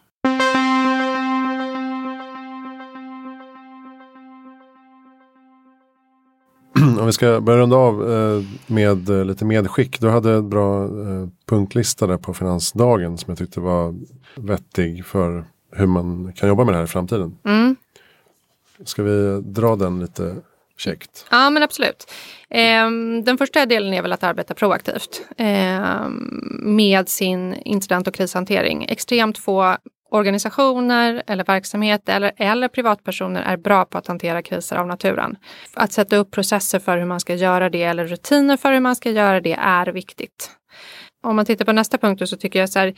Om 6.98 7.06
vi 7.06 7.12
ska 7.12 7.40
börja 7.40 7.58
runda 7.58 7.76
av 7.76 8.12
eh, 8.12 8.42
med 8.66 9.08
eh, 9.08 9.24
lite 9.24 9.44
medskick. 9.44 10.00
Du 10.00 10.08
hade 10.08 10.32
en 10.32 10.48
bra 10.48 10.84
eh, 10.84 11.28
punktlista 11.46 12.06
där 12.06 12.16
på 12.16 12.34
Finansdagen 12.34 13.18
som 13.18 13.30
jag 13.30 13.38
tyckte 13.38 13.60
var 13.60 13.94
vettig 14.34 15.06
för 15.06 15.44
hur 15.72 15.86
man 15.86 16.32
kan 16.36 16.48
jobba 16.48 16.64
med 16.64 16.74
det 16.74 16.78
här 16.78 16.84
i 16.84 16.88
framtiden. 16.88 17.38
Mm. 17.44 17.76
Ska 18.84 19.02
vi 19.02 19.40
dra 19.40 19.76
den 19.76 20.00
lite 20.00 20.36
käckt? 20.78 21.26
Ja 21.30 21.50
men 21.50 21.62
absolut. 21.62 22.10
Ehm, 22.50 23.24
den 23.24 23.38
första 23.38 23.66
delen 23.66 23.94
är 23.94 24.02
väl 24.02 24.12
att 24.12 24.22
arbeta 24.22 24.54
proaktivt 24.54 25.22
ehm, 25.36 26.40
med 26.62 27.08
sin 27.08 27.54
incident 27.54 28.08
och 28.08 28.14
krishantering. 28.14 28.84
Extremt 28.84 29.38
få 29.38 29.76
organisationer 30.10 31.22
eller 31.26 31.44
verksamheter 31.44 32.16
eller, 32.16 32.32
eller 32.36 32.68
privatpersoner 32.68 33.42
är 33.42 33.56
bra 33.56 33.84
på 33.84 33.98
att 33.98 34.06
hantera 34.06 34.42
kriser 34.42 34.76
av 34.76 34.86
naturen. 34.86 35.36
Att 35.74 35.92
sätta 35.92 36.16
upp 36.16 36.30
processer 36.30 36.78
för 36.78 36.98
hur 36.98 37.04
man 37.04 37.20
ska 37.20 37.34
göra 37.34 37.70
det 37.70 37.82
eller 37.82 38.06
rutiner 38.06 38.56
för 38.56 38.72
hur 38.72 38.80
man 38.80 38.96
ska 38.96 39.10
göra 39.10 39.40
det 39.40 39.58
är 39.60 39.86
viktigt. 39.86 40.50
Om 41.22 41.36
man 41.36 41.44
tittar 41.44 41.64
på 41.64 41.72
nästa 41.72 41.98
punkt 41.98 42.28
så 42.28 42.36
tycker 42.36 42.58
jag 42.58 42.68
så 42.68 42.78
här, 42.78 42.94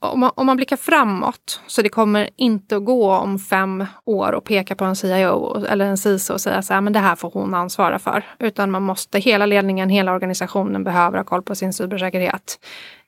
om 0.00 0.20
man, 0.20 0.30
om 0.34 0.46
man 0.46 0.56
blickar 0.56 0.76
framåt, 0.76 1.60
så 1.66 1.82
det 1.82 1.88
kommer 1.88 2.30
inte 2.36 2.76
att 2.76 2.84
gå 2.84 3.12
om 3.12 3.38
fem 3.38 3.86
år 4.04 4.32
och 4.32 4.44
peka 4.44 4.74
på 4.74 4.84
en 4.84 4.96
CIO 4.96 5.64
eller 5.64 5.84
en 5.84 5.98
CISO 5.98 6.32
och 6.32 6.40
säga 6.40 6.62
så 6.62 6.74
här, 6.74 6.80
men 6.80 6.92
det 6.92 6.98
här 6.98 7.16
får 7.16 7.30
hon 7.30 7.54
ansvara 7.54 7.98
för. 7.98 8.24
Utan 8.38 8.70
man 8.70 8.82
måste, 8.82 9.18
hela 9.18 9.46
ledningen, 9.46 9.88
hela 9.88 10.12
organisationen 10.12 10.84
behöver 10.84 11.18
ha 11.18 11.24
koll 11.24 11.42
på 11.42 11.54
sin 11.54 11.72
cybersäkerhet. 11.72 12.58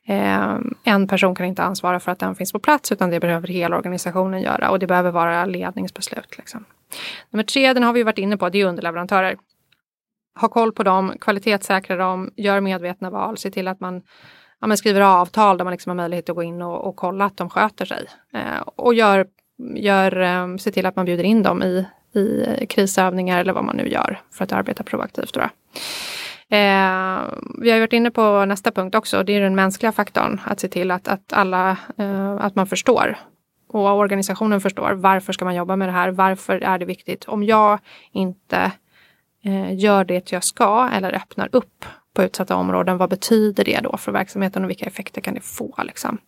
Eh, 0.07 0.59
en 0.85 1.09
person 1.09 1.35
kan 1.35 1.47
inte 1.47 1.63
ansvara 1.63 2.01
för 2.01 2.13
att 2.13 2.19
den 2.19 2.35
finns 2.35 2.53
på 2.53 2.59
plats 2.59 2.93
utan 2.93 3.11
det 3.11 3.21
behöver 3.21 3.49
hela 3.49 3.77
organisationen 3.77 4.43
göra 4.43 4.71
och 4.71 4.79
det 4.79 4.87
behöver 4.87 5.11
vara 5.11 5.47
ledningsbeslut. 5.47 6.39
Liksom. 6.39 6.65
Nummer 7.31 7.45
tre, 7.45 7.73
den 7.73 7.83
har 7.83 7.93
vi 7.93 8.03
varit 8.03 8.19
inne 8.19 8.37
på, 8.37 8.49
det 8.49 8.61
är 8.61 8.65
underleverantörer. 8.65 9.37
Ha 10.41 10.49
koll 10.49 10.73
på 10.73 10.83
dem, 10.83 11.13
kvalitetssäkra 11.21 11.97
dem, 11.97 12.31
gör 12.37 12.61
medvetna 12.61 13.11
val, 13.11 13.39
se 13.39 13.51
till 13.51 13.69
att 13.69 13.81
man 13.81 14.03
ja, 14.61 14.67
men 14.67 14.77
skriver 14.77 15.01
avtal 15.01 15.59
där 15.59 15.65
man 15.65 15.73
liksom 15.73 15.91
har 15.91 15.97
möjlighet 15.97 16.29
att 16.29 16.37
gå 16.37 16.43
in 16.43 16.63
och, 16.63 16.85
och 16.89 16.97
kolla 16.97 17.25
att 17.25 17.37
de 17.37 17.51
sköter 17.51 17.85
sig. 17.85 18.07
Eh, 18.35 18.61
och 18.77 18.95
gör, 18.95 19.27
gör, 19.75 20.21
eh, 20.21 20.57
se 20.57 20.71
till 20.71 20.87
att 20.87 20.97
man 20.97 21.07
bjuder 21.07 21.25
in 21.25 21.43
dem 21.43 21.63
i, 21.63 21.87
i 22.19 22.67
krisövningar 22.67 23.41
eller 23.41 23.53
vad 23.53 23.65
man 23.65 23.77
nu 23.77 23.89
gör 23.89 24.21
för 24.33 24.45
att 24.45 24.53
arbeta 24.53 24.85
proaktivt. 24.85 25.35
Då. 25.35 25.41
Eh, 26.53 27.23
vi 27.59 27.71
har 27.71 27.79
varit 27.79 27.93
inne 27.93 28.11
på 28.11 28.45
nästa 28.45 28.71
punkt 28.71 28.95
också, 28.95 29.23
det 29.23 29.33
är 29.33 29.41
den 29.41 29.55
mänskliga 29.55 29.93
faktorn. 29.93 30.41
Att 30.45 30.61
se 30.61 30.69
till 30.69 30.91
att, 30.91 31.09
att 31.09 31.33
alla, 31.33 31.77
eh, 31.99 32.37
att 32.41 32.55
man 32.55 32.67
förstår 32.67 33.17
och 33.73 33.99
organisationen 33.99 34.61
förstår 34.61 34.93
varför 34.93 35.33
ska 35.33 35.45
man 35.45 35.55
jobba 35.55 35.77
med 35.77 35.89
det 35.89 35.93
här, 35.93 36.11
varför 36.11 36.61
är 36.61 36.79
det 36.79 36.85
viktigt. 36.85 37.25
Om 37.25 37.43
jag 37.43 37.79
inte 38.13 38.73
eh, 39.45 39.79
gör 39.79 40.05
det 40.05 40.33
jag 40.33 40.45
ska 40.45 40.89
eller 40.93 41.13
öppnar 41.13 41.49
upp 41.53 41.85
på 42.15 42.23
utsatta 42.23 42.57
områden, 42.57 42.99
vad 42.99 43.11
betyder 43.11 43.65
det 43.65 43.81
då 43.83 43.97
för 43.97 44.13
verksamheten 44.13 44.65
och 44.65 44.71
vilka 44.71 44.85
effekter 44.85 45.21
kan 45.21 45.35
det 45.35 45.41
få? 45.41 45.75
Liksom? 45.85 46.19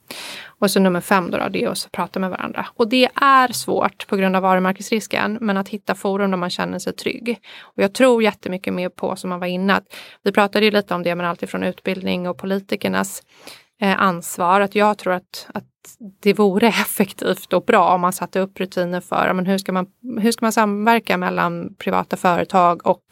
Och 0.47 0.71
så 0.71 0.81
nummer 0.81 1.01
fem 1.01 1.31
då, 1.31 1.39
då, 1.39 1.49
det 1.49 1.65
är 1.65 1.69
att 1.69 1.89
prata 1.93 2.21
med 2.21 2.31
varandra. 2.31 2.67
Och 2.77 2.89
det 2.89 3.09
är 3.15 3.53
svårt 3.53 4.07
på 4.07 4.17
grund 4.17 4.37
av 4.37 4.43
varumärkesrisken, 4.43 5.39
men 5.41 5.57
att 5.57 5.69
hitta 5.69 5.95
forum 5.95 6.31
där 6.31 6.39
man 6.39 6.51
känner 6.51 6.79
sig 6.79 6.93
trygg. 6.93 7.39
Och 7.61 7.83
jag 7.83 7.93
tror 7.93 8.23
jättemycket 8.23 8.75
mer 8.75 8.89
på, 8.89 9.17
som 9.17 9.31
man 9.31 9.41
var 9.41 9.47
inne, 9.47 9.75
att 9.75 9.95
vi 10.23 10.33
pratade 10.33 10.65
ju 10.65 10.71
lite 10.71 10.95
om 10.95 11.03
det, 11.03 11.15
men 11.15 11.27
alltifrån 11.27 11.63
utbildning 11.63 12.29
och 12.29 12.39
politikernas 12.39 13.23
eh, 13.81 14.01
ansvar. 14.01 14.61
Att 14.61 14.75
jag 14.75 14.99
tror 14.99 15.13
att, 15.13 15.47
att 15.55 15.65
det 16.23 16.33
vore 16.33 16.69
effektivt 16.69 17.53
och 17.53 17.65
bra 17.65 17.95
om 17.95 18.01
man 18.01 18.13
satte 18.13 18.41
upp 18.41 18.61
rutiner 18.61 19.01
för 19.01 19.33
men 19.33 19.47
hur, 19.47 19.59
ska 19.59 19.73
man, 19.73 19.87
hur 20.21 20.33
ska 20.33 20.45
man 20.45 20.53
samverka 20.53 21.17
mellan 21.17 21.75
privata 21.75 22.17
företag 22.17 22.87
och 22.87 23.05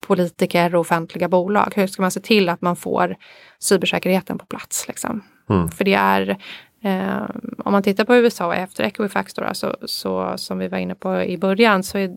politiker 0.00 0.74
och 0.74 0.80
offentliga 0.80 1.28
bolag. 1.28 1.72
Hur 1.76 1.86
ska 1.86 2.02
man 2.02 2.10
se 2.10 2.20
till 2.20 2.48
att 2.48 2.60
man 2.60 2.76
får 2.76 3.16
cybersäkerheten 3.58 4.38
på 4.38 4.46
plats? 4.46 4.88
Liksom? 4.88 5.24
Mm. 5.50 5.68
För 5.68 5.84
det 5.84 5.94
är, 5.94 6.38
eh, 6.82 7.22
om 7.58 7.72
man 7.72 7.82
tittar 7.82 8.04
på 8.04 8.16
USA 8.16 8.54
efter 8.54 8.84
Equifax 8.84 9.34
då, 9.34 9.54
så, 9.54 9.76
så, 9.84 10.32
som 10.36 10.58
vi 10.58 10.68
var 10.68 10.78
inne 10.78 10.94
på 10.94 11.22
i 11.22 11.38
början, 11.38 11.82
så 11.82 11.98
är, 11.98 12.16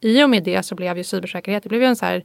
i 0.00 0.24
och 0.24 0.30
med 0.30 0.44
det 0.44 0.62
så 0.62 0.74
blev 0.74 0.98
ju 0.98 1.04
cybersäkerhet, 1.04 1.62
det 1.62 1.68
blev 1.68 1.82
ju 1.82 1.88
en, 1.88 1.96
så 1.96 2.06
här, 2.06 2.24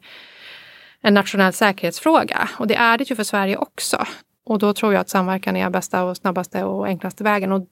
en 1.02 1.14
nationell 1.14 1.54
säkerhetsfråga. 1.54 2.50
Och 2.60 2.68
det 2.68 2.76
är 2.76 2.98
det 2.98 3.10
ju 3.10 3.16
för 3.16 3.24
Sverige 3.24 3.58
också. 3.58 4.06
Och 4.46 4.60
då 4.60 4.74
tror 4.74 4.94
jag 4.94 5.02
att 5.02 5.10
samverkan 5.10 5.58
är 5.58 5.70
bästa 5.70 6.04
och 6.04 6.18
snabbaste 6.18 6.64
och 6.64 6.88
enklaste 6.88 7.24
vägen. 7.24 7.52
Och 7.52 7.68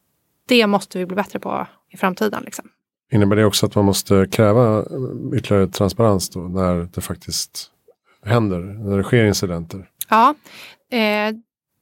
det 0.48 0.68
måste 0.68 0.98
vi 0.98 1.06
bli 1.06 1.16
bättre 1.16 1.40
på 1.40 1.68
i 1.90 1.98
framtiden. 1.98 2.44
Liksom. 2.46 2.70
Innebär 3.12 3.36
det 3.36 3.46
också 3.46 3.66
att 3.66 3.76
man 3.76 3.86
måste 3.86 4.28
kräva 4.32 4.86
ytterligare 5.36 5.68
transparens 5.68 6.30
då 6.30 6.40
när 6.40 6.90
det 6.94 7.02
faktiskt 7.02 7.72
händer, 8.26 8.60
när 8.60 8.98
det 8.98 9.04
sker 9.04 9.26
incidenter? 9.26 9.90
Ja. 10.10 10.36
Eh, 10.92 11.36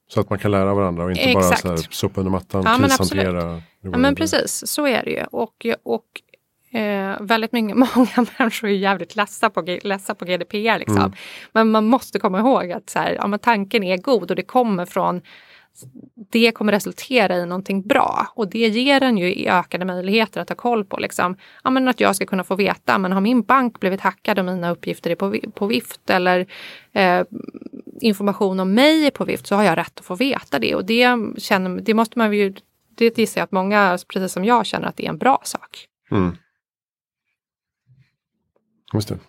så 0.10 0.20
att 0.20 0.30
man 0.30 0.40
kan 0.40 0.52
lära 0.52 0.74
varandra 0.74 1.04
och 1.04 1.12
inte 1.12 1.22
exakt. 1.22 1.64
bara 1.64 1.78
så 1.78 1.84
här, 1.84 1.88
sopa 1.92 2.22
under 2.22 2.32
mattan, 2.32 2.64
ja, 2.66 2.78
krishantera. 2.88 3.62
Ja 3.82 3.98
men 3.98 4.16
precis, 4.16 4.68
så 4.68 4.88
är 4.88 5.04
det 5.04 5.12
ju. 5.12 5.24
Och, 5.24 5.66
och 5.84 6.22
eh, 6.80 7.16
väldigt 7.20 7.52
många, 7.52 7.76
många 7.96 8.26
människor 8.40 8.70
är 8.70 8.74
jävligt 8.74 9.16
lessa 9.16 9.50
på, 9.50 9.78
lessa 9.84 10.16
på 10.16 10.26
GDPR. 10.26 10.80
Liksom. 10.80 10.98
Mm. 10.98 11.14
Men 11.52 11.72
man 11.72 11.86
måste 11.86 12.20
komma 12.20 12.40
ihåg 12.40 12.72
att 12.72 12.90
så 12.90 13.00
här, 13.00 13.14
ja, 13.14 13.38
tanken 13.38 13.84
är 13.84 13.98
god 13.98 14.30
och 14.30 14.36
det 14.36 14.44
kommer 14.44 14.86
från 14.86 15.22
det 16.30 16.52
kommer 16.52 16.72
resultera 16.72 17.38
i 17.38 17.46
någonting 17.46 17.82
bra 17.82 18.28
och 18.36 18.50
det 18.50 18.68
ger 18.68 19.04
en 19.04 19.18
ju 19.18 19.50
ökade 19.50 19.86
möjligheter 19.86 20.42
att 20.42 20.50
ha 20.50 20.56
koll 20.56 20.86
på 20.86 20.98
liksom, 20.98 21.38
ja, 21.64 21.70
men 21.70 21.88
att 21.88 22.00
jag 22.00 22.16
ska 22.16 22.26
kunna 22.26 22.44
få 22.44 22.56
veta, 22.56 22.98
men 22.98 23.12
har 23.12 23.22
min 23.22 23.42
bank 23.42 23.80
blivit 23.80 24.02
hackad 24.02 24.40
och 24.40 24.46
mina 24.46 24.72
uppgifter 24.72 25.10
är 25.10 25.16
på, 25.16 25.52
på 25.52 25.66
vift 25.66 26.10
eller 26.10 26.46
eh, 26.94 27.24
information 28.02 28.60
om 28.60 28.74
mig 28.74 29.08
är 29.08 29.12
på 29.12 29.26
vift 29.26 29.48
så 29.48 29.56
har 29.56 29.64
jag 29.64 29.78
rätt 29.78 30.00
att 30.00 30.06
få 30.06 30.16
veta 30.16 30.60
det 30.60 30.76
och 30.76 30.86
det, 30.86 31.18
känner, 31.38 31.82
det 31.82 31.94
måste 31.94 32.20
man 32.20 32.34
ju, 32.34 32.54
det 32.96 33.18
gissar 33.18 33.42
jag 33.42 33.46
att 33.46 33.52
många, 33.52 33.98
precis 34.08 34.32
som 34.32 34.46
jag, 34.46 34.66
känner 34.66 34.88
att 34.88 34.98
det 34.98 35.06
är 35.06 35.10
en 35.10 35.18
bra 35.18 35.42
sak. 35.44 35.88
Mm. 36.12 36.38
Just 38.94 39.08
det. 39.08 39.20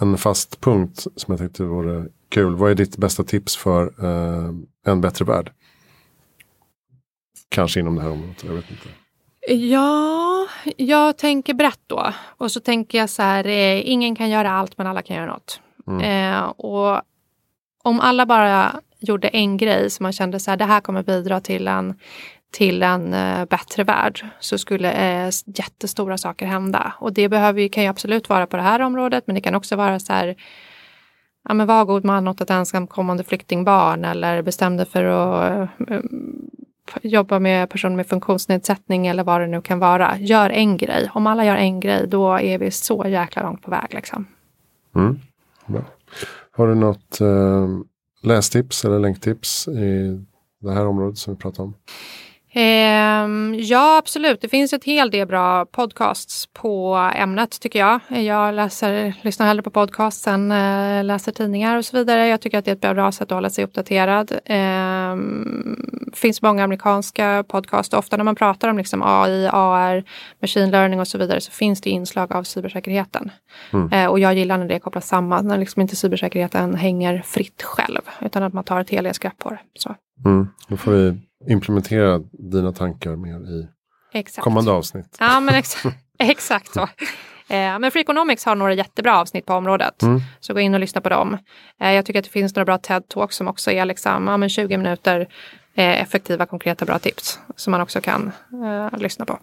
En 0.00 0.18
fast 0.18 0.60
punkt 0.60 1.06
som 1.16 1.32
jag 1.32 1.38
tyckte 1.38 1.64
vore 1.64 2.06
kul. 2.28 2.54
Vad 2.54 2.70
är 2.70 2.74
ditt 2.74 2.96
bästa 2.96 3.24
tips 3.24 3.56
för 3.56 3.86
eh, 4.04 4.50
en 4.86 5.00
bättre 5.00 5.24
värld? 5.24 5.52
Kanske 7.48 7.80
inom 7.80 7.96
det 7.96 8.02
här 8.02 8.10
området, 8.10 8.44
jag 8.44 8.52
vet 8.52 8.70
inte. 8.70 8.88
Ja, 9.50 10.46
jag 10.76 11.18
tänker 11.18 11.54
brett 11.54 11.80
då. 11.86 12.12
Och 12.26 12.52
så 12.52 12.60
tänker 12.60 12.98
jag 12.98 13.10
så 13.10 13.22
här, 13.22 13.46
eh, 13.46 13.90
ingen 13.90 14.16
kan 14.16 14.30
göra 14.30 14.50
allt 14.50 14.78
men 14.78 14.86
alla 14.86 15.02
kan 15.02 15.16
göra 15.16 15.26
något. 15.26 15.60
Mm. 15.86 16.34
Eh, 16.34 16.42
och 16.42 17.02
om 17.82 18.00
alla 18.00 18.26
bara 18.26 18.80
gjorde 19.00 19.28
en 19.28 19.56
grej 19.56 19.90
som 19.90 20.04
man 20.04 20.12
kände 20.12 20.40
så 20.40 20.50
här, 20.50 20.58
det 20.58 20.64
här 20.64 20.80
kommer 20.80 21.02
bidra 21.02 21.40
till 21.40 21.68
en, 21.68 21.94
till 22.52 22.82
en 22.82 23.14
uh, 23.14 23.44
bättre 23.44 23.84
värld 23.84 24.26
så 24.40 24.58
skulle 24.58 24.88
uh, 25.26 25.30
jättestora 25.46 26.18
saker 26.18 26.46
hända. 26.46 26.92
Och 26.98 27.12
det 27.12 27.28
behöver, 27.28 27.68
kan 27.68 27.82
ju 27.82 27.90
absolut 27.90 28.28
vara 28.28 28.46
på 28.46 28.56
det 28.56 28.62
här 28.62 28.80
området 28.80 29.26
men 29.26 29.34
det 29.34 29.40
kan 29.40 29.54
också 29.54 29.76
vara 29.76 29.98
så 29.98 30.12
här 30.12 30.36
ja, 31.48 31.54
men 31.54 31.66
var 31.66 31.84
god 31.84 32.04
man 32.04 32.28
åt 32.28 32.40
ett 32.40 32.50
ensamkommande 32.50 33.24
flyktingbarn 33.24 34.04
eller 34.04 34.42
bestämde 34.42 34.84
för 34.84 35.04
att 35.04 35.70
jobba 37.02 37.38
med 37.38 37.70
personer 37.70 37.96
med 37.96 38.06
funktionsnedsättning 38.06 39.06
eller 39.06 39.24
vad 39.24 39.40
det 39.40 39.46
nu 39.46 39.60
kan 39.60 39.78
vara. 39.78 40.18
Gör 40.18 40.50
en 40.50 40.76
grej. 40.76 41.10
Om 41.14 41.26
alla 41.26 41.44
gör 41.44 41.56
en 41.56 41.80
grej 41.80 42.06
då 42.08 42.38
är 42.38 42.58
vi 42.58 42.70
så 42.70 43.04
jäkla 43.06 43.42
långt 43.42 43.62
på 43.62 43.70
väg. 43.70 43.94
Liksom. 43.94 44.26
Mm. 44.94 45.18
Ja. 45.66 45.80
Har 46.50 46.68
du 46.68 46.74
något 46.74 47.20
eh, 47.20 47.68
lästips 48.22 48.84
eller 48.84 48.98
länktips 48.98 49.68
i 49.68 50.20
det 50.60 50.72
här 50.72 50.86
området 50.86 51.18
som 51.18 51.34
vi 51.34 51.40
pratar 51.40 51.62
om? 51.62 51.74
Eh, 52.58 53.28
ja, 53.60 53.98
absolut. 53.98 54.40
Det 54.40 54.48
finns 54.48 54.72
ett 54.72 54.84
hel 54.84 55.10
del 55.10 55.26
bra 55.26 55.64
podcasts 55.64 56.46
på 56.46 56.94
ämnet 57.14 57.60
tycker 57.60 57.78
jag. 57.78 58.00
Jag 58.08 58.54
läser, 58.54 59.14
lyssnar 59.22 59.46
hellre 59.46 59.62
på 59.62 59.70
podcasts 59.70 60.26
än 60.26 60.52
eh, 60.52 61.04
läser 61.04 61.32
tidningar 61.32 61.76
och 61.76 61.84
så 61.84 61.96
vidare. 61.96 62.26
Jag 62.26 62.40
tycker 62.40 62.58
att 62.58 62.64
det 62.64 62.70
är 62.70 62.90
ett 62.90 62.96
bra 62.96 63.12
sätt 63.12 63.22
att 63.22 63.36
hålla 63.36 63.50
sig 63.50 63.64
uppdaterad. 63.64 64.32
Eh, 64.44 65.16
finns 66.14 66.42
många 66.42 66.64
amerikanska 66.64 67.44
podcast. 67.48 67.94
Ofta 67.94 68.16
när 68.16 68.24
man 68.24 68.36
pratar 68.36 68.68
om 68.68 68.78
liksom 68.78 69.02
AI, 69.02 69.48
AR, 69.52 70.04
machine 70.42 70.70
learning 70.70 71.00
och 71.00 71.08
så 71.08 71.18
vidare 71.18 71.40
så 71.40 71.50
finns 71.50 71.80
det 71.80 71.90
inslag 71.90 72.32
av 72.32 72.42
cybersäkerheten. 72.42 73.30
Mm. 73.72 73.92
Eh, 73.92 74.06
och 74.10 74.20
jag 74.20 74.34
gillar 74.34 74.58
när 74.58 74.68
det 74.68 74.80
kopplas 74.80 75.08
samman, 75.08 75.46
när 75.46 75.58
liksom 75.58 75.82
inte 75.82 75.96
cybersäkerheten 75.96 76.74
hänger 76.74 77.22
fritt 77.26 77.62
själv 77.62 78.02
utan 78.20 78.42
att 78.42 78.52
man 78.52 78.64
tar 78.64 78.80
ett 78.80 78.90
helhetsgrepp 78.90 79.38
på 79.38 79.50
det. 79.50 79.58
Så. 79.78 79.94
Mm. 80.24 80.48
Då 80.68 80.76
får 80.76 80.92
vi 80.92 81.27
implementera 81.46 82.20
dina 82.32 82.72
tankar 82.72 83.16
mer 83.16 83.60
i 83.60 83.68
exakt. 84.12 84.44
kommande 84.44 84.70
avsnitt. 84.70 85.16
Ja, 85.20 85.40
men 85.40 85.54
ex 85.54 85.76
exakt 86.18 86.72
så. 86.72 86.88
Eh, 87.50 87.78
men 87.78 87.90
Freakonomics 87.90 88.44
har 88.44 88.54
några 88.54 88.74
jättebra 88.74 89.20
avsnitt 89.20 89.46
på 89.46 89.54
området. 89.54 90.02
Mm. 90.02 90.20
Så 90.40 90.54
gå 90.54 90.60
in 90.60 90.74
och 90.74 90.80
lyssna 90.80 91.00
på 91.00 91.08
dem. 91.08 91.38
Eh, 91.80 91.92
jag 91.92 92.06
tycker 92.06 92.18
att 92.18 92.24
det 92.24 92.30
finns 92.30 92.56
några 92.56 92.64
bra 92.64 92.76
TED-talks 92.76 93.30
som 93.30 93.48
också 93.48 93.70
är 93.70 93.84
liksom, 93.84 94.26
ja, 94.26 94.36
men 94.36 94.48
20 94.48 94.76
minuter 94.76 95.20
eh, 95.74 96.02
effektiva, 96.02 96.46
konkreta, 96.46 96.84
bra 96.84 96.98
tips. 96.98 97.38
Som 97.56 97.70
man 97.70 97.80
också 97.80 98.00
kan 98.00 98.32
lyssna 98.96 99.24
på. 99.24 99.38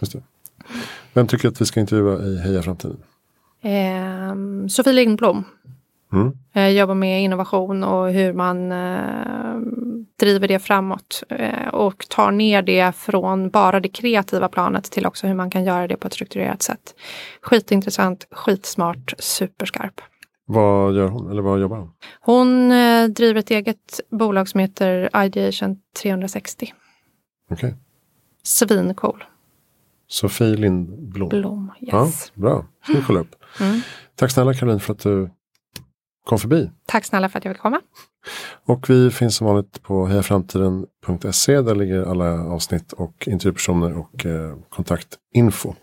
Just 0.00 0.12
det. 0.12 0.22
Vem 1.12 1.26
tycker 1.26 1.48
att 1.48 1.60
vi 1.60 1.66
ska 1.66 1.80
intervjua 1.80 2.22
i 2.22 2.38
Heja 2.38 2.62
Framtiden? 2.62 2.98
Eh, 3.62 4.68
Sofie 4.68 4.92
Lindblom. 4.92 5.44
Mm. 6.14 6.32
Eh, 6.54 6.68
jobbar 6.68 6.94
med 6.94 7.22
innovation 7.22 7.84
och 7.84 8.10
hur 8.10 8.32
man 8.32 8.72
eh, 8.72 9.56
driver 10.20 10.48
det 10.48 10.58
framåt 10.58 11.22
eh, 11.28 11.68
och 11.68 12.08
tar 12.08 12.30
ner 12.30 12.62
det 12.62 12.96
från 12.96 13.50
bara 13.50 13.80
det 13.80 13.88
kreativa 13.88 14.48
planet 14.48 14.84
till 14.84 15.06
också 15.06 15.26
hur 15.26 15.34
man 15.34 15.50
kan 15.50 15.64
göra 15.64 15.88
det 15.88 15.96
på 15.96 16.06
ett 16.06 16.12
strukturerat 16.12 16.62
sätt. 16.62 16.94
Skitintressant, 17.40 18.26
skitsmart, 18.30 19.14
superskarp. 19.18 20.00
Vad 20.46 20.96
gör 20.96 21.08
hon 21.08 21.30
eller 21.30 21.42
vad 21.42 21.60
jobbar 21.60 21.76
hon? 21.76 21.90
Hon 22.20 22.68
driver 23.14 23.40
ett 23.40 23.50
eget 23.50 24.00
bolag 24.10 24.48
som 24.48 24.60
heter 24.60 25.24
Ideation 25.24 25.76
360. 26.02 26.72
Okej. 27.50 27.68
Okay. 27.68 27.78
Svincool. 28.42 29.24
Sofie 30.08 30.56
Lindblom. 30.56 31.28
Blom, 31.28 31.72
yes. 31.80 31.92
Ja, 31.92 32.10
bra, 32.34 32.66
vi 32.88 33.02
kolla 33.06 33.20
upp. 33.20 33.34
Mm. 33.60 33.80
Tack 34.14 34.30
snälla 34.30 34.54
Caroline 34.54 34.80
för 34.80 34.92
att 34.92 34.98
du 34.98 35.30
kom 36.24 36.38
förbi. 36.38 36.70
Tack 36.86 37.04
snälla 37.04 37.28
för 37.28 37.38
att 37.38 37.44
jag 37.44 37.54
fick 37.54 37.62
komma. 37.62 37.80
Och 38.66 38.90
vi 38.90 39.10
finns 39.10 39.36
som 39.36 39.46
vanligt 39.46 39.82
på 39.82 40.06
hejaframtiden.se. 40.06 41.60
Där 41.60 41.74
ligger 41.74 42.10
alla 42.10 42.44
avsnitt 42.44 42.92
och 42.92 43.28
intervjupersoner 43.28 43.98
och 43.98 44.26
eh, 44.26 44.56
kontaktinfo. 44.68 45.74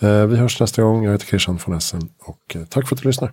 Eh, 0.00 0.26
vi 0.26 0.36
hörs 0.36 0.60
nästa 0.60 0.82
gång. 0.82 1.04
Jag 1.04 1.12
heter 1.12 1.26
Christian 1.26 1.58
von 1.66 1.76
Essen 1.76 2.08
och 2.18 2.56
eh, 2.56 2.64
tack 2.64 2.88
för 2.88 2.96
att 2.96 3.02
du 3.02 3.08
lyssnar. 3.08 3.32